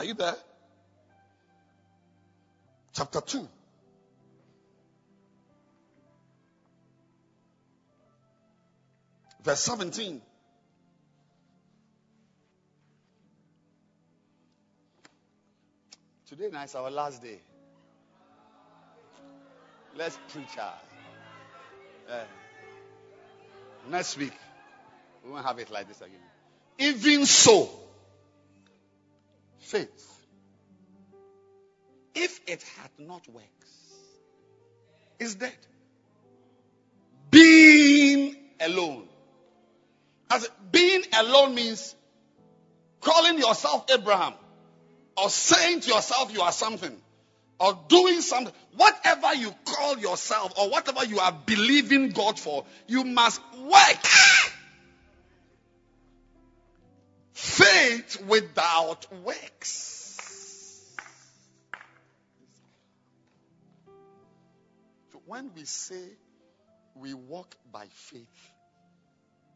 Are 0.00 0.04
you 0.04 0.14
there? 0.14 0.34
Chapter 2.94 3.20
2. 3.20 3.46
Verse 9.44 9.60
17. 9.60 10.22
Today 16.30 16.48
night 16.50 16.64
is 16.64 16.74
our 16.76 16.90
last 16.90 17.22
day. 17.22 17.38
Let's 19.98 20.18
preach. 20.32 20.46
Uh, 22.08 22.24
next 23.90 24.16
week, 24.16 24.32
we 25.22 25.30
won't 25.30 25.44
have 25.44 25.58
it 25.58 25.70
like 25.70 25.88
this 25.88 26.00
again. 26.00 26.16
Even 26.78 27.26
so, 27.26 27.68
faith, 29.70 30.26
if 32.14 32.40
it 32.46 32.62
had 32.80 32.90
not 32.98 33.26
works, 33.28 33.46
is 35.18 35.36
dead. 35.36 35.56
Being 37.30 38.36
alone. 38.60 39.06
As 40.30 40.48
being 40.72 41.02
alone 41.16 41.54
means 41.54 41.94
calling 43.00 43.38
yourself 43.38 43.86
Abraham 43.92 44.34
or 45.16 45.30
saying 45.30 45.80
to 45.80 45.88
yourself 45.88 46.32
you 46.32 46.40
are 46.42 46.52
something 46.52 46.96
or 47.60 47.78
doing 47.88 48.20
something, 48.22 48.54
whatever 48.74 49.34
you 49.34 49.54
call 49.64 49.98
yourself 49.98 50.58
or 50.58 50.70
whatever 50.70 51.04
you 51.04 51.20
are 51.20 51.32
believing 51.46 52.10
God 52.10 52.38
for, 52.38 52.64
you 52.86 53.04
must 53.04 53.40
work. 53.58 54.06
Faith 57.40 58.22
without 58.28 59.06
works. 59.24 60.94
So 65.10 65.22
when 65.24 65.50
we 65.56 65.64
say 65.64 66.04
we 66.94 67.14
walk 67.14 67.56
by 67.72 67.86
faith, 67.92 68.52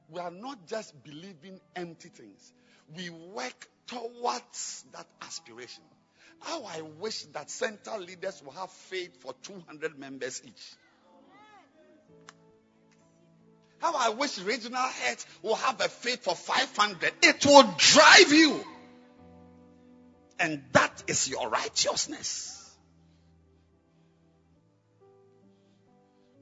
we 0.08 0.18
are 0.18 0.30
not 0.30 0.66
just 0.66 0.94
believing 1.04 1.60
empty 1.76 2.08
things. 2.08 2.54
We 2.96 3.10
work 3.10 3.68
towards 3.86 4.86
that 4.92 5.06
aspiration. 5.20 5.84
How 6.40 6.64
I 6.64 6.80
wish 6.80 7.24
that 7.34 7.50
central 7.50 8.00
leaders 8.00 8.42
will 8.42 8.52
have 8.52 8.70
faith 8.70 9.20
for 9.20 9.34
200 9.42 9.98
members 9.98 10.40
each. 10.42 10.74
How 13.78 13.94
I 13.94 14.10
wish 14.10 14.38
regional 14.38 14.80
heads 14.80 15.26
will 15.42 15.56
have 15.56 15.80
a 15.80 15.88
faith 15.88 16.24
for 16.24 16.34
500. 16.34 17.12
It 17.22 17.44
will 17.44 17.74
drive 17.76 18.32
you. 18.32 18.64
And 20.38 20.62
that 20.72 21.04
is 21.06 21.28
your 21.28 21.48
righteousness. 21.48 22.50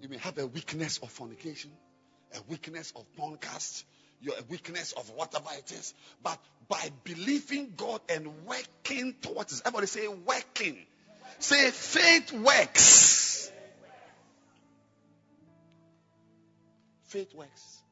You 0.01 0.09
may 0.09 0.19
have 0.19 0.39
a 0.39 0.47
weakness 0.47 0.99
of 1.03 1.11
fornication, 1.11 1.71
a 2.35 2.39
weakness 2.49 2.93
of 2.97 3.05
podcast, 3.17 3.85
your 4.21 4.35
weakness 4.49 4.93
of 4.93 5.09
whatever 5.11 5.49
it 5.59 5.71
is. 5.71 5.95
But 6.23 6.39
by 6.69 6.91
believing 7.05 7.75
God 7.77 8.01
and 8.09 8.45
working 8.47 9.15
towards 9.21 9.53
it, 9.53 9.63
everybody 9.65 9.87
say 9.87 10.09
working. 10.09 10.79
Say 11.39 11.71
faith 11.71 12.33
works. 12.33 13.22
Faith 17.13 17.35
works. 17.35 17.83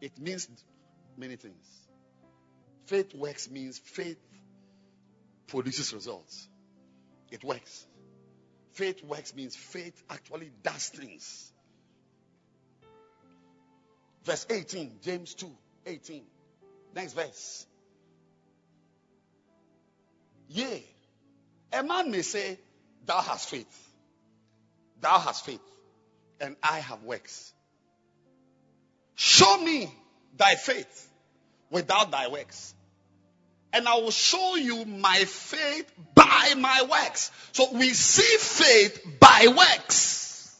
It 0.00 0.16
means 0.16 0.46
many 1.16 1.34
things. 1.34 1.66
Faith 2.86 3.12
works 3.16 3.50
means 3.50 3.80
faith 3.80 4.20
produces 5.48 5.92
results. 5.92 6.48
It 7.32 7.42
works. 7.42 7.84
Faith 8.74 9.02
works 9.02 9.34
means 9.34 9.56
faith 9.56 10.00
actually 10.08 10.52
does 10.62 10.88
things. 10.90 11.52
Verse 14.22 14.46
18, 14.48 15.00
James 15.02 15.34
2 15.34 15.50
18. 15.86 16.22
Next 16.94 17.14
verse. 17.14 17.66
Yea, 20.48 20.84
a 21.72 21.82
man 21.82 22.12
may 22.12 22.22
say, 22.22 22.56
Thou 23.04 23.20
hast 23.20 23.48
faith. 23.48 23.90
Thou 25.00 25.18
hast 25.18 25.44
faith, 25.44 25.60
and 26.40 26.56
I 26.62 26.78
have 26.78 27.02
works. 27.02 27.52
Show 29.14 29.58
me 29.58 29.92
thy 30.36 30.54
faith 30.54 31.08
without 31.70 32.10
thy 32.10 32.28
works. 32.28 32.74
And 33.72 33.86
I 33.86 33.96
will 33.96 34.10
show 34.10 34.56
you 34.56 34.84
my 34.84 35.24
faith 35.24 35.92
by 36.14 36.54
my 36.56 36.86
works. 36.90 37.30
So 37.52 37.72
we 37.72 37.90
see 37.90 38.36
faith 38.38 39.04
by 39.20 39.46
works. 39.48 40.58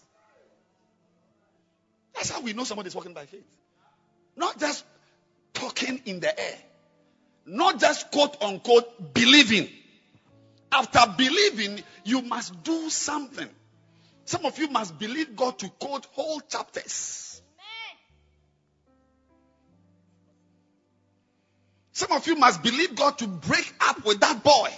That's 2.15 2.31
how 2.31 2.41
we 2.41 2.53
know 2.53 2.65
somebody 2.65 2.89
is 2.89 2.95
walking 2.95 3.15
by 3.15 3.27
faith. 3.27 3.47
Not 4.37 4.59
just 4.59 4.85
talking 5.55 6.03
in 6.05 6.21
the 6.21 6.39
air. 6.39 6.59
Not 7.47 7.81
just 7.81 8.11
quote 8.11 8.43
unquote 8.43 9.15
believing. 9.15 9.69
After 10.71 11.01
believing, 11.17 11.83
you 12.05 12.23
must 12.23 12.63
do 12.63 12.91
something. 12.91 13.49
Some 14.29 14.45
of 14.45 14.59
you 14.59 14.69
must 14.69 14.99
believe 14.99 15.35
God 15.37 15.59
to 15.61 15.71
quote 15.71 16.05
whole 16.13 16.41
chapters. 16.41 17.41
Some 21.93 22.13
of 22.13 22.27
you 22.27 22.37
must 22.37 22.63
believe 22.63 22.95
God 22.95 23.17
to 23.21 23.27
break 23.27 23.73
up 23.81 24.05
with 24.05 24.21
that 24.21 24.45
boy. 24.45 24.69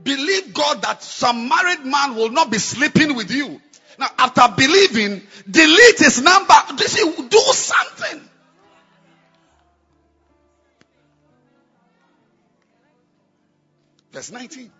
Believe 0.00 0.54
God 0.54 0.82
that 0.82 1.02
some 1.02 1.48
married 1.48 1.84
man 1.84 2.14
will 2.14 2.30
not 2.30 2.52
be 2.52 2.58
sleeping 2.58 3.16
with 3.16 3.32
you. 3.32 3.60
Now, 3.98 4.10
after 4.16 4.42
believing, 4.56 5.20
delete 5.50 5.98
his 5.98 6.22
number. 6.22 6.54
Do 6.76 7.40
something. 7.40 8.20
Verse 14.12 14.30
19. 14.30 14.70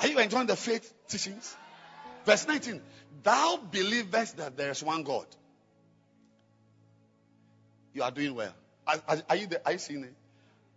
Are 0.00 0.06
you 0.08 0.18
enjoying 0.18 0.46
the 0.46 0.56
faith 0.56 0.92
teachings? 1.08 1.56
Verse 2.24 2.46
19. 2.46 2.80
Thou 3.22 3.60
believest 3.70 4.36
that 4.38 4.56
there 4.56 4.70
is 4.70 4.82
one 4.82 5.02
God. 5.02 5.26
You 7.94 8.02
are 8.02 8.10
doing 8.10 8.34
well. 8.34 8.54
Are, 8.86 8.96
are, 9.06 9.22
are 9.28 9.36
you, 9.36 9.46
there? 9.46 9.60
are 9.64 9.72
you 9.72 9.78
seeing 9.78 10.04
it? 10.04 10.14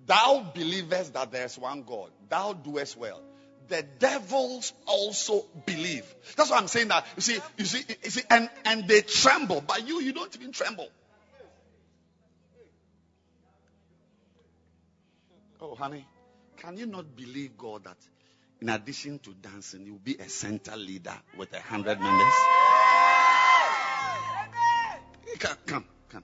Thou 0.05 0.45
believest 0.53 1.13
that 1.13 1.31
there 1.31 1.45
is 1.45 1.57
one 1.57 1.83
God. 1.83 2.11
Thou 2.29 2.53
doest 2.53 2.97
well 2.97 3.21
the 3.67 3.83
devils 3.99 4.73
also 4.85 5.45
believe. 5.65 6.05
That's 6.35 6.49
why 6.49 6.57
I'm 6.57 6.67
saying 6.67 6.89
that. 6.89 7.05
You 7.15 7.21
see, 7.21 7.39
you 7.57 7.65
see, 7.65 7.83
you 8.03 8.09
see, 8.09 8.21
and, 8.29 8.49
and 8.63 8.87
they 8.87 9.01
tremble. 9.01 9.61
But 9.61 9.87
you, 9.87 10.01
you 10.01 10.13
don't 10.13 10.33
even 10.35 10.51
tremble. 10.51 10.87
Oh, 15.61 15.75
honey, 15.75 16.05
can 16.57 16.77
you 16.77 16.85
not 16.85 17.15
believe 17.15 17.57
God 17.57 17.85
that 17.85 17.97
in 18.61 18.69
addition 18.69 19.19
to 19.19 19.33
dancing, 19.33 19.85
you'll 19.85 19.97
be 19.97 20.15
a 20.15 20.29
center 20.29 20.75
leader 20.75 21.15
with 21.37 21.53
a 21.53 21.59
hundred 21.59 21.99
members? 21.99 22.33
Come, 25.39 25.57
come, 25.65 25.85
come. 26.09 26.23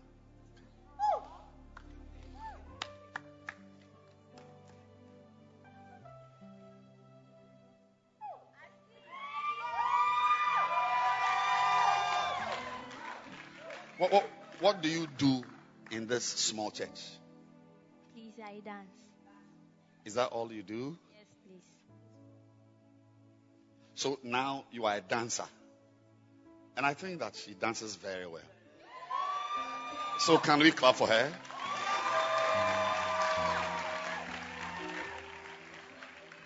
What, 13.98 14.12
what, 14.12 14.30
what 14.62 14.82
do 14.82 14.90
you 14.90 15.08
do 15.18 15.44
in 15.92 16.08
this 16.08 16.24
small 16.26 16.72
church? 16.72 16.90
Please, 18.16 18.34
I 18.44 18.60
dance. 18.64 18.88
Is 20.06 20.16
that 20.16 20.28
all 20.28 20.52
you 20.52 20.64
do? 20.64 20.98
Yes, 21.16 21.26
please. 21.46 21.62
So 24.02 24.18
now 24.24 24.66
you 24.72 24.86
are 24.86 24.96
a 24.96 25.02
dancer. 25.02 25.44
And 26.76 26.88
I 26.88 26.96
think 26.96 27.20
that 27.20 27.36
she 27.36 27.54
dances 27.54 27.96
very 27.98 28.26
well. 28.26 28.42
So 30.18 30.40
can 30.40 30.58
we 30.58 30.72
clap 30.72 30.96
for 30.96 31.06
her? 31.06 31.32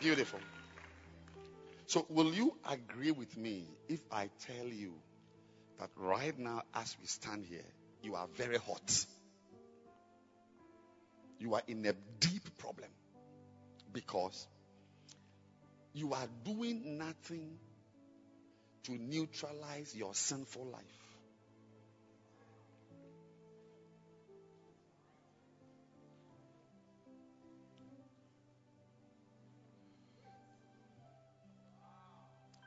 Beautiful. 0.01 0.41
So 1.85 2.05
will 2.09 2.33
you 2.33 2.57
agree 2.69 3.11
with 3.11 3.37
me 3.37 3.69
if 3.87 4.01
I 4.11 4.29
tell 4.47 4.67
you 4.67 4.91
that 5.79 5.91
right 5.95 6.37
now 6.37 6.61
as 6.73 6.97
we 6.99 7.07
stand 7.07 7.45
here, 7.45 7.71
you 8.01 8.15
are 8.15 8.27
very 8.35 8.57
hot. 8.57 9.05
You 11.39 11.53
are 11.53 11.63
in 11.69 11.85
a 11.85 11.93
deep 12.19 12.57
problem 12.57 12.89
because 13.93 14.45
you 15.95 16.13
are 16.13 16.27
doing 16.43 16.97
nothing 16.97 17.57
to 18.83 18.91
neutralize 18.91 19.95
your 19.95 20.13
sinful 20.13 20.65
life. 20.65 20.83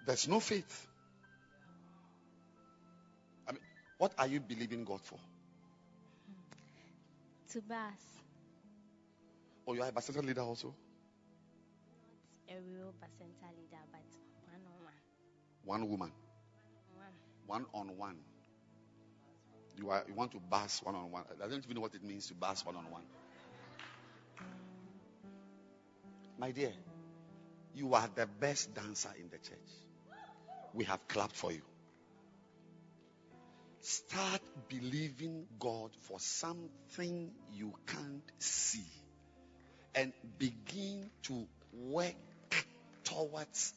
There's 0.06 0.26
no 0.26 0.40
faith. 0.40 0.86
I 3.46 3.52
mean, 3.52 3.60
what 3.98 4.12
are 4.18 4.26
you 4.26 4.40
believing 4.40 4.84
God 4.84 5.02
for? 5.02 5.18
To 7.52 7.60
bass. 7.60 7.76
Oh, 9.66 9.74
you 9.74 9.82
are 9.82 9.92
a 9.94 10.22
leader 10.22 10.40
also? 10.40 10.74
A 12.50 12.54
real 12.70 12.94
Bacenta 13.00 13.48
leader, 13.56 13.82
but 13.92 14.00
one 14.46 14.60
on 14.66 14.84
one. 14.84 14.94
One 15.64 15.88
woman, 15.90 16.12
One. 16.96 17.14
one 17.46 17.66
on 17.74 17.96
one. 17.98 18.16
You 19.76 19.90
are 19.90 20.04
you 20.08 20.14
want 20.14 20.32
to 20.32 20.40
bass 20.50 20.80
one 20.82 20.94
on 20.94 21.10
one. 21.10 21.24
I 21.44 21.48
don't 21.48 21.64
even 21.64 21.74
know 21.76 21.82
what 21.82 21.94
it 21.94 22.02
means 22.02 22.26
to 22.28 22.34
bass 22.34 22.64
one 22.64 22.76
on 22.76 22.90
one. 22.90 23.04
My 26.38 26.50
dear, 26.52 26.72
you 27.74 27.94
are 27.94 28.08
the 28.14 28.26
best 28.26 28.74
dancer 28.74 29.10
in 29.18 29.28
the 29.30 29.38
church. 29.38 29.70
We 30.74 30.84
have 30.84 31.06
clapped 31.08 31.36
for 31.36 31.52
you. 31.52 31.62
Start 33.80 34.40
believing 34.68 35.46
God 35.60 35.90
for 36.02 36.18
something 36.20 37.30
you 37.54 37.74
can't 37.86 38.22
see 38.38 38.86
and 39.94 40.12
begin 40.38 41.10
to 41.24 41.46
work 41.72 42.14
towards 43.08 43.72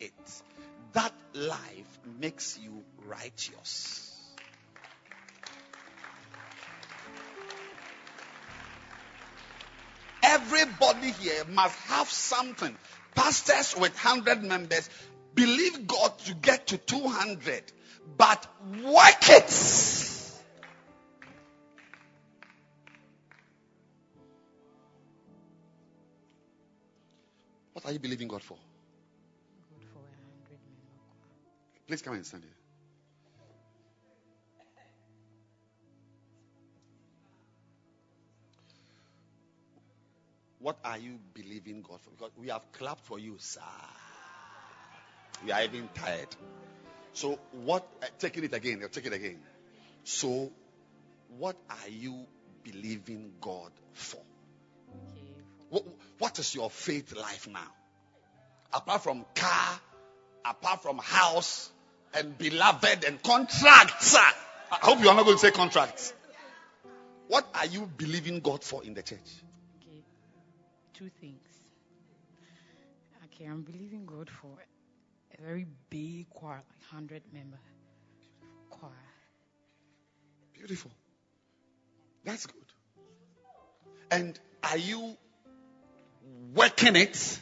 it. 0.00 0.12
That 0.92 1.12
life 1.34 1.98
makes 2.20 2.58
you 2.58 2.82
righteous. 3.06 4.12
Everybody 10.22 11.10
here 11.12 11.44
must 11.50 11.76
have 11.88 12.08
something. 12.08 12.76
Pastors 13.14 13.74
with 13.80 13.92
100 13.92 14.42
members 14.42 14.88
believe 15.34 15.86
God 15.86 16.18
to 16.20 16.34
get 16.34 16.68
to 16.68 16.78
200, 16.78 17.62
but 18.16 18.46
work 18.82 19.28
it. 19.28 20.05
What 27.86 27.90
are 27.90 27.94
you 27.94 28.00
believing 28.00 28.26
God 28.26 28.42
for? 28.42 28.58
Good 29.78 29.86
for 29.92 30.00
a 30.00 30.02
hundred 30.02 30.58
member. 30.58 31.86
Please 31.86 32.02
come 32.02 32.14
and 32.14 32.26
stand 32.26 32.42
here. 32.42 32.52
What 40.58 40.78
are 40.84 40.98
you 40.98 41.20
believing 41.32 41.82
God 41.88 42.00
for? 42.00 42.10
Because 42.10 42.32
we 42.36 42.48
have 42.48 42.72
clapped 42.72 43.04
for 43.06 43.20
you, 43.20 43.36
sir. 43.38 43.60
We 45.44 45.52
are 45.52 45.62
even 45.62 45.88
tired. 45.94 46.34
So, 47.12 47.38
what? 47.52 47.86
Uh, 48.02 48.06
taking 48.18 48.42
it 48.42 48.52
again. 48.52 48.82
Take 48.90 49.06
it 49.06 49.12
again. 49.12 49.38
So, 50.02 50.50
what 51.38 51.54
are 51.70 51.88
you 51.88 52.26
believing 52.64 53.34
God 53.40 53.70
for? 53.92 54.16
Okay. 54.16 55.44
What, 55.68 55.84
what 56.18 56.36
is 56.40 56.52
your 56.52 56.68
faith 56.68 57.14
life 57.14 57.46
now? 57.46 57.75
Apart 58.72 59.02
from 59.02 59.24
car, 59.34 59.80
apart 60.44 60.82
from 60.82 60.98
house, 60.98 61.70
and 62.14 62.36
beloved 62.38 63.04
and 63.04 63.22
contracts. 63.22 64.16
I 64.16 64.32
hope 64.82 65.00
you 65.00 65.08
are 65.08 65.14
not 65.14 65.24
going 65.24 65.36
to 65.36 65.40
say 65.40 65.50
contracts. 65.50 66.12
What 67.28 67.46
are 67.54 67.66
you 67.66 67.90
believing 67.96 68.40
God 68.40 68.62
for 68.62 68.84
in 68.84 68.94
the 68.94 69.02
church? 69.02 69.18
Okay. 69.80 70.02
Two 70.94 71.10
things. 71.20 71.42
Okay, 73.26 73.44
I'm 73.44 73.62
believing 73.62 74.06
God 74.06 74.30
for 74.30 74.56
a 75.36 75.42
very 75.42 75.66
big 75.90 76.30
choir, 76.30 76.54
like 76.56 76.90
hundred 76.90 77.22
member 77.32 77.58
choir. 78.70 78.90
Beautiful. 80.54 80.90
That's 82.24 82.46
good. 82.46 82.62
And 84.10 84.38
are 84.62 84.78
you 84.78 85.16
working 86.54 86.96
it? 86.96 87.40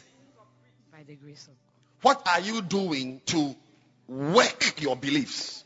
By 0.95 1.03
the 1.03 1.15
grace 1.15 1.47
of 1.47 1.53
God. 1.53 1.55
What 2.03 2.25
are 2.25 2.39
you 2.39 2.61
doing 2.61 3.19
to 3.25 3.53
work 4.07 4.81
your 4.81 4.95
beliefs? 4.95 5.65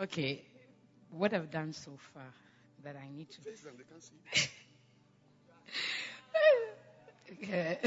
Okay. 0.00 0.44
What 1.10 1.34
I've 1.34 1.50
done 1.50 1.72
so 1.72 1.98
far 2.14 2.22
that 2.84 2.94
I 2.94 3.08
need 3.10 3.26
to 3.30 3.38
Okay. 7.32 7.78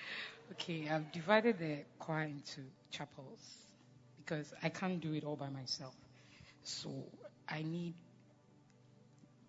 okay, 0.52 0.88
I've 0.88 1.10
divided 1.10 1.58
the 1.58 1.78
choir 1.98 2.24
into 2.24 2.60
chapels 2.92 3.40
because 4.18 4.52
I 4.62 4.68
can't 4.68 5.00
do 5.00 5.14
it 5.14 5.24
all 5.24 5.36
by 5.36 5.48
myself. 5.48 5.94
So 6.62 6.90
I 7.48 7.62
need 7.62 7.94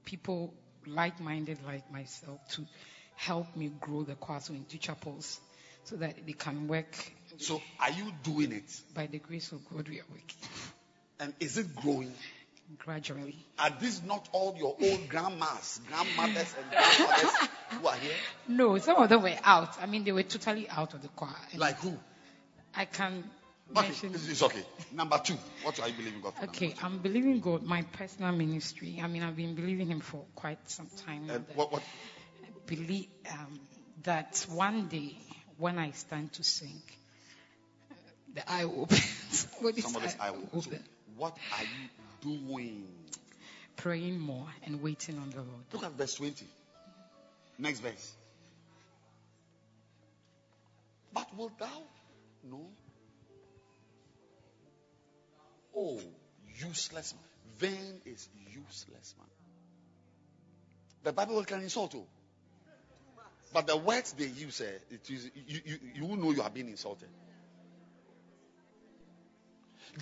people 0.03 0.51
like 0.87 1.19
minded 1.19 1.59
like 1.63 1.91
myself 1.91 2.39
to 2.53 2.65
help 3.15 3.55
me 3.55 3.71
grow 3.79 4.01
the 4.01 4.15
choir 4.15 4.39
so 4.39 4.53
into 4.55 4.79
chapels 4.79 5.39
so 5.87 5.95
that 5.97 6.15
they 6.25 6.33
can 6.33 6.67
work 6.67 6.95
So, 7.37 7.61
are 7.79 7.91
you 7.91 8.11
doing 8.23 8.51
it? 8.51 8.81
by 8.93 9.05
the 9.07 9.19
grace 9.19 9.51
of 9.51 9.59
God 9.69 9.87
we 9.87 9.99
are 9.99 10.09
working 10.09 10.49
And 11.19 11.33
is 11.39 11.57
it 11.57 11.75
growing? 11.75 12.13
gradually. 12.79 13.35
Are 13.59 13.69
these 13.79 14.03
not 14.03 14.27
all 14.33 14.53
your 14.59 14.75
old 14.81 15.07
grandmas, 15.07 15.79
grandmothers, 15.87 16.53
and 16.59 16.69
grandfathers 16.69 17.49
who 17.79 17.87
are 17.87 17.95
here? 17.95 18.15
No, 18.49 18.77
some 18.77 18.97
of 18.97 19.07
them 19.09 19.21
were 19.23 19.37
out. 19.43 19.81
I 19.81 19.85
mean 19.85 20.03
they 20.03 20.11
were 20.11 20.23
totally 20.23 20.67
out 20.69 20.93
of 20.93 21.01
the 21.01 21.07
choir. 21.09 21.31
Like 21.55 21.77
who? 21.79 21.97
I 22.75 22.85
can 22.85 23.23
Okay, 23.75 23.87
mention 23.87 24.13
it's, 24.13 24.41
okay. 24.41 24.63
Number 24.93 25.19
two, 25.23 25.35
what 25.63 25.79
are 25.81 25.87
you 25.89 25.93
believing 25.93 26.21
God 26.21 26.33
for? 26.35 26.45
Okay, 26.45 26.73
I'm 26.81 26.99
believing 26.99 27.39
God, 27.41 27.63
my 27.63 27.81
personal 27.81 28.31
ministry. 28.31 28.99
I 29.03 29.07
mean, 29.07 29.23
I've 29.23 29.35
been 29.35 29.55
believing 29.55 29.87
Him 29.87 29.99
for 29.99 30.23
quite 30.35 30.69
some 30.69 30.87
time. 31.05 31.29
And 31.29 31.45
what, 31.55 31.71
what, 31.73 31.83
believe 32.65 33.07
um, 33.31 33.59
that 34.03 34.45
one 34.49 34.87
day 34.87 35.17
when 35.57 35.77
I 35.77 35.91
stand 35.91 36.33
to 36.33 36.43
sing, 36.43 36.81
the 38.33 38.49
eye 38.51 38.63
opens. 38.63 39.47
open. 39.63 39.81
Somebody's 39.81 40.17
eye 40.19 40.31
will 40.31 40.49
will 40.51 40.61
so. 40.61 40.71
What 41.17 41.37
are 41.57 41.63
you 41.63 42.47
doing? 42.47 42.87
Praying 43.75 44.19
more 44.19 44.47
and 44.65 44.81
waiting 44.81 45.17
on 45.17 45.29
the 45.29 45.37
Lord. 45.37 45.63
Look 45.73 45.83
at 45.83 45.91
verse 45.91 46.15
20. 46.15 46.45
Next 47.59 47.79
verse. 47.79 48.13
But 51.13 51.35
wilt 51.35 51.57
thou 51.57 51.81
know? 52.43 52.67
Oh, 55.75 55.99
useless 56.59 57.13
man. 57.13 57.71
Vain 57.71 58.01
is 58.05 58.27
useless 58.47 59.15
man. 59.17 59.27
The 61.03 61.13
Bible 61.13 61.35
will 61.35 61.45
can 61.45 61.61
insult 61.61 61.93
you. 61.93 62.05
But 63.53 63.67
the 63.67 63.77
words 63.77 64.13
they 64.13 64.25
use, 64.25 64.61
uh, 64.61 64.65
it 64.91 65.09
is, 65.09 65.31
you, 65.47 65.61
you, 65.65 65.79
you 65.95 66.17
know 66.17 66.31
you 66.31 66.41
are 66.41 66.49
being 66.49 66.69
insulted. 66.69 67.07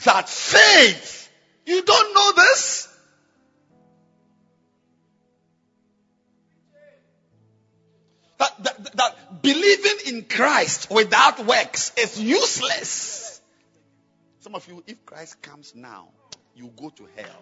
That 0.03 0.27
faith, 0.27 1.29
you 1.65 1.83
don't 1.83 2.13
know 2.13 2.31
this? 2.43 2.89
That, 8.37 8.63
that, 8.63 8.95
that 8.97 9.41
believing 9.41 9.97
in 10.07 10.23
Christ 10.23 10.91
without 10.91 11.45
works 11.45 11.93
is 11.97 12.19
useless. 12.19 13.39
Some 14.41 14.55
of 14.55 14.67
you, 14.67 14.83
if 14.85 15.05
Christ 15.05 15.41
comes 15.41 15.73
now, 15.73 16.09
you 16.55 16.71
go 16.75 16.89
to 16.89 17.07
hell. 17.15 17.41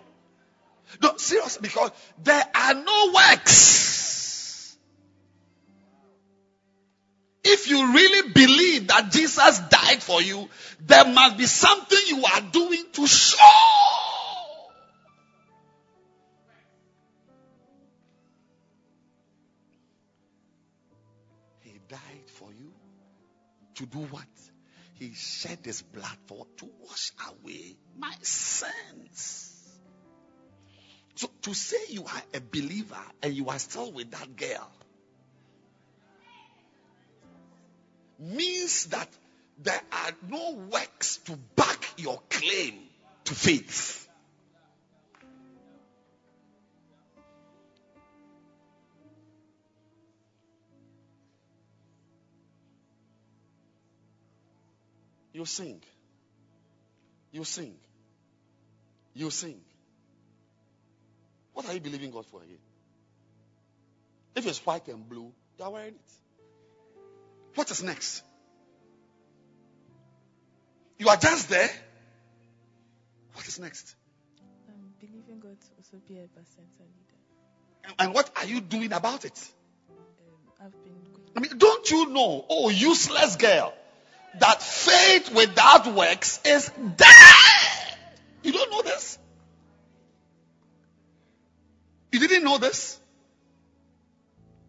No, 1.01 1.17
seriously, 1.17 1.61
because 1.63 1.91
there 2.23 2.43
are 2.53 2.73
no 2.75 3.13
works. 3.13 4.12
If 7.63 7.69
you 7.69 7.93
really 7.93 8.29
believe 8.29 8.87
that 8.87 9.09
Jesus 9.09 9.59
died 9.69 10.03
for 10.03 10.21
you, 10.21 10.49
there 10.85 11.05
must 11.05 11.37
be 11.37 11.45
something 11.45 11.99
you 12.07 12.25
are 12.25 12.41
doing 12.41 12.83
to 12.91 13.07
show. 13.07 13.37
He 21.61 21.79
died 21.87 21.99
for 22.35 22.51
you 22.51 22.73
to 23.75 23.85
do 23.85 23.99
what? 23.99 24.27
He 24.95 25.13
shed 25.13 25.59
his 25.63 25.83
blood 25.83 26.17
for 26.25 26.45
to 26.57 26.69
wash 26.81 27.13
away 27.29 27.77
my 27.97 28.13
sins. 28.23 29.79
So 31.15 31.29
to 31.43 31.53
say 31.53 31.77
you 31.87 32.03
are 32.03 32.23
a 32.33 32.41
believer 32.41 33.05
and 33.21 33.33
you 33.33 33.47
are 33.47 33.59
still 33.59 33.93
with 33.93 34.11
that 34.11 34.35
girl 34.35 34.69
means 38.19 38.85
that 38.87 39.09
there 39.61 39.81
are 39.91 40.11
no 40.29 40.53
works 40.71 41.17
to 41.25 41.37
back 41.55 41.85
your 41.97 42.21
claim 42.29 42.75
to 43.25 43.35
faith. 43.35 44.07
You 55.33 55.45
sing. 55.45 55.81
You 57.31 57.43
sing. 57.43 57.75
You 59.15 59.29
sing. 59.31 59.59
What 61.53 61.67
are 61.67 61.73
you 61.73 61.79
believing 61.79 62.11
God 62.11 62.25
for 62.27 62.41
again? 62.41 62.57
If 64.35 64.47
it's 64.47 64.63
white 64.65 64.87
and 64.87 65.07
blue, 65.07 65.31
you 65.57 65.65
are 65.65 65.71
wearing 65.71 65.95
it. 65.95 66.22
What 67.55 67.69
is 67.71 67.83
next? 67.83 68.23
You 70.97 71.09
are 71.09 71.17
just 71.17 71.49
there. 71.49 71.69
What 73.33 73.47
is 73.47 73.59
next? 73.59 73.95
I'm 74.69 74.93
believing 74.99 75.39
God 75.39 75.59
to 75.59 75.67
also 75.77 75.97
be 76.07 76.17
a 76.19 76.23
Bacenta 76.23 76.79
leader. 76.79 77.19
And- 77.83 77.95
And 77.99 78.13
what 78.13 78.31
are 78.37 78.45
you 78.45 78.61
doing 78.61 78.93
about 78.93 79.25
it? 79.25 79.37
Um, 79.89 79.95
I've 80.65 80.83
been. 80.83 80.93
I 81.35 81.39
mean, 81.39 81.57
don't 81.57 81.89
you 81.91 82.09
know, 82.09 82.45
oh, 82.49 82.69
useless 82.69 83.35
girl, 83.37 83.73
that 84.39 84.61
faith 84.61 85.33
without 85.33 85.87
works 85.87 86.39
is 86.45 86.69
dead? 86.95 87.97
You 88.43 88.51
don't 88.51 88.69
know 88.71 88.81
this? 88.83 89.17
You 92.11 92.19
didn't 92.19 92.43
know 92.43 92.57
this? 92.59 92.99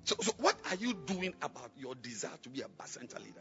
So, 0.05 0.17
so 0.21 0.33
what 0.39 0.55
are 0.71 0.77
you 0.77 0.93
doing 1.07 1.35
about 1.41 1.71
your 1.79 1.95
desire 1.95 2.37
to 2.43 2.49
be 2.51 2.61
a 2.61 2.65
Bacenta 2.65 3.19
leader? 3.19 3.41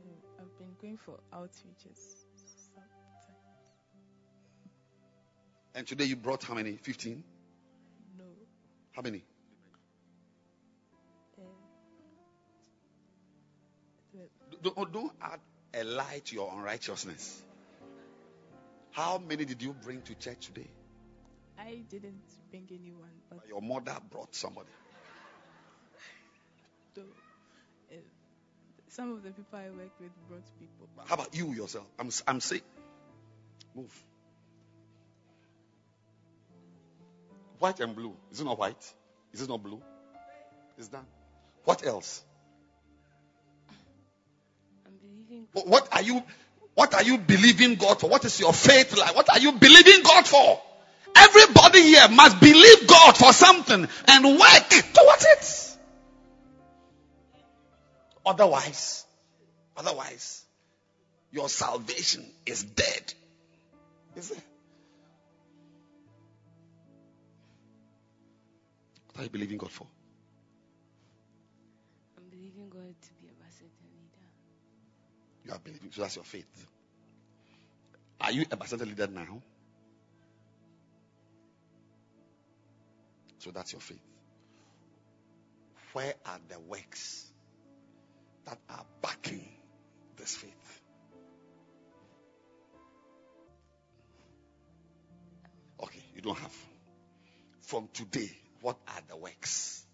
Um, 0.00 0.14
I've 0.38 0.58
been 0.58 0.74
going 0.80 0.96
for 0.96 1.18
outreaches 1.32 1.98
sometimes. 2.72 3.26
And 5.74 5.86
today 5.86 6.04
you 6.04 6.14
brought 6.16 6.44
how 6.44 6.54
many? 6.54 6.76
15? 6.76 7.24
No. 8.18 8.24
How 8.92 9.02
many? 9.02 9.24
Uh, 11.36 11.42
Don't, 14.62 14.92
don't 14.92 15.12
add 15.20 15.40
a 15.74 15.84
lie 15.84 16.20
to 16.26 16.34
your 16.34 16.52
unrighteousness. 16.54 17.42
How 18.92 19.18
many 19.18 19.44
did 19.44 19.62
you 19.62 19.72
bring 19.72 20.02
to 20.02 20.14
church 20.14 20.46
today? 20.46 20.68
I 21.58 21.82
didn't 21.90 22.22
bring 22.50 22.66
anyone, 22.70 23.10
but 23.28 23.40
Your 23.48 23.62
mother 23.62 23.96
brought 24.10 24.34
somebody. 24.34 24.68
Though, 26.94 27.02
uh, 27.92 27.96
some 28.88 29.12
of 29.12 29.22
the 29.22 29.30
people 29.30 29.58
I 29.58 29.70
work 29.70 29.90
with 30.00 30.10
brought 30.28 30.44
people. 30.58 30.88
How 31.06 31.14
about 31.14 31.34
you 31.34 31.52
yourself? 31.52 31.86
I'm, 31.98 32.10
I'm 32.26 32.40
saying, 32.40 32.62
move. 33.74 33.92
White 37.58 37.80
and 37.80 37.94
blue. 37.94 38.16
Is 38.32 38.40
it 38.40 38.44
not 38.44 38.58
white? 38.58 38.92
Is 39.32 39.42
it 39.42 39.48
not 39.48 39.62
blue? 39.62 39.80
It's 40.78 40.88
done. 40.88 41.06
What 41.64 41.84
else? 41.86 42.22
I'm 44.86 44.92
believing 45.02 45.46
Wh- 45.52 45.66
What 45.66 45.88
are 45.92 46.02
you? 46.02 46.22
What 46.74 46.94
are 46.94 47.02
you 47.02 47.18
believing 47.18 47.74
God 47.74 48.00
for? 48.00 48.08
What 48.08 48.24
is 48.24 48.40
your 48.40 48.52
faith 48.54 48.96
like? 48.96 49.14
What 49.14 49.28
are 49.30 49.38
you 49.38 49.52
believing 49.52 50.02
God 50.02 50.26
for? 50.26 50.60
Everybody 51.16 51.82
here 51.82 52.08
must 52.08 52.40
believe 52.40 52.86
God 52.86 53.16
for 53.16 53.32
something 53.32 53.88
and 54.08 54.24
work 54.24 54.68
towards 54.94 55.26
it. 55.26 55.69
Otherwise, 58.24 59.04
otherwise, 59.76 60.44
your 61.32 61.48
salvation 61.48 62.24
is 62.44 62.62
dead. 62.62 63.14
Is 64.16 64.30
it? 64.32 64.40
What 69.12 69.20
are 69.20 69.24
you 69.24 69.30
believing 69.30 69.58
God 69.58 69.70
for? 69.70 69.86
I'm 72.18 72.28
believing 72.28 72.68
God 72.68 72.94
to 73.00 73.12
be 73.20 73.28
a 73.28 73.30
Bacenta 73.30 73.84
leader. 73.84 74.26
You 75.44 75.52
are 75.52 75.58
believing, 75.58 75.90
so 75.92 76.02
that's 76.02 76.16
your 76.16 76.24
faith. 76.24 76.66
Are 78.20 78.32
you 78.32 78.42
a 78.42 78.56
Bacenta 78.56 78.86
leader 78.86 79.06
now? 79.06 79.40
So 83.38 83.50
that's 83.50 83.72
your 83.72 83.80
faith. 83.80 83.98
Where 85.94 86.14
are 86.26 86.38
the 86.48 86.60
works 86.60 87.29
that 88.50 88.58
are 88.68 88.84
backing 89.00 89.46
this 90.16 90.34
faith? 90.34 90.82
Okay, 95.80 96.02
you 96.16 96.20
don't 96.20 96.36
have. 96.36 96.54
From 97.60 97.88
today, 97.92 98.30
what 98.60 98.76
are 98.88 99.02
the 99.08 99.16
works? 99.16 99.86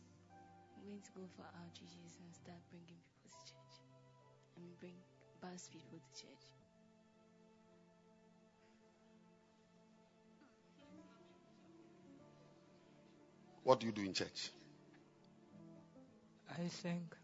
I'm 0.78 0.88
going 0.88 1.02
to 1.02 1.10
go 1.14 1.22
for 1.36 1.42
outreaches 1.42 2.16
and 2.18 2.34
start 2.34 2.58
bringing 2.70 2.86
people 2.86 3.30
to 3.30 3.52
church. 3.52 3.76
I 4.56 4.60
mean, 4.60 4.72
bring 4.80 4.94
bus 5.42 5.68
people 5.70 5.98
to 5.98 6.20
church. 6.22 6.44
What 13.64 13.80
do 13.80 13.86
you 13.86 13.92
do 13.92 14.02
in 14.02 14.14
church? 14.14 14.50
I 16.50 16.68
think 16.68 17.14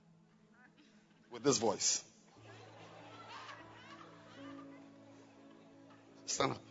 with 1.32 1.42
this 1.42 1.58
voice. 1.58 2.04
Stand 6.26 6.52
up. 6.52 6.62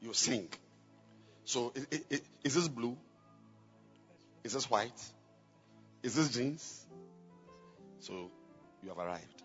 You 0.00 0.12
sing. 0.12 0.48
So, 1.44 1.72
is 2.42 2.54
this 2.54 2.68
blue? 2.68 2.96
Is 4.42 4.52
this 4.52 4.70
white? 4.70 5.02
Is 6.02 6.14
this 6.14 6.30
jeans? 6.30 6.86
So, 8.00 8.30
you 8.82 8.88
have 8.90 8.98
arrived. 8.98 9.42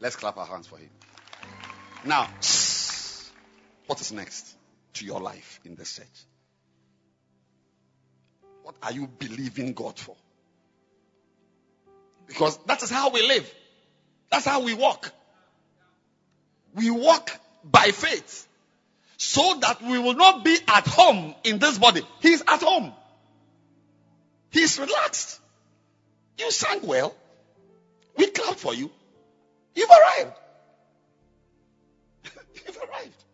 Let's 0.00 0.16
clap 0.16 0.36
our 0.36 0.46
hands 0.46 0.66
for 0.66 0.76
him. 0.76 0.90
Now, 2.04 2.28
what 3.86 4.00
is 4.00 4.12
next 4.12 4.56
to 4.94 5.04
your 5.06 5.20
life 5.20 5.60
in 5.64 5.76
this 5.76 5.96
church? 5.96 6.06
What 8.62 8.74
are 8.82 8.92
you 8.92 9.06
believing 9.06 9.72
God 9.72 9.98
for? 9.98 10.16
Because 12.26 12.58
that 12.66 12.82
is 12.82 12.90
how 12.90 13.10
we 13.10 13.26
live. 13.26 13.52
That's 14.30 14.44
how 14.44 14.62
we 14.62 14.74
walk. 14.74 15.12
We 16.74 16.90
walk 16.90 17.30
by 17.64 17.90
faith 17.90 18.48
so 19.16 19.58
that 19.60 19.82
we 19.82 19.98
will 19.98 20.14
not 20.14 20.44
be 20.44 20.56
at 20.66 20.86
home 20.86 21.34
in 21.44 21.58
this 21.58 21.78
body. 21.78 22.02
He's 22.20 22.42
at 22.46 22.60
home. 22.60 22.92
He's 24.50 24.78
relaxed. 24.78 25.40
You 26.38 26.50
sang 26.50 26.86
well. 26.86 27.14
We 28.16 28.26
clapped 28.26 28.58
for 28.58 28.74
you. 28.74 28.90
You've 29.74 29.90
arrived. 29.90 30.36
You've 32.66 32.78
arrived. 32.78 33.24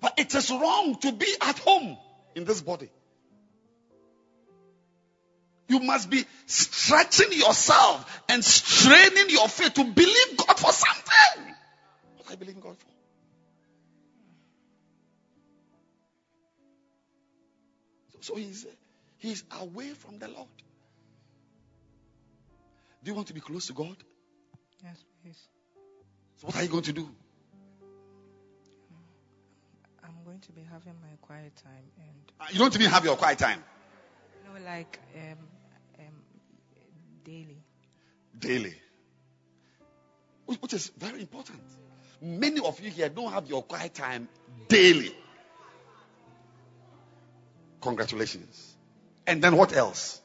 But 0.00 0.14
it 0.18 0.34
is 0.34 0.50
wrong 0.50 0.96
to 1.00 1.12
be 1.12 1.32
at 1.40 1.58
home 1.58 1.96
in 2.34 2.44
this 2.44 2.60
body. 2.60 2.90
You 5.72 5.80
must 5.80 6.10
be 6.10 6.22
stretching 6.44 7.32
yourself 7.32 8.22
and 8.28 8.44
straining 8.44 9.30
your 9.30 9.48
faith 9.48 9.72
to 9.72 9.84
believe 9.84 10.36
God 10.36 10.58
for 10.58 10.70
something. 10.70 11.54
What 12.18 12.28
are 12.28 12.32
you 12.32 12.36
believing 12.36 12.60
God 12.60 12.76
for? 12.76 12.88
So, 18.12 18.18
so 18.20 18.34
he's 18.34 18.66
he's 19.16 19.44
away 19.62 19.88
from 19.94 20.18
the 20.18 20.28
Lord. 20.28 20.48
Do 23.02 23.10
you 23.10 23.14
want 23.14 23.28
to 23.28 23.34
be 23.34 23.40
close 23.40 23.68
to 23.68 23.72
God? 23.72 23.96
yes, 24.84 25.02
please. 25.22 25.48
So 26.36 26.48
what 26.48 26.56
are 26.56 26.62
you 26.62 26.68
going 26.68 26.82
to 26.82 26.92
do? 26.92 27.08
I'm 30.04 30.22
going 30.26 30.40
to 30.40 30.52
be 30.52 30.60
having 30.70 30.96
my 31.00 31.16
quiet 31.22 31.56
time 31.56 31.86
and 31.96 32.52
You 32.54 32.58
don't 32.58 32.74
even 32.76 32.90
have 32.90 33.06
your 33.06 33.16
quiet 33.16 33.38
time 33.38 33.64
you 34.42 34.50
know, 34.50 34.64
like 34.64 34.98
um, 35.16 35.38
daily. 37.24 37.62
daily, 38.38 38.74
which 40.60 40.72
is 40.74 40.90
very 40.98 41.20
important. 41.20 41.60
Many 42.20 42.60
of 42.60 42.80
you 42.80 42.90
here 42.90 43.08
don't 43.08 43.32
have 43.32 43.48
your 43.48 43.62
quiet 43.62 43.94
time 43.94 44.28
daily. 44.68 45.14
Congratulations. 47.80 48.76
And 49.26 49.42
then 49.42 49.56
what 49.56 49.74
else? 49.74 50.20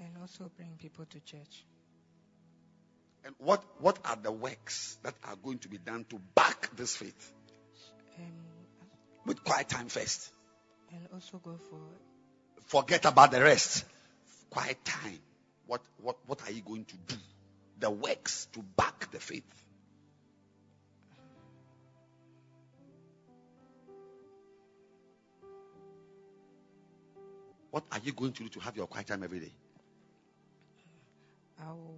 and 0.00 0.10
also 0.20 0.50
bring 0.56 0.70
people 0.78 1.04
to 1.06 1.20
church. 1.20 1.64
And 3.24 3.34
what, 3.38 3.64
what 3.80 3.98
are 4.04 4.16
the 4.16 4.32
works 4.32 4.98
that 5.02 5.14
are 5.24 5.36
going 5.36 5.58
to 5.60 5.68
be 5.68 5.78
done 5.78 6.04
to 6.10 6.20
back 6.34 6.68
this 6.76 6.94
faith? 6.96 7.32
Um, 8.18 8.24
With 9.24 9.42
quiet 9.42 9.68
time 9.68 9.88
first. 9.88 10.30
and 10.92 11.00
also 11.12 11.38
go 11.38 11.58
for 11.70 11.80
Forget 12.66 13.04
about 13.04 13.30
the 13.30 13.40
rest. 13.40 13.84
Quiet 14.50 14.82
time. 14.84 15.18
What, 15.66 15.82
what, 15.98 16.16
what 16.26 16.42
are 16.46 16.52
you 16.52 16.62
going 16.62 16.84
to 16.84 16.96
do? 16.96 17.16
The 17.80 17.90
works 17.90 18.46
to 18.52 18.62
back 18.76 19.10
the 19.10 19.18
faith. 19.18 19.44
What 27.70 27.84
are 27.90 27.98
you 28.04 28.12
going 28.12 28.32
to 28.34 28.44
do 28.44 28.48
to 28.50 28.60
have 28.60 28.76
your 28.76 28.86
quiet 28.86 29.08
time 29.08 29.24
every 29.24 29.40
day? 29.40 29.52
I'll 31.60 31.96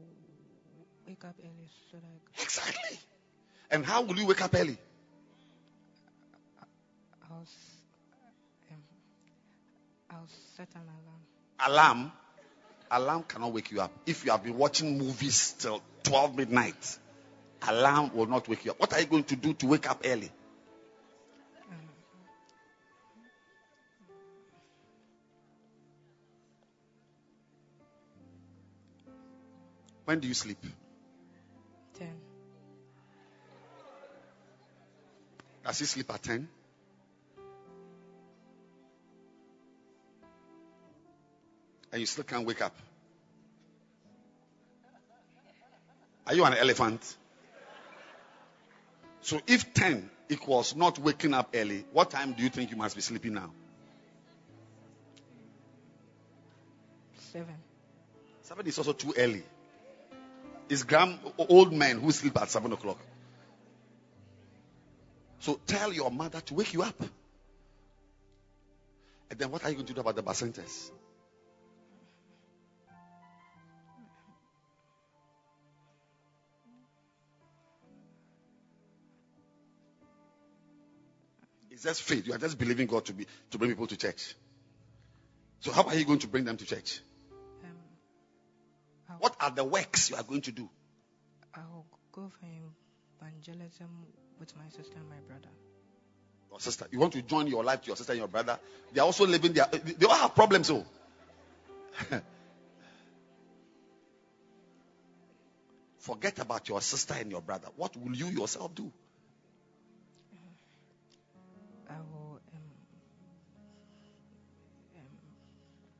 wake 1.06 1.24
up 1.24 1.34
early 1.38 1.68
so 1.90 1.98
that 1.98 2.42
Exactly. 2.42 2.98
And 3.70 3.84
how 3.84 4.02
will 4.02 4.16
you 4.16 4.26
wake 4.26 4.40
up 4.42 4.54
early? 4.54 4.78
I'll 7.30 7.46
um, 8.70 8.82
I'll 10.10 10.28
set 10.56 10.68
an 10.76 10.82
alarm. 10.82 11.20
Alarm. 11.60 12.12
Alarm 12.90 13.24
cannot 13.24 13.52
wake 13.52 13.70
you 13.72 13.80
up. 13.80 13.92
If 14.06 14.24
you 14.24 14.30
have 14.30 14.44
been 14.44 14.56
watching 14.56 14.98
movies 14.98 15.54
till 15.58 15.82
12 16.04 16.36
midnight, 16.36 16.98
alarm 17.66 18.12
will 18.14 18.26
not 18.26 18.48
wake 18.48 18.64
you 18.64 18.70
up. 18.70 18.80
What 18.80 18.92
are 18.92 19.00
you 19.00 19.06
going 19.06 19.24
to 19.24 19.36
do 19.36 19.54
to 19.54 19.66
wake 19.66 19.90
up 19.90 20.02
early? 20.04 20.30
When 30.04 30.20
do 30.20 30.28
you 30.28 30.34
sleep? 30.34 30.64
Ten. 31.98 32.14
Does 35.64 35.80
he 35.80 35.84
sleep 35.84 36.12
at 36.14 36.22
10? 36.22 36.48
And 41.92 42.00
you 42.00 42.06
still 42.06 42.24
can't 42.24 42.46
wake 42.46 42.62
up. 42.62 42.74
Are 46.26 46.34
you 46.34 46.44
an 46.44 46.54
elephant? 46.54 47.16
So 49.20 49.40
if 49.46 49.72
10 49.74 50.10
equals 50.28 50.74
not 50.74 50.98
waking 50.98 51.34
up 51.34 51.50
early, 51.54 51.84
what 51.92 52.10
time 52.10 52.32
do 52.32 52.42
you 52.42 52.48
think 52.48 52.70
you 52.70 52.76
must 52.76 52.96
be 52.96 53.02
sleeping 53.02 53.34
now? 53.34 53.50
Seven. 57.32 57.54
Seven 58.42 58.66
is 58.66 58.78
also 58.78 58.92
too 58.92 59.14
early. 59.16 59.42
It's 60.68 60.82
grand 60.82 61.18
old 61.38 61.72
men 61.72 62.00
who 62.00 62.10
sleep 62.10 62.40
at 62.40 62.50
seven 62.50 62.72
o'clock. 62.72 62.98
So 65.40 65.60
tell 65.66 65.92
your 65.92 66.10
mother 66.10 66.40
to 66.40 66.54
wake 66.54 66.72
you 66.72 66.82
up. 66.82 67.00
And 69.30 69.38
then 69.38 69.50
what 69.50 69.64
are 69.64 69.68
you 69.70 69.76
going 69.76 69.86
to 69.86 69.92
do 69.92 70.00
about 70.00 70.16
the 70.16 70.22
bacentas? 70.22 70.90
It's 81.76 81.84
just 81.84 82.02
faith. 82.02 82.26
You 82.26 82.32
are 82.32 82.38
just 82.38 82.56
believing 82.56 82.86
God 82.86 83.04
to 83.04 83.12
be 83.12 83.26
to 83.50 83.58
bring 83.58 83.70
people 83.70 83.86
to 83.86 83.98
church. 83.98 84.34
So 85.60 85.72
how 85.72 85.82
are 85.82 85.94
you 85.94 86.06
going 86.06 86.20
to 86.20 86.26
bring 86.26 86.46
them 86.46 86.56
to 86.56 86.64
church? 86.64 87.00
Um, 89.10 89.16
What 89.18 89.36
are 89.38 89.50
the 89.50 89.62
works 89.62 90.08
you 90.08 90.16
are 90.16 90.22
going 90.22 90.40
to 90.40 90.52
do? 90.52 90.70
I'll 91.54 91.84
go 92.12 92.30
for 92.30 92.46
evangelism 93.20 93.90
with 94.40 94.56
my 94.56 94.64
sister 94.70 94.96
and 94.96 95.06
my 95.06 95.20
brother. 95.28 95.50
Your 96.50 96.60
sister. 96.60 96.86
You 96.90 96.98
want 96.98 97.12
to 97.12 97.20
join 97.20 97.46
your 97.46 97.62
life 97.62 97.82
to 97.82 97.88
your 97.88 97.96
sister 97.96 98.12
and 98.12 98.20
your 98.20 98.28
brother. 98.28 98.58
They 98.94 99.02
are 99.02 99.04
also 99.04 99.26
living 99.26 99.52
their 99.52 99.66
they 99.66 100.06
all 100.06 100.14
have 100.14 100.34
problems, 100.34 100.70
oh. 100.70 100.86
Forget 105.98 106.38
about 106.38 106.70
your 106.70 106.80
sister 106.80 107.16
and 107.20 107.30
your 107.30 107.42
brother. 107.42 107.68
What 107.76 107.94
will 107.98 108.16
you 108.16 108.28
yourself 108.28 108.74
do? 108.74 108.90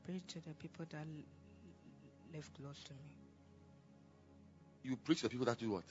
Preach 0.07 0.25
to 0.27 0.39
the 0.47 0.53
people 0.55 0.85
that 0.89 1.05
live 2.33 2.49
close 2.59 2.81
to 2.85 2.93
me. 2.93 2.99
You 4.83 4.95
preach 4.95 5.19
to 5.19 5.23
the 5.25 5.29
people 5.29 5.45
that 5.47 5.59
do 5.59 5.71
what? 5.71 5.83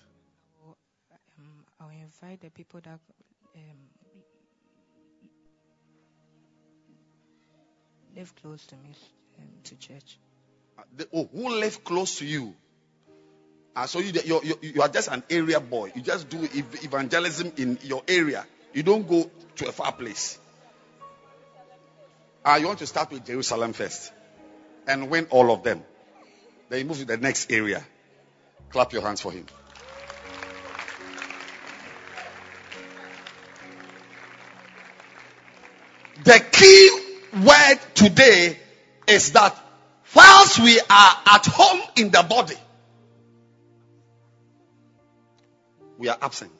Um, 1.38 1.64
I'll 1.80 1.90
invite 1.90 2.40
the 2.40 2.50
people 2.50 2.80
that 2.82 2.98
um, 3.54 3.60
live 8.16 8.34
close 8.40 8.64
to 8.66 8.74
me 8.76 8.94
um, 9.38 9.44
to 9.64 9.74
church. 9.76 10.18
Uh, 10.78 10.82
the- 10.96 11.08
oh, 11.12 11.28
who 11.32 11.50
live 11.60 11.84
close 11.84 12.18
to 12.18 12.24
you? 12.26 12.54
Uh, 13.74 13.86
so 13.86 13.98
you, 13.98 14.12
you, 14.24 14.40
you, 14.42 14.58
you 14.62 14.80
are 14.82 14.88
just 14.88 15.08
an 15.08 15.22
area 15.28 15.60
boy. 15.60 15.92
You 15.94 16.00
just 16.00 16.30
do 16.30 16.38
ev- 16.42 16.84
evangelism 16.84 17.52
in 17.58 17.78
your 17.82 18.02
area. 18.08 18.46
You 18.72 18.82
don't 18.82 19.06
go 19.06 19.30
to 19.56 19.68
a 19.68 19.72
far 19.72 19.92
place. 19.92 20.38
Uh, 22.46 22.58
you 22.60 22.68
want 22.68 22.78
to 22.78 22.86
start 22.86 23.10
with 23.10 23.26
Jerusalem 23.26 23.72
first 23.72 24.12
and 24.86 25.10
win 25.10 25.26
all 25.30 25.50
of 25.50 25.64
them. 25.64 25.82
Then 26.68 26.78
you 26.78 26.84
move 26.84 26.98
to 26.98 27.04
the 27.04 27.16
next 27.16 27.50
area. 27.50 27.84
Clap 28.70 28.92
your 28.92 29.02
hands 29.02 29.20
for 29.20 29.32
him. 29.32 29.46
The 36.22 36.44
key 36.52 37.00
word 37.44 37.78
today 37.94 38.56
is 39.08 39.32
that 39.32 39.56
whilst 40.14 40.60
we 40.60 40.78
are 40.78 41.14
at 41.26 41.46
home 41.46 41.80
in 41.96 42.10
the 42.12 42.22
body, 42.22 42.56
we 45.98 46.08
are 46.08 46.18
absent. 46.22 46.52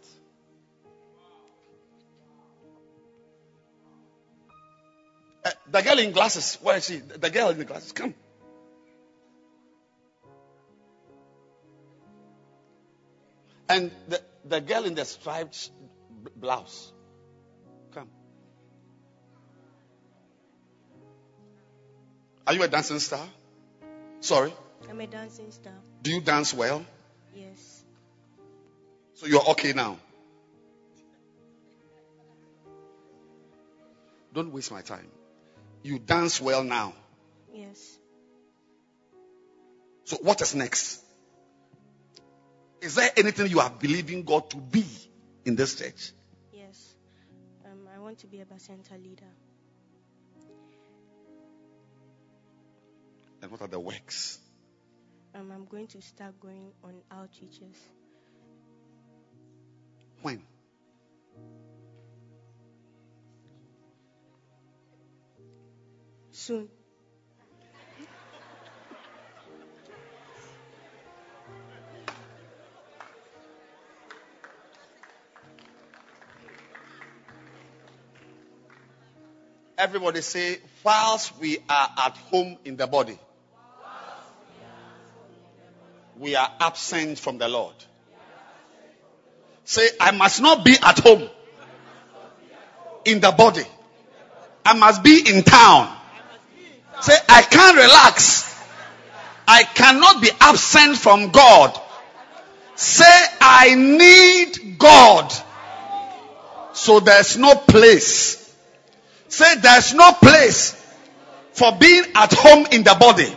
The 5.70 5.82
girl 5.82 5.98
in 5.98 6.12
glasses, 6.12 6.58
where 6.62 6.76
is 6.76 6.86
she? 6.86 6.96
The 6.96 7.30
girl 7.30 7.50
in 7.50 7.58
the 7.58 7.64
glasses, 7.64 7.92
come. 7.92 8.14
And 13.68 13.90
the, 14.08 14.22
the 14.44 14.60
girl 14.60 14.84
in 14.84 14.94
the 14.94 15.04
striped 15.04 15.70
blouse, 16.36 16.92
come. 17.92 18.08
Are 22.46 22.54
you 22.54 22.62
a 22.62 22.68
dancing 22.68 23.00
star? 23.00 23.26
Sorry. 24.20 24.52
I'm 24.88 25.00
a 25.00 25.06
dancing 25.06 25.50
star. 25.50 25.72
Do 26.02 26.12
you 26.12 26.20
dance 26.20 26.54
well? 26.54 26.84
Yes. 27.34 27.82
So 29.14 29.26
you're 29.26 29.44
okay 29.50 29.72
now. 29.72 29.98
Don't 34.32 34.52
waste 34.52 34.70
my 34.70 34.82
time. 34.82 35.08
You 35.86 36.00
dance 36.00 36.40
well 36.40 36.64
now. 36.64 36.94
Yes. 37.54 37.78
So 40.02 40.16
what 40.16 40.42
is 40.42 40.52
next? 40.52 41.00
Is 42.80 42.96
there 42.96 43.08
anything 43.16 43.46
you 43.46 43.60
are 43.60 43.70
believing 43.70 44.24
God 44.24 44.50
to 44.50 44.56
be 44.56 44.84
in 45.44 45.54
this 45.54 45.76
church? 45.76 46.10
Yes. 46.52 46.96
Um, 47.64 47.86
I 47.94 48.00
want 48.00 48.18
to 48.18 48.26
be 48.26 48.40
a 48.40 48.44
Bacenta 48.44 49.00
leader. 49.00 49.30
And 53.40 53.52
what 53.52 53.62
are 53.62 53.68
the 53.68 53.78
works? 53.78 54.40
Um, 55.36 55.52
I'm 55.52 55.66
going 55.66 55.86
to 55.86 56.02
start 56.02 56.40
going 56.40 56.72
on 56.82 56.94
outreaches. 57.12 57.76
When? 60.20 60.42
Soon. 66.46 66.68
Everybody 79.76 80.20
say, 80.20 80.58
whilst 80.84 81.36
we 81.40 81.58
are 81.68 81.88
at 81.98 82.16
home 82.16 82.58
in 82.64 82.76
the 82.76 82.86
body, 82.86 83.18
we 86.16 86.36
are 86.36 86.48
absent 86.60 87.18
from 87.18 87.38
the 87.38 87.48
Lord. 87.48 87.74
Say, 89.64 89.88
I 89.98 90.12
must 90.12 90.40
not 90.40 90.64
be 90.64 90.76
at 90.80 91.00
home 91.00 91.28
in 93.04 93.18
the 93.18 93.32
body. 93.32 93.64
I 94.64 94.74
must 94.74 95.02
be 95.02 95.28
in 95.28 95.42
town. 95.42 96.05
Say, 97.00 97.16
I 97.28 97.42
can't 97.42 97.76
relax. 97.76 98.54
I 99.46 99.62
cannot 99.62 100.22
be 100.22 100.30
absent 100.40 100.96
from 100.96 101.30
God. 101.30 101.78
Say, 102.74 103.04
I 103.40 103.74
need 103.74 104.78
God. 104.78 105.32
So 106.72 107.00
there's 107.00 107.36
no 107.36 107.54
place. 107.54 108.54
Say, 109.28 109.56
there's 109.56 109.94
no 109.94 110.12
place 110.12 110.72
for 111.52 111.72
being 111.72 112.04
at 112.14 112.32
home 112.32 112.66
in 112.72 112.82
the 112.82 112.96
body. 112.98 113.34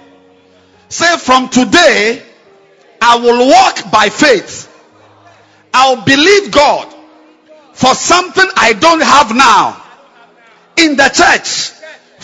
Say, 0.90 1.18
from 1.18 1.49
today, 1.49 2.23
I 3.02 3.18
will 3.18 3.48
walk 3.48 3.91
by 3.91 4.10
faith. 4.10 4.65
I'll 5.73 6.03
believe 6.03 6.52
God 6.52 6.94
for 7.73 7.94
something 7.94 8.45
I 8.57 8.73
don't 8.73 9.02
have 9.02 9.36
now 9.36 9.81
in 10.76 10.98
the 10.98 11.10
church 11.10 11.78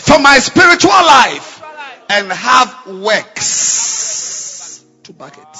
for 0.06 0.18
my 0.20 0.38
spiritual 0.38 0.90
life 0.90 1.62
and 2.08 2.30
have 2.30 2.86
works 2.86 4.84
to 5.02 5.12
back 5.12 5.36
it. 5.36 5.58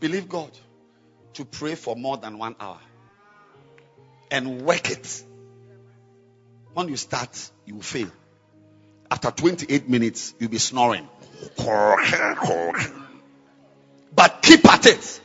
Believe 0.00 0.28
God 0.28 0.50
to 1.34 1.44
pray 1.44 1.76
for 1.76 1.94
more 1.94 2.16
than 2.16 2.38
one 2.38 2.56
hour 2.58 2.78
and 4.30 4.62
work 4.62 4.90
it. 4.90 5.24
When 6.74 6.88
you 6.88 6.96
start, 6.96 7.50
you 7.64 7.76
will 7.76 7.82
fail. 7.82 8.10
After 9.10 9.30
28 9.30 9.88
minutes, 9.88 10.34
you'll 10.38 10.50
be 10.50 10.58
snoring. 10.58 11.08
But 14.14 14.42
keep 14.42 14.64
at 14.68 14.86
it. 14.86 15.20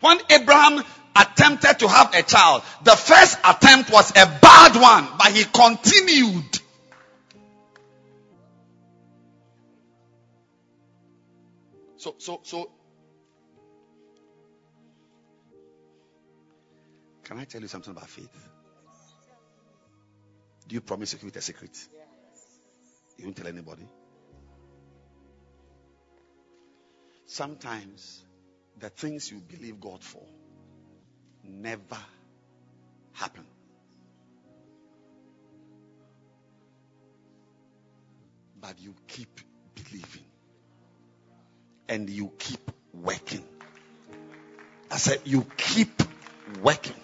When 0.00 0.18
Abraham 0.30 0.84
attempted 1.14 1.78
to 1.80 1.88
have 1.88 2.14
a 2.14 2.22
child, 2.22 2.62
the 2.84 2.96
first 2.96 3.38
attempt 3.44 3.90
was 3.90 4.10
a 4.10 4.26
bad 4.40 4.76
one, 4.80 5.08
but 5.18 5.32
he 5.32 5.44
continued. 5.44 6.60
So, 11.96 12.14
so, 12.18 12.40
so, 12.44 12.70
can 17.24 17.38
I 17.38 17.44
tell 17.44 17.60
you 17.60 17.68
something 17.68 17.90
about 17.90 18.08
faith? 18.08 18.28
Do 20.68 20.74
you 20.74 20.80
promise 20.80 21.12
to 21.12 21.16
keep 21.16 21.28
it 21.28 21.36
a 21.36 21.40
secret? 21.40 21.76
You 23.16 23.24
won't 23.24 23.36
tell 23.36 23.46
anybody? 23.46 23.88
Sometimes 27.24 28.25
the 28.78 28.90
things 28.90 29.30
you 29.30 29.40
believe 29.40 29.80
God 29.80 30.02
for 30.02 30.22
never 31.42 31.98
happen. 33.12 33.44
But 38.60 38.80
you 38.80 38.94
keep 39.06 39.40
believing 39.74 40.24
and 41.88 42.10
you 42.10 42.32
keep 42.38 42.70
working. 42.92 43.44
I 44.90 44.96
said, 44.96 45.20
you 45.24 45.46
keep 45.56 46.02
working. 46.62 46.94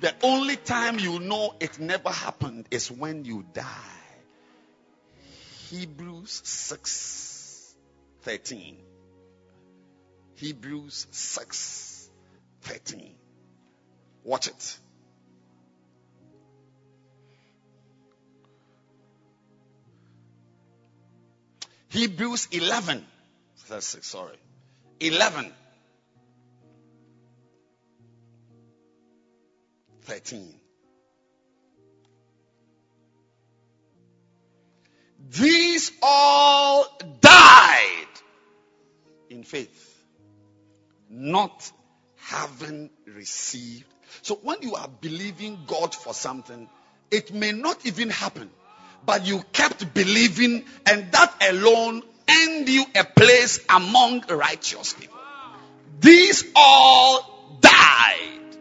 The 0.00 0.14
only 0.22 0.56
time 0.56 0.98
you 0.98 1.20
know 1.20 1.54
it 1.60 1.78
never 1.78 2.10
happened 2.10 2.66
is 2.70 2.90
when 2.90 3.24
you 3.24 3.44
die. 3.52 3.64
Hebrews 5.70 6.42
6 6.44 7.74
13. 8.22 8.93
Hebrews 10.36 11.06
6 11.10 12.10
13. 12.62 13.14
Watch 14.24 14.48
it. 14.48 14.78
Hebrews 21.88 22.48
11. 22.50 23.06
That's 23.68 23.86
six, 23.86 24.08
sorry. 24.08 24.36
11. 24.98 25.52
13. 30.02 30.54
These 35.30 35.92
all 36.02 36.86
died 37.20 38.06
in 39.30 39.42
faith, 39.44 39.93
not 41.14 41.70
having 42.16 42.90
received. 43.06 43.84
So 44.22 44.36
when 44.42 44.62
you 44.62 44.74
are 44.74 44.88
believing 45.00 45.58
God 45.66 45.94
for 45.94 46.12
something, 46.12 46.68
it 47.10 47.32
may 47.32 47.52
not 47.52 47.86
even 47.86 48.10
happen, 48.10 48.50
but 49.06 49.26
you 49.26 49.42
kept 49.52 49.94
believing, 49.94 50.64
and 50.86 51.12
that 51.12 51.34
alone 51.50 52.02
earned 52.28 52.68
you 52.68 52.84
a 52.94 53.04
place 53.04 53.60
among 53.68 54.24
righteous 54.28 54.92
people. 54.94 55.18
These 56.00 56.44
all 56.56 57.58
died. 57.60 58.56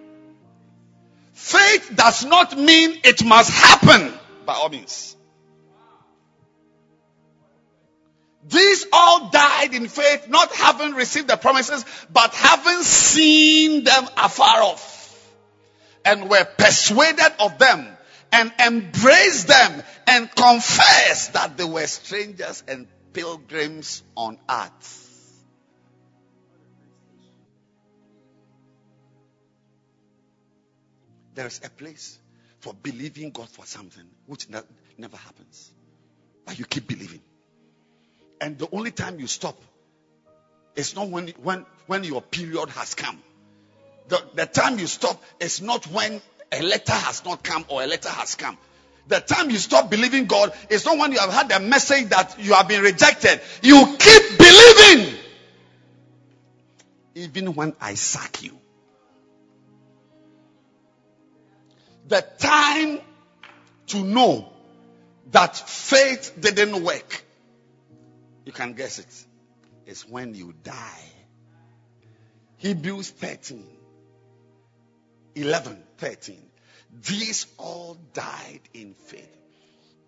Faith 1.34 1.92
does 1.96 2.26
not 2.26 2.58
mean 2.58 3.00
it 3.04 3.24
must 3.26 3.50
happen 3.50 4.14
by 4.46 4.54
all 4.54 4.70
means. 4.70 5.16
These 8.48 8.86
all 8.92 9.30
died 9.30 9.74
in 9.74 9.88
faith, 9.88 10.28
not 10.28 10.54
having 10.54 10.94
received 10.94 11.28
the 11.28 11.38
promises, 11.38 11.86
but 12.12 12.34
having 12.34 12.84
seen 12.84 13.84
them 13.84 14.08
afar 14.18 14.64
off, 14.64 15.34
and 16.04 16.30
were 16.30 16.46
persuaded 16.58 17.32
of 17.40 17.58
them, 17.58 17.88
and 18.32 18.52
embraced 18.60 19.48
them, 19.48 19.84
and 20.08 20.30
confessed 20.36 21.34
that 21.34 21.56
they 21.56 21.64
were 21.64 21.88
strangers 21.88 22.64
and 22.68 22.88
pilgrims 23.14 24.04
on 24.18 24.38
earth. 24.50 25.00
There 31.36 31.48
is 31.48 31.62
a 31.64 31.70
place 31.70 32.20
for 32.60 32.74
believing 32.74 33.32
God 33.32 33.50
for 33.50 33.66
something 33.66 34.06
which 34.28 34.50
ne- 34.50 34.60
never 34.98 35.18
happens. 35.18 35.72
But 36.46 36.60
you 36.60 36.66
keep 36.66 36.88
believing. 36.88 37.22
And 38.44 38.58
the 38.58 38.68
only 38.74 38.92
time 38.92 39.22
you 39.22 39.28
stop 39.28 39.56
is 40.76 40.98
not 40.98 41.08
when, 41.08 41.30
when, 41.42 41.66
when 41.88 42.04
your 42.04 42.22
period 42.22 42.68
has 42.72 42.94
come. 42.94 43.18
The, 44.10 44.22
the 44.34 44.46
time 44.46 44.80
you 44.80 44.88
stop 44.88 45.24
is 45.40 45.62
not 45.62 45.86
when 45.86 46.22
a 46.52 46.62
letter 46.62 46.92
has 46.92 47.24
not 47.24 47.42
come 47.42 47.64
or 47.70 47.82
a 47.82 47.88
letter 47.88 48.10
has 48.10 48.36
come. 48.36 48.58
The 49.08 49.22
time 49.22 49.50
you 49.50 49.56
stop 49.56 49.90
believing 49.90 50.26
God 50.26 50.52
is 50.70 50.84
not 50.86 50.98
when 50.98 51.14
you 51.14 51.20
have 51.20 51.32
had 51.32 51.52
a 51.54 51.62
message 51.62 52.10
that 52.10 52.36
you 52.38 52.54
have 52.54 52.68
been 52.68 52.82
rejected. 52.82 53.40
You 53.62 53.96
keep 53.98 54.38
believing. 54.38 55.16
Even 57.16 57.54
when 57.54 57.74
I 57.80 57.94
sack 57.94 58.44
you. 58.44 58.60
The 62.10 62.26
time 62.40 63.00
to 63.88 64.04
know 64.04 64.50
that 65.32 65.56
faith 65.56 66.34
didn't 66.38 66.84
work, 66.84 67.24
you 68.46 68.52
can 68.52 68.74
guess 68.74 69.00
it. 69.00 69.06
it, 69.06 69.26
is 69.92 70.08
when 70.08 70.34
you 70.34 70.54
die. 70.64 71.04
Hebrews 72.58 73.10
13, 73.10 73.66
11, 75.36 75.84
13. 75.98 76.38
These 77.08 77.48
all 77.58 77.98
died 78.14 78.62
in 78.74 78.94
faith. 78.94 79.38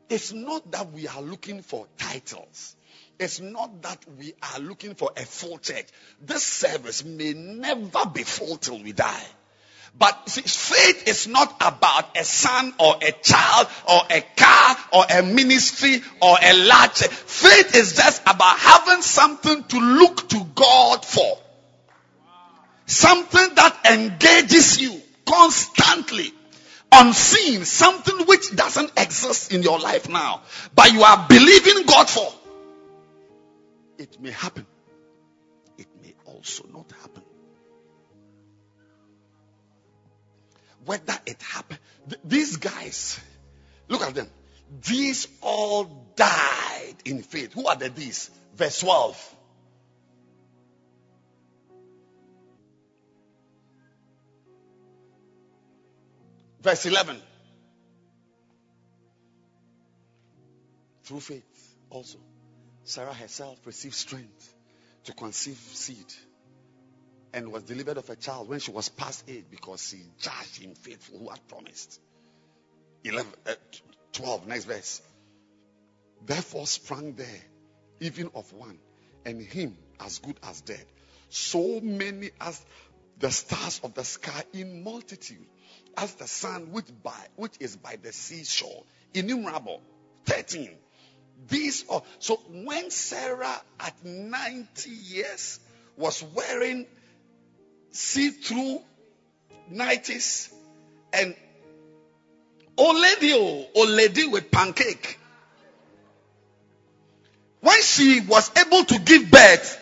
It's 0.09 0.31
not 0.31 0.71
that 0.71 0.91
we 0.91 1.07
are 1.07 1.21
looking 1.21 1.61
for 1.61 1.87
titles. 1.97 2.75
It's 3.19 3.39
not 3.39 3.81
that 3.81 4.05
we 4.17 4.33
are 4.53 4.59
looking 4.59 4.93
for 4.93 5.11
a 5.17 5.21
full 5.21 5.57
church. 5.57 5.87
This 6.21 6.43
service 6.43 7.03
may 7.03 7.33
never 7.33 8.05
be 8.05 8.23
full 8.23 8.57
till 8.57 8.81
we 8.81 8.91
die. 8.91 9.25
But 9.97 10.27
see, 10.27 10.41
faith 10.41 11.07
is 11.07 11.27
not 11.27 11.55
about 11.61 12.17
a 12.17 12.23
son 12.25 12.73
or 12.79 12.95
a 13.01 13.11
child 13.13 13.67
or 13.87 14.01
a 14.09 14.21
car 14.35 14.77
or 14.91 15.05
a 15.09 15.23
ministry 15.23 16.01
or 16.21 16.37
a 16.41 16.53
large. 16.67 16.97
Faith 16.97 17.75
is 17.75 17.95
just 17.95 18.21
about 18.23 18.57
having 18.59 19.01
something 19.01 19.63
to 19.63 19.79
look 19.79 20.27
to 20.29 20.43
God 20.53 21.05
for. 21.05 21.37
Something 22.85 23.55
that 23.55 23.77
engages 23.89 24.81
you 24.81 25.01
constantly. 25.25 26.33
Unseen. 26.91 27.63
Something 27.63 28.25
which 28.27 28.53
doesn't 28.53 28.91
exist 28.97 29.53
in 29.53 29.63
your 29.63 29.79
life 29.79 30.09
now. 30.09 30.41
But 30.75 30.91
you 30.91 31.03
are 31.03 31.25
believing 31.27 31.85
God 31.85 32.09
for. 32.09 32.31
It 33.97 34.19
may 34.21 34.31
happen. 34.31 34.65
It 35.77 35.87
may 36.01 36.13
also 36.25 36.65
not 36.71 36.91
happen. 37.01 37.23
Whether 40.85 41.17
it 41.25 41.41
happened. 41.41 41.79
Th- 42.09 42.21
these 42.23 42.57
guys, 42.57 43.19
look 43.87 44.01
at 44.01 44.13
them. 44.15 44.29
These 44.87 45.27
all 45.41 45.85
died 46.15 46.95
in 47.05 47.21
faith. 47.21 47.53
Who 47.53 47.67
are 47.67 47.75
the 47.75 47.89
these? 47.89 48.29
Verse 48.55 48.79
12. 48.79 49.35
Verse 56.61 56.85
11. 56.85 57.21
Through 61.03 61.19
faith 61.19 61.75
also. 61.91 62.17
Sarah 62.83 63.13
herself 63.13 63.59
received 63.65 63.93
strength 63.93 64.53
to 65.03 65.13
conceive 65.13 65.57
seed 65.57 66.11
and 67.35 67.51
was 67.51 67.63
delivered 67.63 67.97
of 67.97 68.09
a 68.09 68.15
child 68.15 68.47
when 68.47 68.59
she 68.59 68.71
was 68.71 68.87
past 68.87 69.25
age 69.27 69.43
because 69.51 69.85
she 69.89 69.97
judged 70.19 70.57
him 70.57 70.73
faithful 70.73 71.19
who 71.19 71.29
had 71.29 71.45
promised. 71.49 71.99
11, 73.03 73.29
uh, 73.45 73.53
12, 74.13 74.47
next 74.47 74.63
verse. 74.63 75.01
Therefore 76.25 76.65
sprang 76.65 77.13
there, 77.15 77.41
even 77.99 78.31
of 78.33 78.51
one, 78.53 78.79
and 79.25 79.41
him 79.41 79.77
as 79.99 80.19
good 80.19 80.39
as 80.43 80.61
dead. 80.61 80.85
So 81.27 81.81
many 81.81 82.31
as 82.39 82.65
the 83.19 83.29
stars 83.31 83.81
of 83.83 83.93
the 83.95 84.05
sky 84.05 84.43
in 84.53 84.81
multitude, 84.81 85.45
as 85.97 86.13
the 86.15 86.27
sun 86.27 86.71
which 86.71 86.87
by 87.03 87.27
which 87.35 87.55
is 87.59 87.75
by 87.75 87.97
the 88.01 88.13
seashore, 88.13 88.83
innumerable. 89.13 89.81
13. 90.25 90.69
These 91.49 91.85
are 91.89 92.01
so 92.19 92.37
when 92.49 92.89
Sarah 92.91 93.61
at 93.79 94.05
90 94.05 94.89
years 94.89 95.59
was 95.97 96.23
wearing 96.23 96.87
see-through 97.95 98.81
90s 99.71 100.53
and 101.13 101.33
old 102.77 102.97
lady, 102.97 103.33
oh, 103.33 103.65
old 103.73 103.89
lady 103.89 104.27
with 104.27 104.51
pancake. 104.51 105.17
When 107.61 107.81
she 107.81 108.19
was 108.19 108.51
able 108.57 108.83
to 108.83 108.99
give 108.99 109.31
birth, 109.31 109.81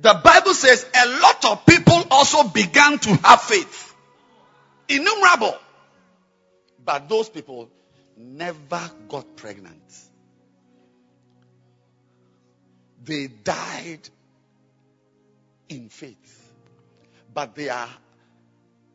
the 0.00 0.20
Bible 0.22 0.54
says 0.54 0.84
a 0.94 1.08
lot 1.20 1.44
of 1.44 1.64
people 1.64 2.02
also 2.10 2.48
began 2.48 2.98
to 2.98 3.14
have 3.14 3.40
faith. 3.42 3.94
Innumerable. 4.88 5.56
But 6.84 7.08
those 7.08 7.28
people 7.28 7.70
never 8.16 8.90
got 9.08 9.36
pregnant. 9.36 9.82
They 13.04 13.28
died 13.28 14.08
in 15.68 15.88
faith. 15.88 16.45
But 17.36 17.54
they 17.54 17.68
are 17.68 17.90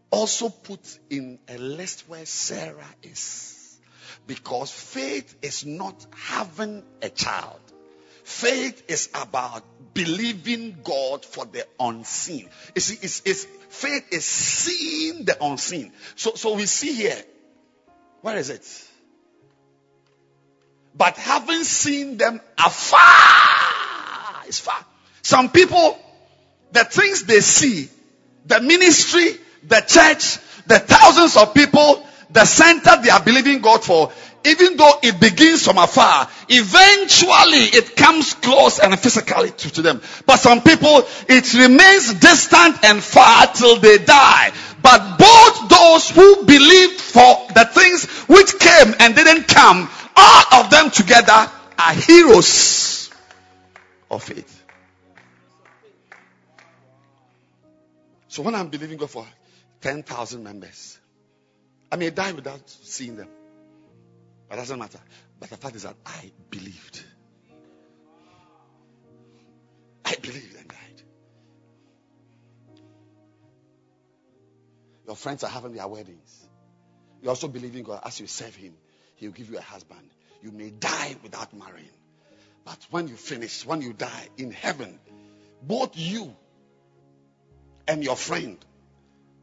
also 0.09 0.49
put 0.49 0.97
in 1.11 1.37
a 1.47 1.59
list 1.59 2.09
where 2.09 2.25
Sarah 2.25 2.95
is. 3.03 3.77
Because 4.25 4.71
faith 4.71 5.35
is 5.43 5.63
not 5.63 6.07
having 6.15 6.81
a 7.03 7.09
child. 7.09 7.59
Faith 8.23 8.81
is 8.87 9.09
about 9.13 9.63
believing 9.93 10.77
God 10.83 11.23
for 11.23 11.45
the 11.45 11.67
unseen. 11.79 12.49
You 12.73 12.81
see, 12.81 12.97
it's, 13.03 13.21
it's, 13.25 13.45
faith 13.69 14.07
is 14.11 14.25
seeing 14.25 15.25
the 15.25 15.37
unseen. 15.39 15.91
So, 16.15 16.33
so 16.33 16.55
we 16.55 16.65
see 16.65 16.93
here. 16.93 17.23
Where 18.21 18.37
is 18.37 18.49
it? 18.49 18.65
But 20.95 21.15
having 21.17 21.63
seen 21.63 22.17
them 22.17 22.41
afar, 22.57 24.45
it's 24.47 24.59
far. 24.59 24.83
Some 25.21 25.49
people, 25.51 25.95
the 26.71 26.85
things 26.85 27.25
they 27.25 27.41
see, 27.41 27.89
the 28.45 28.61
ministry, 28.61 29.37
the 29.63 29.81
church, 29.81 30.37
the 30.67 30.79
thousands 30.79 31.37
of 31.37 31.53
people, 31.53 32.05
the 32.31 32.45
center 32.45 33.01
they 33.01 33.09
are 33.09 33.21
believing 33.21 33.59
God 33.59 33.83
for, 33.83 34.11
even 34.45 34.77
though 34.77 34.93
it 35.03 35.19
begins 35.19 35.65
from 35.65 35.77
afar, 35.77 36.27
eventually 36.49 37.77
it 37.77 37.95
comes 37.95 38.33
close 38.35 38.79
and 38.79 38.97
physically 38.97 39.51
to, 39.51 39.73
to 39.73 39.81
them. 39.81 40.01
But 40.25 40.37
some 40.37 40.61
people, 40.61 41.05
it 41.29 41.53
remains 41.53 42.13
distant 42.15 42.83
and 42.83 43.03
far 43.03 43.47
till 43.47 43.77
they 43.77 43.99
die. 43.99 44.51
But 44.81 45.17
both 45.19 45.69
those 45.69 46.09
who 46.09 46.45
believed 46.45 46.99
for 46.99 47.47
the 47.53 47.69
things 47.71 48.05
which 48.27 48.57
came 48.59 48.95
and 48.99 49.15
didn't 49.15 49.47
come, 49.47 49.89
all 50.15 50.63
of 50.63 50.69
them 50.71 50.89
together 50.89 51.49
are 51.77 51.93
heroes 51.93 53.11
of 54.09 54.23
faith. 54.23 54.60
So 58.31 58.43
when 58.43 58.55
I'm 58.55 58.69
believing 58.69 58.97
God 58.97 59.09
for 59.09 59.27
10,000 59.81 60.41
members, 60.41 60.97
I 61.91 61.97
may 61.97 62.11
die 62.11 62.31
without 62.31 62.61
seeing 62.69 63.17
them. 63.17 63.27
But 64.47 64.55
it 64.55 64.61
doesn't 64.61 64.79
matter. 64.79 65.01
But 65.37 65.49
the 65.49 65.57
fact 65.57 65.75
is 65.75 65.83
that 65.83 65.97
I 66.05 66.31
believed. 66.49 67.03
I 70.05 70.15
believed 70.21 70.55
and 70.55 70.65
died. 70.69 71.03
Your 75.07 75.17
friends 75.17 75.43
are 75.43 75.49
having 75.49 75.73
their 75.73 75.89
weddings. 75.89 76.47
You 77.21 77.27
also 77.27 77.49
believe 77.49 77.75
in 77.75 77.83
God 77.83 77.99
as 78.05 78.17
you 78.21 78.27
serve 78.27 78.55
Him, 78.55 78.75
He 79.15 79.27
will 79.27 79.33
give 79.33 79.49
you 79.49 79.57
a 79.57 79.61
husband. 79.61 80.09
You 80.41 80.51
may 80.53 80.69
die 80.69 81.17
without 81.21 81.53
marrying. 81.53 81.89
But 82.63 82.79
when 82.91 83.09
you 83.09 83.15
finish, 83.17 83.65
when 83.65 83.81
you 83.81 83.91
die 83.91 84.29
in 84.37 84.51
heaven, 84.51 85.01
both 85.61 85.97
you 85.97 86.33
and 87.87 88.03
your 88.03 88.15
friend 88.15 88.57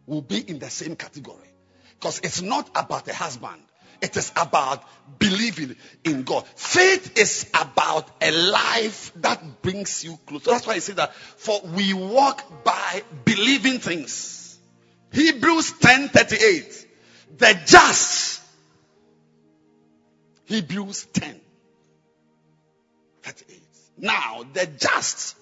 will 0.06 0.22
be 0.22 0.38
in 0.38 0.58
the 0.58 0.70
same 0.70 0.96
category. 0.96 1.48
Because 1.94 2.20
it's 2.22 2.40
not 2.42 2.68
about 2.74 3.08
a 3.08 3.14
husband. 3.14 3.62
It 4.00 4.16
is 4.16 4.30
about 4.36 4.84
believing 5.18 5.74
in 6.04 6.22
God. 6.22 6.46
Faith 6.54 7.18
is 7.18 7.50
about 7.52 8.08
a 8.22 8.30
life 8.30 9.12
that 9.16 9.62
brings 9.62 10.04
you 10.04 10.18
close. 10.26 10.44
So 10.44 10.52
that's 10.52 10.66
why 10.66 10.74
I 10.74 10.78
say 10.78 10.92
that 10.94 11.14
for 11.14 11.60
we 11.74 11.92
walk 11.94 12.64
by 12.64 13.02
believing 13.24 13.80
things. 13.80 14.58
Hebrews 15.12 15.72
10:38. 15.72 16.86
The 17.38 17.60
just. 17.66 18.40
Hebrews 20.44 21.06
10. 21.12 21.40
38. 23.22 23.62
Now 23.98 24.44
the 24.52 24.66
just 24.66 25.36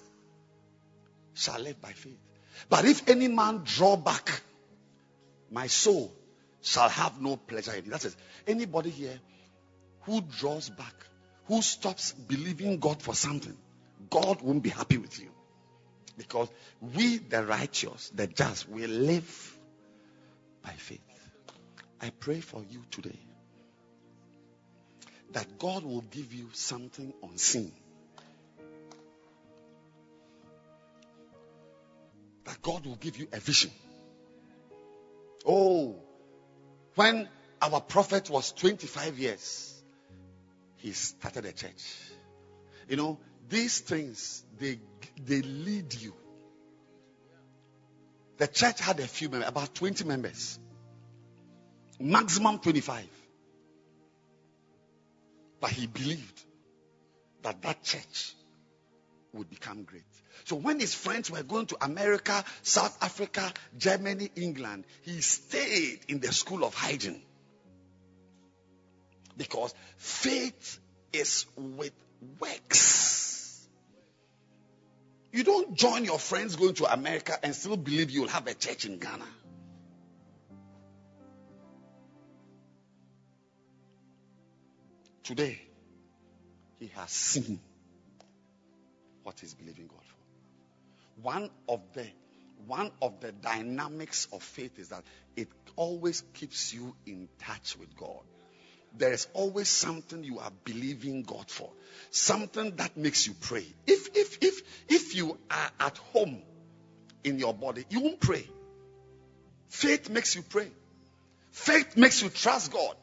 shall 1.35 1.61
live 1.61 1.81
by 1.81 1.93
faith. 1.93 2.26
But 2.69 2.85
if 2.85 3.09
any 3.09 3.29
man 3.29 3.63
draw 3.65 3.97
back, 3.97 4.43
my 5.51 5.67
soul 5.67 6.13
shall 6.63 6.89
have 6.89 7.21
no 7.21 7.37
pleasure 7.37 7.73
in 7.73 7.79
it. 7.85 7.91
That 7.91 8.05
is, 8.05 8.17
anybody 8.47 8.91
here 8.91 9.19
who 10.03 10.21
draws 10.21 10.69
back, 10.71 10.95
who 11.47 11.63
stops 11.63 12.13
believing 12.13 12.79
God 12.79 13.03
for 13.03 13.15
something, 13.15 13.57
God 14.11 14.43
won't 14.43 14.63
be 14.63 14.71
happy 14.71 14.99
with 14.99 15.19
you. 15.21 15.31
Because 16.17 16.49
we, 16.81 17.19
the 17.19 17.45
righteous, 17.45 18.11
the 18.15 18.27
just, 18.27 18.69
we 18.69 18.87
live 18.87 19.59
by 20.63 20.71
faith. 20.71 21.01
I 22.01 22.11
pray 22.11 22.41
for 22.41 22.63
you 22.69 22.83
today 22.91 23.19
that 25.33 25.59
God 25.59 25.85
will 25.85 26.03
give 26.03 26.33
you 26.33 26.49
something 26.53 27.13
unseen. 27.23 27.73
That 32.57 32.63
God 32.63 32.87
will 32.87 32.97
give 32.97 33.19
you 33.19 33.29
a 33.33 33.39
vision. 33.39 33.71
Oh, 35.45 35.97
when 36.95 37.29
our 37.61 37.81
prophet 37.81 38.31
was 38.31 38.53
25 38.53 39.19
years, 39.19 39.83
he 40.77 40.93
started 40.93 41.45
a 41.45 41.53
church. 41.53 41.85
You 42.89 42.97
know, 42.97 43.19
these 43.49 43.81
things, 43.81 44.43
they, 44.59 44.79
they 45.25 45.43
lead 45.43 45.95
you. 45.95 46.15
The 48.39 48.47
church 48.47 48.81
had 48.81 49.01
a 49.01 49.07
few 49.07 49.29
members, 49.29 49.49
about 49.49 49.75
20 49.75 50.05
members. 50.05 50.59
Maximum 52.01 52.59
25. 52.59 53.05
But 55.61 55.71
he 55.71 55.87
believed 55.87 56.43
that 57.43 57.63
that 57.63 57.83
church 57.83 58.35
would 59.37 59.51
become 59.51 59.85
great. 59.85 60.05
So 60.45 60.57
when 60.57 60.81
his 60.81 60.95
friends 60.95 61.31
were 61.31 61.43
going 61.43 61.67
to 61.67 61.85
America, 61.85 62.45
South 62.63 62.97
Africa, 63.03 63.53
Germany, 63.77 64.31
England, 64.37 64.85
he 65.03 65.21
stayed 65.21 66.01
in 66.09 66.21
the 66.21 66.33
school 66.33 66.65
of 66.65 66.75
hygiene. 66.75 67.23
Because 69.37 69.75
faith 69.97 70.79
is 71.13 71.47
with 71.57 71.93
works. 72.41 73.67
You 75.33 75.45
don't 75.45 75.75
join 75.75 76.05
your 76.05 76.19
friends 76.19 76.57
going 76.57 76.75
to 76.75 76.91
America 76.91 77.39
and 77.43 77.55
still 77.55 77.77
believe 77.77 78.11
you'll 78.11 78.29
have 78.29 78.47
a 78.47 78.55
church 78.55 78.87
in 78.87 78.99
Ghana. 78.99 79.27
Today, 85.25 85.61
he 86.79 86.87
has 86.95 87.11
seen 87.11 87.61
what 89.27 89.41
he's 89.41 89.55
believing 89.55 89.89
God 89.89 90.05
for. 90.05 91.23
One 91.23 91.51
of 91.69 91.81
the 91.95 92.07
one 92.67 92.91
of 93.03 93.21
the 93.21 93.33
dynamics 93.33 94.29
of 94.33 94.43
faith 94.43 94.79
is 94.79 94.89
that 94.89 95.03
it 95.37 95.49
always 95.75 96.23
keeps 96.33 96.73
you 96.73 96.95
in 97.05 97.29
touch 97.39 97.77
with 97.77 97.95
God. 97.97 98.23
There 98.97 99.13
is 99.13 99.27
always 99.35 99.69
something 99.69 100.25
you 100.25 100.39
are 100.39 100.53
believing 100.65 101.23
God 101.23 101.51
for. 101.51 101.71
Something 102.11 102.77
that 102.77 102.97
makes 102.97 103.27
you 103.27 103.35
pray. 103.41 103.67
If 103.87 104.17
if 104.17 104.39
if 104.41 104.63
if 104.89 105.17
you 105.17 105.37
are 105.51 105.71
at 105.81 105.99
home 106.15 106.41
in 107.25 107.39
your 107.39 107.53
body, 107.53 107.85
you 107.91 108.01
won't 108.01 108.21
pray. 108.21 108.49
Faith 109.69 110.09
makes 110.09 110.37
you 110.37 110.43
pray. 110.43 110.71
Faith 111.51 111.97
makes 111.97 112.23
you 112.23 112.29
trust 112.29 112.73
God. 112.73 112.95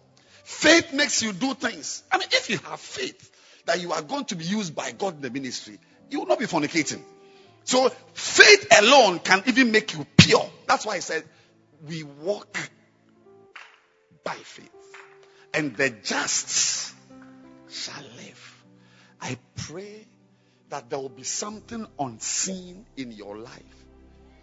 Faith 0.45 0.93
makes 0.93 1.21
you 1.21 1.33
do 1.33 1.53
things. 1.53 2.01
I 2.11 2.17
mean, 2.17 2.29
if 2.31 2.49
you 2.49 2.57
have 2.59 2.79
faith 2.79 3.29
that 3.65 3.81
you 3.81 3.91
are 3.91 4.01
going 4.01 4.25
to 4.25 4.35
be 4.35 4.45
used 4.45 4.75
by 4.75 4.91
God 4.91 5.15
in 5.15 5.21
the 5.21 5.29
ministry, 5.29 5.79
you 6.09 6.19
will 6.19 6.27
not 6.27 6.39
be 6.39 6.45
fornicating. 6.45 7.01
So 7.63 7.89
faith 8.13 8.67
alone 8.79 9.19
can 9.19 9.43
even 9.45 9.71
make 9.71 9.93
you 9.93 10.05
pure. 10.17 10.49
That's 10.67 10.85
why 10.85 10.95
I 10.95 10.99
said 10.99 11.23
we 11.87 12.03
walk 12.03 12.57
by 14.23 14.35
faith. 14.35 14.69
And 15.53 15.75
the 15.75 15.89
just 15.89 16.93
shall 17.69 18.03
live. 18.17 18.63
I 19.21 19.37
pray 19.55 20.05
that 20.69 20.89
there 20.89 20.99
will 20.99 21.09
be 21.09 21.23
something 21.23 21.85
unseen 21.99 22.85
in 22.97 23.11
your 23.11 23.37
life. 23.37 23.85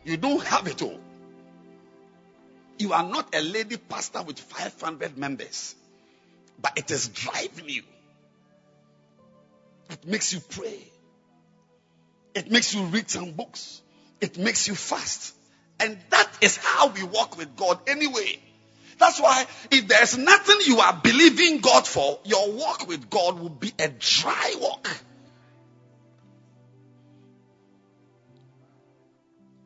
You 0.04 0.16
don't 0.16 0.42
have 0.44 0.66
it 0.68 0.82
all. 0.82 1.00
You 2.78 2.92
are 2.94 3.02
not 3.02 3.34
a 3.34 3.42
lady 3.42 3.76
pastor 3.76 4.22
with 4.22 4.38
500 4.38 5.18
members, 5.18 5.74
but 6.60 6.78
it 6.78 6.90
is 6.90 7.08
driving 7.08 7.68
you. 7.68 7.82
It 9.90 10.06
makes 10.06 10.32
you 10.32 10.40
pray. 10.40 10.78
It 12.34 12.50
makes 12.50 12.74
you 12.74 12.82
read 12.84 13.10
some 13.10 13.32
books. 13.32 13.82
It 14.20 14.38
makes 14.38 14.68
you 14.68 14.74
fast. 14.74 15.34
And 15.78 15.98
that 16.10 16.28
is 16.40 16.56
how 16.56 16.88
we 16.88 17.02
walk 17.02 17.36
with 17.38 17.56
God 17.56 17.80
anyway. 17.86 18.38
That's 18.98 19.18
why 19.18 19.46
if 19.70 19.88
there's 19.88 20.18
nothing 20.18 20.58
you 20.66 20.78
are 20.80 21.00
believing 21.02 21.60
God 21.60 21.86
for, 21.86 22.20
your 22.24 22.52
walk 22.52 22.86
with 22.86 23.08
God 23.08 23.40
will 23.40 23.48
be 23.48 23.72
a 23.78 23.88
dry 23.88 24.54
walk. 24.60 24.88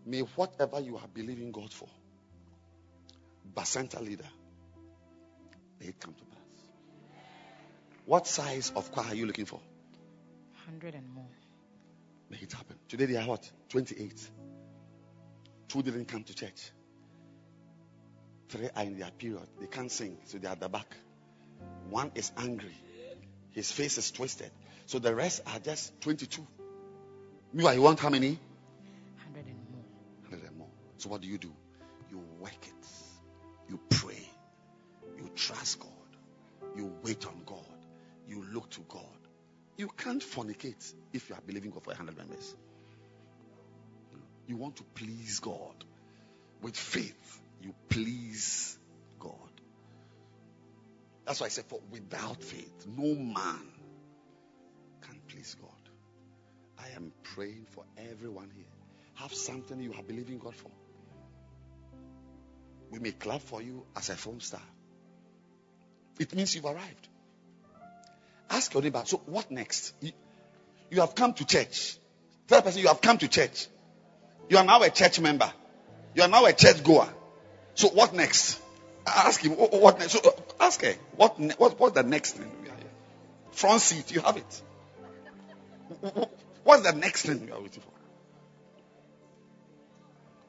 May 0.06 0.20
whatever 0.20 0.80
you 0.80 0.96
are 0.98 1.08
believing 1.12 1.50
God 1.50 1.72
for, 1.72 1.88
Bacenta 3.54 4.00
leader, 4.00 4.28
may 5.80 5.88
it 5.88 5.98
come 5.98 6.14
to 6.14 6.24
pass. 6.26 6.38
What 8.04 8.26
size 8.26 8.70
of 8.76 8.92
choir 8.92 9.06
are 9.06 9.14
you 9.14 9.26
looking 9.26 9.46
for? 9.46 9.60
100 10.66 10.94
and 10.94 11.08
more. 11.08 11.24
Make 12.34 12.42
it 12.42 12.52
happen. 12.52 12.76
Today 12.88 13.06
they 13.06 13.16
are 13.16 13.28
what? 13.28 13.48
28. 13.68 14.12
Two 15.68 15.82
didn't 15.82 16.06
come 16.06 16.24
to 16.24 16.34
church. 16.34 16.72
Three 18.48 18.68
are 18.74 18.82
in 18.82 18.98
their 18.98 19.12
period. 19.12 19.46
They 19.60 19.68
can't 19.68 19.88
sing, 19.88 20.18
so 20.24 20.38
they 20.38 20.48
are 20.48 20.50
at 20.50 20.58
the 20.58 20.68
back. 20.68 20.96
One 21.90 22.10
is 22.16 22.32
angry. 22.36 22.76
His 23.52 23.70
face 23.70 23.98
is 23.98 24.10
twisted. 24.10 24.50
So 24.86 24.98
the 24.98 25.14
rest 25.14 25.42
are 25.46 25.60
just 25.60 26.00
22. 26.00 26.44
Meanwhile, 27.52 27.74
you 27.74 27.82
want 27.82 28.00
how 28.00 28.08
many? 28.08 28.30
100 28.30 29.46
and 29.46 29.56
more. 29.70 29.84
100 30.22 30.48
and 30.48 30.58
more. 30.58 30.70
So 30.96 31.10
what 31.10 31.20
do 31.20 31.28
you 31.28 31.38
do? 31.38 31.52
You 32.10 32.18
work 32.40 32.66
it. 32.66 32.88
You 33.70 33.78
pray. 33.90 34.28
You 35.18 35.30
trust 35.36 35.78
God. 35.78 35.88
You 36.76 36.92
wait 37.04 37.28
on 37.28 37.42
God. 37.46 37.86
You 38.26 38.44
look 38.52 38.70
to 38.70 38.80
God. 38.88 39.23
You 39.76 39.88
can't 39.88 40.22
fornicate 40.22 40.92
if 41.12 41.28
you 41.28 41.34
are 41.34 41.40
believing 41.44 41.70
God 41.70 41.82
for 41.82 41.90
100 41.90 42.16
members. 42.16 42.54
You 44.46 44.56
want 44.56 44.76
to 44.76 44.84
please 44.94 45.40
God. 45.40 45.84
With 46.62 46.76
faith, 46.76 47.40
you 47.60 47.74
please 47.88 48.78
God. 49.18 49.32
That's 51.24 51.40
why 51.40 51.46
I 51.46 51.48
said, 51.48 51.64
for 51.64 51.80
without 51.90 52.42
faith, 52.42 52.86
no 52.86 53.14
man 53.14 53.66
can 55.02 55.20
please 55.28 55.56
God. 55.60 55.70
I 56.78 56.94
am 56.96 57.12
praying 57.22 57.66
for 57.70 57.84
everyone 58.10 58.50
here. 58.54 58.66
Have 59.14 59.32
something 59.32 59.80
you 59.80 59.94
are 59.94 60.02
believing 60.02 60.38
God 60.38 60.54
for. 60.54 60.70
We 62.90 62.98
may 62.98 63.12
clap 63.12 63.40
for 63.40 63.62
you 63.62 63.84
as 63.96 64.10
a 64.10 64.16
film 64.16 64.40
star. 64.40 64.62
It 66.18 66.34
means 66.34 66.54
you've 66.54 66.64
arrived. 66.64 67.08
Ask 68.50 68.72
your 68.74 68.82
neighbor, 68.82 69.02
so 69.04 69.18
what 69.26 69.50
next? 69.50 69.94
You, 70.00 70.12
you 70.90 71.00
have 71.00 71.14
come 71.14 71.34
to 71.34 71.46
church. 71.46 71.96
Tell 72.48 72.62
person 72.62 72.82
you 72.82 72.88
have 72.88 73.00
come 73.00 73.18
to 73.18 73.28
church. 73.28 73.68
You 74.48 74.58
are 74.58 74.64
now 74.64 74.82
a 74.82 74.90
church 74.90 75.20
member. 75.20 75.50
You 76.14 76.22
are 76.22 76.28
now 76.28 76.44
a 76.44 76.52
church 76.52 76.84
goer. 76.84 77.08
So 77.74 77.88
what 77.88 78.14
next? 78.14 78.60
Ask 79.06 79.42
him 79.42 79.52
what, 79.52 79.98
next. 79.98 80.12
So 80.12 80.20
uh, 80.24 80.30
ask 80.60 80.80
her 80.82 80.94
what 81.16 81.38
what 81.58 81.78
what's 81.78 81.94
the 81.94 82.02
next 82.02 82.32
thing? 82.36 82.50
Front 83.52 83.80
seat, 83.80 84.12
you 84.12 84.20
have 84.20 84.36
it. 84.36 84.62
What's 86.64 86.82
the 86.82 86.92
next 86.92 87.26
thing 87.26 87.46
you 87.46 87.52
are 87.54 87.60
waiting 87.60 87.82
for? 87.82 87.92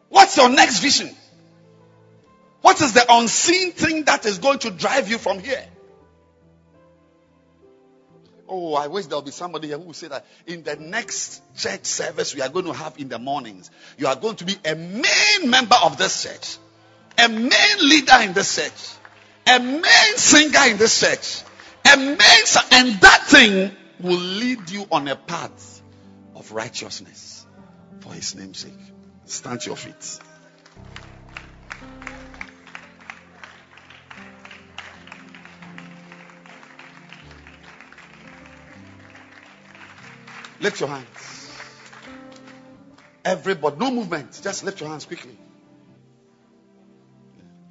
What's 0.10 0.38
your 0.38 0.50
next 0.50 0.80
vision? 0.80 1.14
What 2.62 2.82
is 2.82 2.94
the 2.94 3.06
unseen 3.08 3.74
thing 3.74 4.06
that 4.06 4.26
is 4.26 4.40
going 4.40 4.60
to 4.60 4.72
drive 4.72 5.10
you 5.10 5.18
from 5.18 5.40
here? 5.40 5.64
Oh, 8.48 8.76
I 8.76 8.88
wish 8.88 9.08
there 9.08 9.18
will 9.18 9.24
be 9.24 9.32
somebody 9.32 9.68
here 9.68 9.78
who 9.78 9.86
will 9.86 9.94
say 9.94 10.08
that 10.08 10.26
in 10.46 10.64
the 10.64 10.76
next 10.76 11.42
church 11.56 11.86
service 11.86 12.36
we 12.36 12.42
are 12.42 12.50
going 12.50 12.66
to 12.66 12.74
have 12.74 13.00
in 13.00 13.10
the 13.10 13.18
mornings, 13.18 13.72
you 13.98 14.08
are 14.08 14.16
going 14.16 14.36
to 14.38 14.46
be 14.46 14.56
a 14.66 14.76
main 14.76 15.50
member 15.50 15.76
of 15.84 15.98
this 15.98 16.24
church, 16.24 16.58
a 17.18 17.28
main 17.28 17.50
leader 17.80 18.18
in 18.22 18.34
this 18.34 18.56
church, 18.56 18.98
a 19.48 19.60
main 19.60 20.18
singer 20.18 20.70
in 20.70 20.78
this 20.78 21.00
church, 21.00 21.44
a 21.92 21.98
main, 21.98 22.18
and 22.72 23.02
that 23.02 23.24
thing 23.28 23.72
will 24.00 24.20
lead 24.20 24.70
you 24.70 24.86
on 24.92 25.08
a 25.08 25.16
path 25.16 25.82
of 26.36 26.52
righteousness 26.52 27.46
for 28.02 28.14
his 28.14 28.36
name's 28.36 28.60
sake. 28.60 28.74
Stand 29.26 29.62
to 29.62 29.68
your 29.68 29.78
feet. 29.78 30.20
Lift 40.66 40.80
your 40.80 40.90
hands. 40.90 41.52
Everybody, 43.24 43.76
no 43.78 43.92
movement. 43.92 44.40
Just 44.42 44.64
lift 44.64 44.80
your 44.82 44.90
hands 44.90 45.06
quickly. 45.06 45.38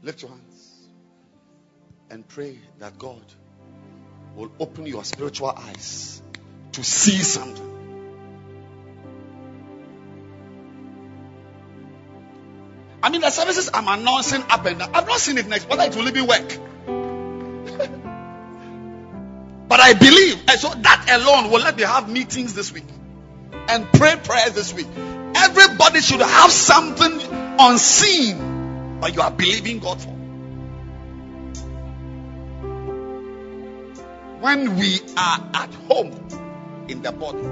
Lift 0.05 0.23
your 0.23 0.31
hands. 0.31 0.89
And 2.09 2.29
pray 2.29 2.57
that 2.79 2.97
God 2.97 3.25
will 4.37 4.53
open 4.61 4.87
your 4.87 5.03
spiritual 5.03 5.49
eyes 5.49 6.23
to 6.71 6.85
see 6.85 7.17
something. 7.17 7.69
I 13.03 13.11
mean, 13.11 13.23
the 13.23 13.31
services 13.31 13.71
I'm 13.75 13.89
announcing 13.89 14.45
up 14.49 14.65
and 14.67 14.79
down. 14.79 14.95
I've 14.95 15.09
not 15.09 15.19
seen 15.19 15.37
it 15.39 15.49
next, 15.49 15.69
whether 15.69 15.83
it 15.83 15.97
will 15.97 16.07
even 16.07 16.29
work. 16.29 16.61
But 19.69 19.81
I 19.81 19.95
believe, 19.95 20.43
and 20.49 20.61
so 20.61 20.69
that 20.69 21.07
alone 21.11 21.51
will 21.51 21.61
let 21.61 21.77
me 21.77 21.83
have 21.83 22.09
meetings 22.09 22.55
this 22.55 22.73
week 22.73 22.85
and 23.69 23.91
pray 23.93 24.17
prayers 24.23 24.53
this 24.53 24.73
week. 24.75 24.87
Everybody 25.37 26.01
should 26.01 26.21
have 26.21 26.51
something 26.51 27.21
unseen, 27.59 28.99
but 29.01 29.15
you 29.15 29.23
are 29.23 29.31
believing 29.31 29.79
God 29.79 30.01
for. 30.01 30.11
When 34.41 34.77
we 34.77 35.01
are 35.17 35.51
at 35.55 35.73
home 35.89 36.13
in 36.89 37.01
the 37.03 37.13
body, 37.13 37.47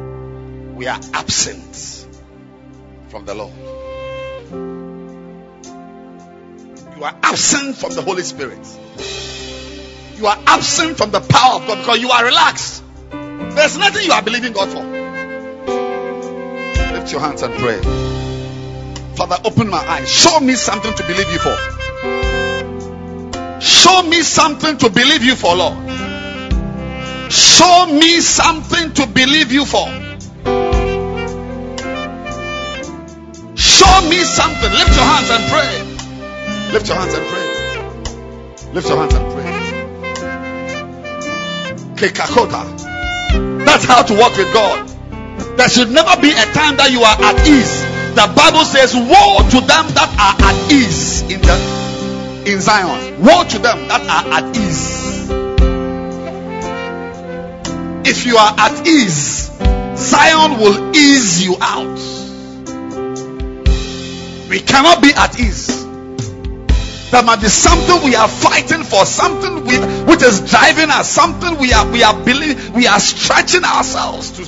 we 0.76 0.86
are 0.86 1.00
absent 1.14 2.06
from 3.08 3.24
the 3.24 3.34
Lord. 3.34 3.52
You 6.96 7.04
are 7.04 7.16
absent 7.22 7.76
from 7.76 7.94
the 7.94 8.02
Holy 8.02 8.22
Spirit. 8.22 8.60
You 10.22 10.28
are 10.28 10.38
absent 10.46 10.96
from 10.98 11.10
the 11.10 11.18
power 11.18 11.56
of 11.56 11.66
God 11.66 11.78
because 11.78 12.00
you 12.00 12.08
are 12.10 12.24
relaxed. 12.24 12.84
There's 13.10 13.76
nothing 13.76 14.06
you 14.06 14.12
are 14.12 14.22
believing 14.22 14.52
God 14.52 14.68
for. 14.68 14.84
Lift 16.92 17.10
your 17.10 17.20
hands 17.20 17.42
and 17.42 17.52
pray. 17.54 17.80
Father, 19.16 19.38
open 19.44 19.68
my 19.68 19.78
eyes. 19.78 20.08
Show 20.08 20.38
me 20.38 20.54
something 20.54 20.94
to 20.94 21.02
believe 21.02 21.28
you 21.32 21.40
for. 21.40 21.56
Show 23.60 24.04
me 24.04 24.22
something 24.22 24.78
to 24.78 24.90
believe 24.90 25.24
you 25.24 25.34
for, 25.34 25.56
Lord. 25.56 25.76
Show 27.32 27.86
me 27.86 28.20
something 28.20 28.92
to 28.92 29.08
believe 29.08 29.50
you 29.50 29.64
for. 29.64 29.88
Show 33.56 34.08
me 34.08 34.22
something. 34.22 34.70
Lift 34.70 34.94
your 34.94 35.04
hands 35.04 35.30
and 35.30 35.50
pray. 35.50 35.82
Lift 36.72 36.86
your 36.86 36.96
hands 36.96 37.12
and 37.12 37.26
pray. 37.26 38.72
Lift 38.72 38.88
your 38.88 38.98
hands 38.98 39.14
and 39.14 39.24
pray. 39.24 39.31
That's 43.64 43.84
how 43.84 44.02
to 44.02 44.14
walk 44.14 44.36
with 44.36 44.52
God. 44.52 44.88
There 45.56 45.68
should 45.68 45.90
never 45.90 46.20
be 46.20 46.30
a 46.30 46.44
time 46.52 46.76
that 46.76 46.90
you 46.90 47.02
are 47.02 47.16
at 47.20 47.46
ease. 47.46 47.82
The 48.14 48.32
Bible 48.34 48.64
says, 48.64 48.94
Woe 48.94 49.48
to 49.50 49.60
them 49.60 49.86
that 49.94 50.10
are 50.18 50.36
at 50.42 50.72
ease 50.72 51.22
in 51.22 51.40
the 51.40 52.52
in 52.52 52.60
Zion. 52.60 53.22
Woe 53.22 53.44
to 53.44 53.58
them 53.58 53.88
that 53.88 54.02
are 54.02 54.32
at 54.32 54.56
ease. 54.56 55.30
If 58.04 58.26
you 58.26 58.36
are 58.36 58.54
at 58.58 58.86
ease, 58.86 59.50
Zion 59.96 60.58
will 60.58 60.96
ease 60.96 61.44
you 61.44 61.56
out. 61.60 61.98
We 64.50 64.60
cannot 64.60 65.00
be 65.00 65.12
at 65.14 65.38
ease. 65.38 65.91
There 67.12 67.22
might 67.22 67.42
be 67.42 67.48
something 67.48 68.02
we 68.04 68.14
are 68.14 68.26
fighting 68.26 68.84
for, 68.84 69.04
something 69.04 69.66
we, 69.66 69.78
which 70.10 70.22
is 70.22 70.50
driving 70.50 70.88
us, 70.88 71.10
something 71.10 71.58
we 71.58 71.70
are 71.74 71.86
we 71.92 72.02
are 72.02 72.18
believing, 72.24 72.72
we 72.72 72.86
are 72.86 72.98
stretching 72.98 73.64
ourselves 73.64 74.30
to, 74.30 74.44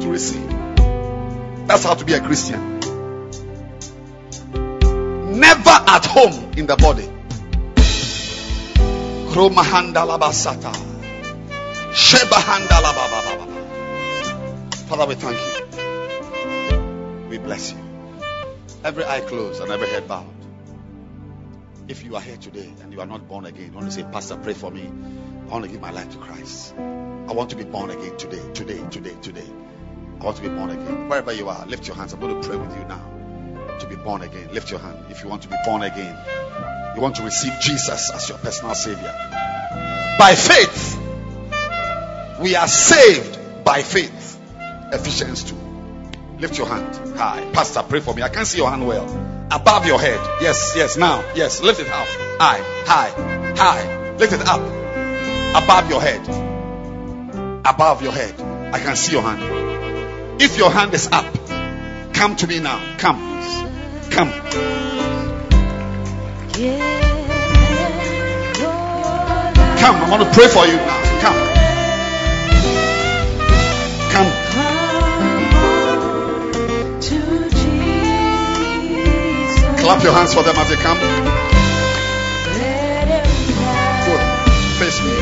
to 0.00 0.08
receive. 0.10 0.48
That's 1.68 1.84
how 1.84 1.92
to 1.92 2.06
be 2.06 2.14
a 2.14 2.20
Christian. 2.22 2.80
Never 5.38 5.68
at 5.68 6.06
home 6.06 6.52
in 6.56 6.66
the 6.66 6.76
body. 6.76 7.04
Father, 14.88 15.06
we 15.06 15.16
thank 15.16 15.36
you. 15.36 17.28
We 17.28 17.36
bless 17.36 17.72
you. 17.72 17.78
Every 18.82 19.04
eye 19.04 19.20
closed 19.20 19.60
and 19.60 19.70
every 19.70 19.88
head 19.88 20.08
bowed. 20.08 20.35
If 21.88 22.04
you 22.04 22.16
are 22.16 22.20
here 22.20 22.36
today 22.36 22.72
and 22.82 22.92
you 22.92 23.00
are 23.00 23.06
not 23.06 23.28
born 23.28 23.46
again, 23.46 23.66
you 23.66 23.72
want 23.72 23.86
to 23.86 23.92
say, 23.92 24.02
Pastor, 24.02 24.36
pray 24.36 24.54
for 24.54 24.72
me. 24.72 24.90
I 25.48 25.52
want 25.52 25.64
to 25.64 25.70
give 25.70 25.80
my 25.80 25.92
life 25.92 26.10
to 26.10 26.18
Christ. 26.18 26.74
I 26.76 27.32
want 27.32 27.50
to 27.50 27.56
be 27.56 27.62
born 27.62 27.90
again 27.90 28.16
today, 28.16 28.42
today, 28.54 28.82
today, 28.90 29.14
today. 29.22 29.46
I 30.20 30.24
want 30.24 30.36
to 30.38 30.42
be 30.42 30.48
born 30.48 30.70
again. 30.70 31.08
Wherever 31.08 31.32
you 31.32 31.48
are, 31.48 31.64
lift 31.66 31.86
your 31.86 31.94
hands. 31.94 32.12
I'm 32.12 32.18
going 32.18 32.42
to 32.42 32.48
pray 32.48 32.56
with 32.56 32.76
you 32.76 32.84
now. 32.86 33.78
To 33.78 33.86
be 33.86 33.94
born 33.94 34.22
again. 34.22 34.52
Lift 34.52 34.70
your 34.70 34.80
hand 34.80 34.98
if 35.10 35.22
you 35.22 35.28
want 35.28 35.42
to 35.42 35.48
be 35.48 35.56
born 35.64 35.82
again. 35.82 36.16
You 36.96 37.02
want 37.02 37.16
to 37.16 37.22
receive 37.22 37.52
Jesus 37.60 38.10
as 38.10 38.28
your 38.28 38.38
personal 38.38 38.74
Savior. 38.74 39.14
By 40.18 40.34
faith, 40.34 40.98
we 42.40 42.56
are 42.56 42.66
saved 42.66 43.64
by 43.64 43.82
faith. 43.82 44.40
Ephesians 44.92 45.44
2. 45.44 45.56
Lift 46.40 46.58
your 46.58 46.66
hand 46.66 47.16
high. 47.16 47.48
Pastor, 47.52 47.82
pray 47.82 48.00
for 48.00 48.12
me. 48.12 48.22
I 48.22 48.28
can't 48.28 48.46
see 48.46 48.58
your 48.58 48.70
hand 48.70 48.86
well. 48.86 49.25
Above 49.50 49.86
your 49.86 50.00
head. 50.00 50.18
Yes, 50.40 50.74
yes. 50.76 50.96
Now, 50.96 51.24
yes. 51.34 51.62
Lift 51.62 51.80
it 51.80 51.88
up. 51.88 52.06
High, 52.40 52.60
high, 52.84 53.10
high. 53.56 54.16
Lift 54.16 54.32
it 54.32 54.40
up. 54.46 54.60
Above 55.62 55.88
your 55.88 56.00
head. 56.00 56.20
Above 57.64 58.02
your 58.02 58.12
head. 58.12 58.34
I 58.74 58.78
can 58.78 58.96
see 58.96 59.12
your 59.12 59.22
hand. 59.22 60.42
If 60.42 60.58
your 60.58 60.70
hand 60.70 60.92
is 60.94 61.08
up, 61.12 61.24
come 62.12 62.36
to 62.36 62.46
me 62.46 62.58
now. 62.58 62.96
Come. 62.98 63.18
Come. 64.10 64.32
Come, 69.78 69.96
I 69.96 70.10
want 70.10 70.22
to 70.24 70.30
pray 70.34 70.48
for 70.48 70.66
you 70.66 70.76
now. 70.76 71.05
Clap 79.86 80.02
your 80.02 80.14
hands 80.14 80.34
for 80.34 80.42
them 80.42 80.56
as 80.56 80.68
they 80.68 80.74
come. 80.74 80.98
Good. 84.04 84.20
Face 84.80 85.00
me. 85.00 85.12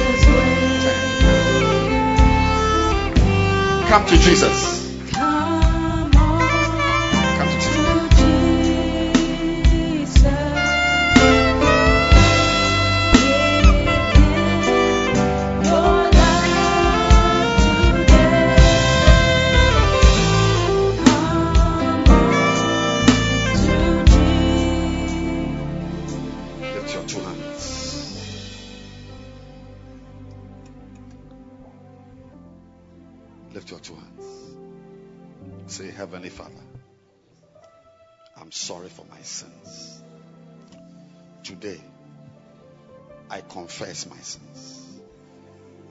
Come 3.91 4.07
to 4.07 4.17
Jesus. 4.17 4.74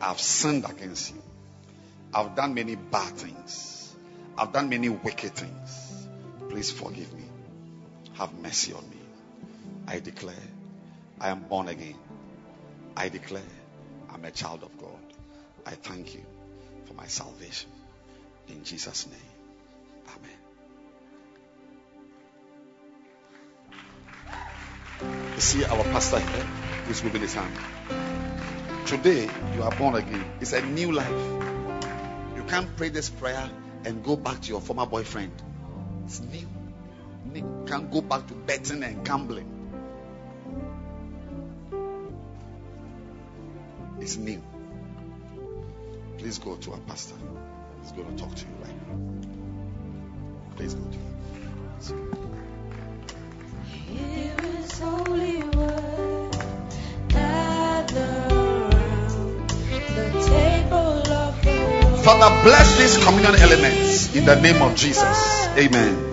I've 0.04 0.20
sinned 0.20 0.66
against 0.70 1.14
you. 1.14 1.22
I've 2.14 2.36
done 2.36 2.54
many 2.54 2.76
bad 2.76 3.14
things. 3.16 3.96
I've 4.38 4.52
done 4.52 4.68
many 4.68 4.90
wicked 4.90 5.34
things. 5.34 6.08
Please 6.50 6.72
forgive 6.72 7.14
me. 7.14 7.24
Have 8.16 8.34
mercy 8.34 8.74
on 8.74 8.88
me. 8.90 8.98
I 9.88 10.00
declare 10.00 10.36
I 11.22 11.30
am 11.30 11.44
born 11.44 11.70
again. 11.70 11.96
I 12.98 13.08
declare 13.08 13.42
I'm 14.14 14.26
a 14.26 14.32
child 14.32 14.64
of 14.64 14.78
God. 14.78 15.00
I 15.66 15.72
thank 15.72 16.14
you 16.14 16.26
for 16.86 16.94
my 16.96 17.08
salvation. 17.08 17.70
In 18.50 18.66
Jesus' 18.66 19.08
name. 19.08 19.32
Amen. 25.02 25.34
You 25.36 25.42
see 25.42 25.64
our 25.64 25.84
pastor 25.86 26.20
here 26.20 26.46
who's 26.88 27.02
moving 27.04 27.22
his 27.22 27.34
hand. 27.34 27.56
Today 28.86 29.30
you 29.56 29.64
are 29.64 29.72
born 29.72 29.96
again. 29.96 30.26
It's 30.42 30.52
a 30.52 30.62
new 30.62 30.92
life. 30.92 31.10
You 32.36 32.44
can't 32.48 32.76
pray 32.76 32.90
this 32.90 33.10
prayer 33.10 33.50
and 33.86 34.04
go 34.04 34.18
back 34.18 34.42
to 34.42 34.50
your 34.50 34.60
former 34.60 34.86
boyfriend. 34.86 35.32
It's 36.06 36.20
new. 36.20 36.46
You 37.34 37.64
can't 37.66 37.90
go 37.90 38.02
back 38.02 38.28
to 38.28 38.34
betting 38.34 38.84
and 38.84 39.06
gambling. 39.06 39.50
It's 44.02 44.18
new. 44.18 44.44
Please 46.18 46.40
go 46.40 46.58
to 46.58 46.74
our 46.74 46.80
pastor. 46.80 47.16
He's 47.82 47.94
going 47.94 48.14
to 48.16 48.22
talk 48.22 48.36
to 48.36 48.46
you 48.46 48.54
right 48.62 48.90
now. 48.90 48.98
Please 50.58 50.74
go 50.74 50.84
to 50.84 50.98
him. 51.94 52.14
Father, 62.04 62.44
bless 62.44 62.78
these 62.78 63.02
communion 63.04 63.34
elements 63.36 64.14
in 64.14 64.26
the 64.26 64.36
name 64.36 64.62
of 64.62 64.76
Jesus. 64.76 65.48
Amen. 65.58 66.13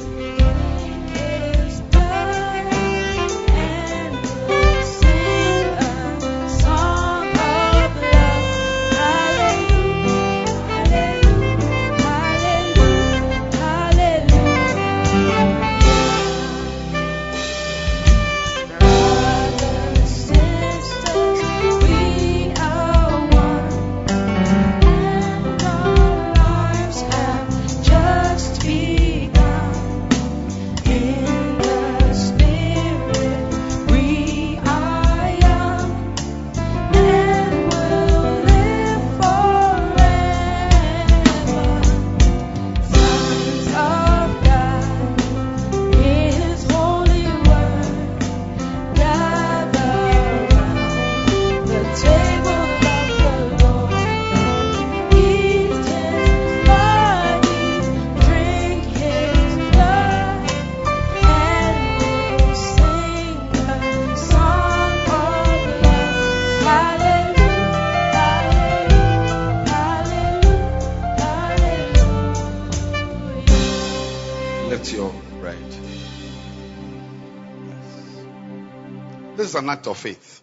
An 79.60 79.70
act 79.70 79.86
of 79.86 79.96
faith. 79.98 80.42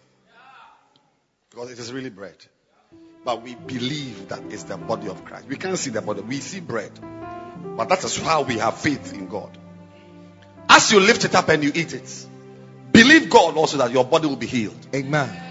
Because 1.50 1.70
it 1.70 1.78
is 1.78 1.92
really 1.92 2.10
bread. 2.10 2.36
But 3.24 3.42
we 3.42 3.54
believe 3.54 4.28
that 4.28 4.40
it's 4.50 4.62
the 4.64 4.76
body 4.76 5.08
of 5.08 5.24
Christ. 5.24 5.46
We 5.48 5.56
can't 5.56 5.78
see 5.78 5.90
the 5.90 6.00
body, 6.02 6.20
we 6.22 6.36
see 6.40 6.60
bread. 6.60 6.92
But 7.76 7.88
that 7.88 8.02
is 8.04 8.16
how 8.16 8.42
we 8.42 8.58
have 8.58 8.78
faith 8.78 9.12
in 9.12 9.28
God. 9.28 9.56
As 10.68 10.92
you 10.92 11.00
lift 11.00 11.24
it 11.24 11.34
up 11.34 11.48
and 11.48 11.62
you 11.64 11.72
eat 11.74 11.92
it, 11.94 12.26
believe 12.92 13.28
God 13.30 13.56
also 13.56 13.78
that 13.78 13.90
your 13.90 14.04
body 14.04 14.26
will 14.28 14.36
be 14.36 14.46
healed. 14.46 14.76
Amen. 14.94 15.44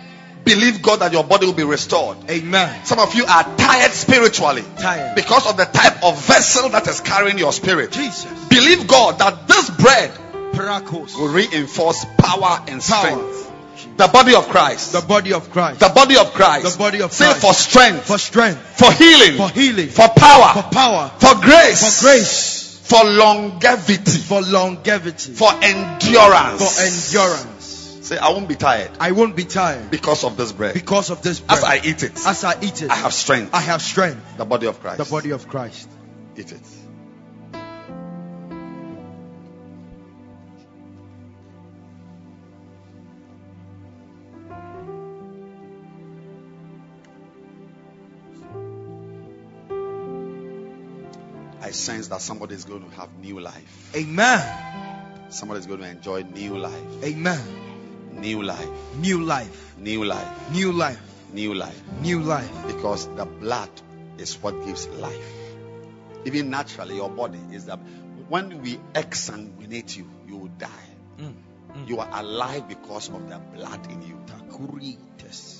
Believe 0.45 0.81
God 0.81 0.97
that 1.01 1.11
your 1.11 1.25
body 1.25 1.45
will 1.45 1.53
be 1.53 1.65
restored. 1.65 2.17
Amen. 2.29 2.85
Some 2.85 2.99
of 2.99 3.13
you 3.15 3.25
are 3.25 3.43
tired 3.57 3.91
spiritually 3.91 4.63
Tired. 4.77 5.15
because 5.15 5.45
of 5.45 5.57
the 5.57 5.65
type 5.65 6.01
of 6.03 6.15
vessel 6.25 6.69
that 6.69 6.87
is 6.87 7.01
carrying 7.01 7.37
your 7.37 7.51
spirit. 7.51 7.91
Jesus. 7.91 8.25
Believe 8.47 8.87
God 8.87 9.19
that 9.19 9.47
this 9.49 9.69
bread 9.71 10.11
Paracos. 10.53 11.15
will 11.19 11.33
reinforce 11.33 12.05
power 12.17 12.63
and 12.67 12.81
Power. 12.81 12.81
strength. 12.81 13.46
The 13.97 14.07
body 14.07 14.35
of 14.35 14.47
Christ. 14.49 14.93
The 14.93 15.01
body 15.01 15.33
of 15.33 15.49
Christ. 15.49 15.79
The 15.79 15.89
body 15.89 16.17
of 16.17 16.31
Christ. 16.33 16.71
The 16.73 16.77
body 16.77 17.01
of 17.01 17.09
Christ. 17.15 17.33
Say 17.35 17.39
for 17.47 17.53
strength, 17.53 18.05
For 18.05 18.17
strength. 18.19 18.59
for 18.77 18.91
healing, 18.91 19.37
For 19.37 19.49
healing. 19.49 19.89
for 19.89 20.07
power, 20.09 20.53
For 20.61 20.69
power. 20.69 21.11
for 21.17 21.35
grace, 21.41 21.99
For 21.99 22.05
grace. 22.05 22.79
for 22.83 23.03
longevity, 23.03 24.11
For 24.11 24.41
longevity. 24.41 25.33
for 25.33 25.51
endurance. 25.63 26.61
For 26.61 26.81
endurance. 26.81 27.53
Say, 28.07 28.17
I 28.17 28.29
won't 28.29 28.47
be 28.47 28.55
tired 28.55 28.91
I 29.01 29.11
won't 29.11 29.35
be 29.35 29.43
tired 29.43 29.91
because 29.91 30.23
of 30.23 30.37
this 30.37 30.53
bread. 30.53 30.73
because 30.75 31.09
of 31.09 31.21
this 31.23 31.41
bread. 31.41 31.57
As 31.57 31.63
I 31.65 31.75
eat 31.83 32.03
it, 32.03 32.13
As 32.25 32.43
I 32.45 32.55
eat 32.61 32.81
it, 32.83 32.89
I 32.91 32.95
have 32.95 33.13
strength. 33.13 33.53
I 33.53 33.59
have 33.61 33.81
strength. 33.81 34.37
The 34.37 34.45
body 34.45 34.67
of 34.67 34.79
Christ. 34.79 34.99
The 34.99 35.05
body 35.05 35.31
of 35.31 35.47
Christ. 35.49 35.89
Eat 36.37 36.51
it. 36.53 36.61
Sense 51.77 52.07
that 52.09 52.21
somebody 52.21 52.55
is 52.55 52.65
going 52.65 52.83
to 52.83 52.95
have 52.95 53.09
new 53.19 53.39
life. 53.39 53.91
Amen. 53.95 55.29
Somebody 55.29 55.59
is 55.59 55.65
going 55.65 55.79
to 55.79 55.89
enjoy 55.89 56.23
new 56.23 56.57
life. 56.57 57.03
Amen. 57.03 57.41
New 58.13 58.43
life. 58.43 58.69
New 58.95 59.23
life. 59.23 59.77
New 59.77 60.03
life. 60.05 60.51
New 60.51 60.71
life. 60.71 60.99
New 61.33 61.53
life. 61.53 61.81
New 62.01 62.21
life. 62.21 62.67
Because 62.67 63.07
the 63.15 63.25
blood 63.25 63.69
is 64.17 64.35
what 64.41 64.65
gives 64.65 64.87
life. 64.87 65.33
Even 66.25 66.49
naturally, 66.49 66.95
your 66.95 67.09
body 67.09 67.39
is 67.51 67.65
that 67.65 67.79
when 68.27 68.61
we 68.61 68.77
exsanguinate 68.93 69.95
you, 69.95 70.09
you 70.27 70.37
will 70.37 70.47
die. 70.57 70.67
Mm, 71.17 71.33
mm. 71.73 71.87
You 71.87 71.99
are 71.99 72.09
alive 72.11 72.67
because 72.67 73.09
of 73.09 73.29
the 73.29 73.37
blood 73.37 73.89
in 73.91 74.01
you. 74.01 74.19
Takurites. 74.25 75.57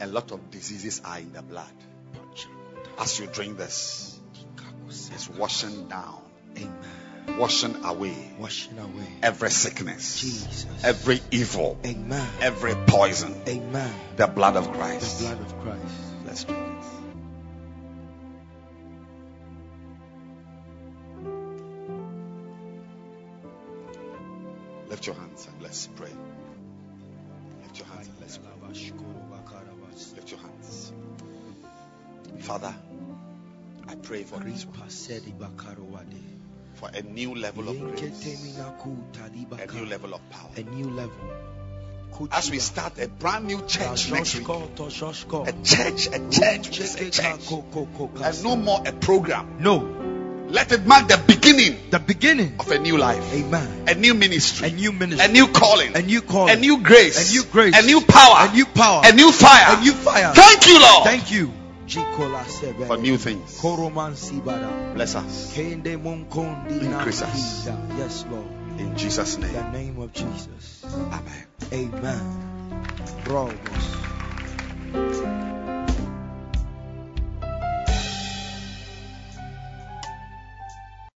a 0.00 0.06
lot 0.06 0.32
of 0.32 0.50
diseases 0.50 1.00
are 1.04 1.18
in 1.18 1.32
the 1.32 1.42
blood. 1.42 1.72
As 2.98 3.18
you 3.18 3.26
drink 3.26 3.56
this, 3.58 4.18
it's 4.88 5.28
washing 5.28 5.88
down, 5.88 6.20
Amen. 6.56 7.38
washing 7.38 7.84
away 7.84 8.32
Washing 8.38 8.78
away. 8.78 9.06
every 9.22 9.50
sickness, 9.50 10.20
Jesus. 10.20 10.66
every 10.84 11.20
evil, 11.30 11.76
Amen. 11.84 12.28
every 12.40 12.74
poison. 12.86 13.34
Amen. 13.48 13.92
The 14.16 14.26
blood 14.28 14.56
of 14.56 14.72
Christ. 14.72 15.18
The 15.20 15.26
blood 15.34 15.40
of 15.40 15.60
Christ. 15.60 15.94
Let's 16.26 16.44
drink 16.44 16.62
it. 16.62 16.84
Lift 24.88 25.06
your 25.06 25.16
hands 25.16 25.46
and 25.52 25.62
let's 25.62 25.88
pray. 25.96 26.12
Lift 27.62 27.78
your 27.78 27.86
hands 27.88 28.08
and 28.08 28.20
let's 28.20 28.38
pray. 28.38 28.50
Father, 32.44 32.74
I 33.88 33.94
pray 33.94 34.22
for 34.22 34.38
this 34.40 34.66
for 36.74 36.90
a 36.92 37.00
new 37.02 37.34
level 37.34 37.68
of 37.70 37.78
grace, 37.96 38.26
a 38.26 39.72
new 39.72 39.86
level 39.86 40.12
of 40.14 40.30
power. 40.30 40.50
A 40.56 40.62
new 40.62 40.90
level. 40.90 42.28
As 42.30 42.50
we 42.50 42.58
start 42.58 42.98
a 43.00 43.08
brand 43.08 43.46
new 43.46 43.62
church 43.66 44.10
next 44.10 44.36
week, 44.36 44.46
a 44.48 45.52
church, 45.64 46.06
a 46.08 46.30
church, 46.30 46.78
a 46.78 47.10
church, 47.10 47.50
and 47.50 48.44
no 48.44 48.56
more 48.56 48.82
a 48.86 48.92
program. 48.92 49.56
No. 49.60 50.00
Let 50.48 50.70
it 50.72 50.84
mark 50.86 51.08
the 51.08 51.16
beginning 51.26 51.78
The 51.90 51.98
beginning. 51.98 52.56
of 52.60 52.70
a 52.70 52.78
new 52.78 52.98
life, 52.98 53.24
Amen. 53.32 53.86
a 53.88 53.94
new 53.94 54.12
ministry, 54.12 54.68
A 54.68 54.70
new 54.70 54.92
ministry. 54.92 55.26
a 55.28 55.32
new 55.32 55.48
calling, 55.48 55.96
A 55.96 56.02
new 56.02 56.20
calling. 56.20 56.54
a 56.56 56.60
new 56.60 56.82
grace, 56.82 57.30
A 57.30 57.32
new 57.32 57.44
grace. 57.44 57.74
a 57.76 57.86
new 57.86 58.02
power, 58.02 58.48
A 58.48 58.52
new 58.52 58.66
power. 58.66 59.00
a 59.06 59.12
new 59.12 59.32
fire. 59.32 59.76
A 59.78 59.80
new 59.80 59.92
fire. 59.92 60.32
Thank 60.34 60.66
you, 60.68 60.78
Lord, 60.78 61.04
Thank 61.06 61.32
you. 61.32 61.50
For 62.86 62.96
new 62.96 63.16
things. 63.18 63.60
Bless 64.94 65.14
us 65.14 65.52
Kende 65.54 65.96
monkondi 65.96 66.80
na 66.88 66.98
Increase 66.98 67.22
us. 67.22 67.68
Yes, 67.98 68.24
Lord. 68.30 68.46
in 68.80 68.96
Jesus' 68.96 69.38
name. 69.38 69.54
In 69.54 69.72
the 69.72 69.78
name. 69.78 69.98
of 69.98 70.12
Jesus. 70.12 70.84
Amen. 71.12 71.46
Amen. 71.72 72.20
Robos. 73.26 73.54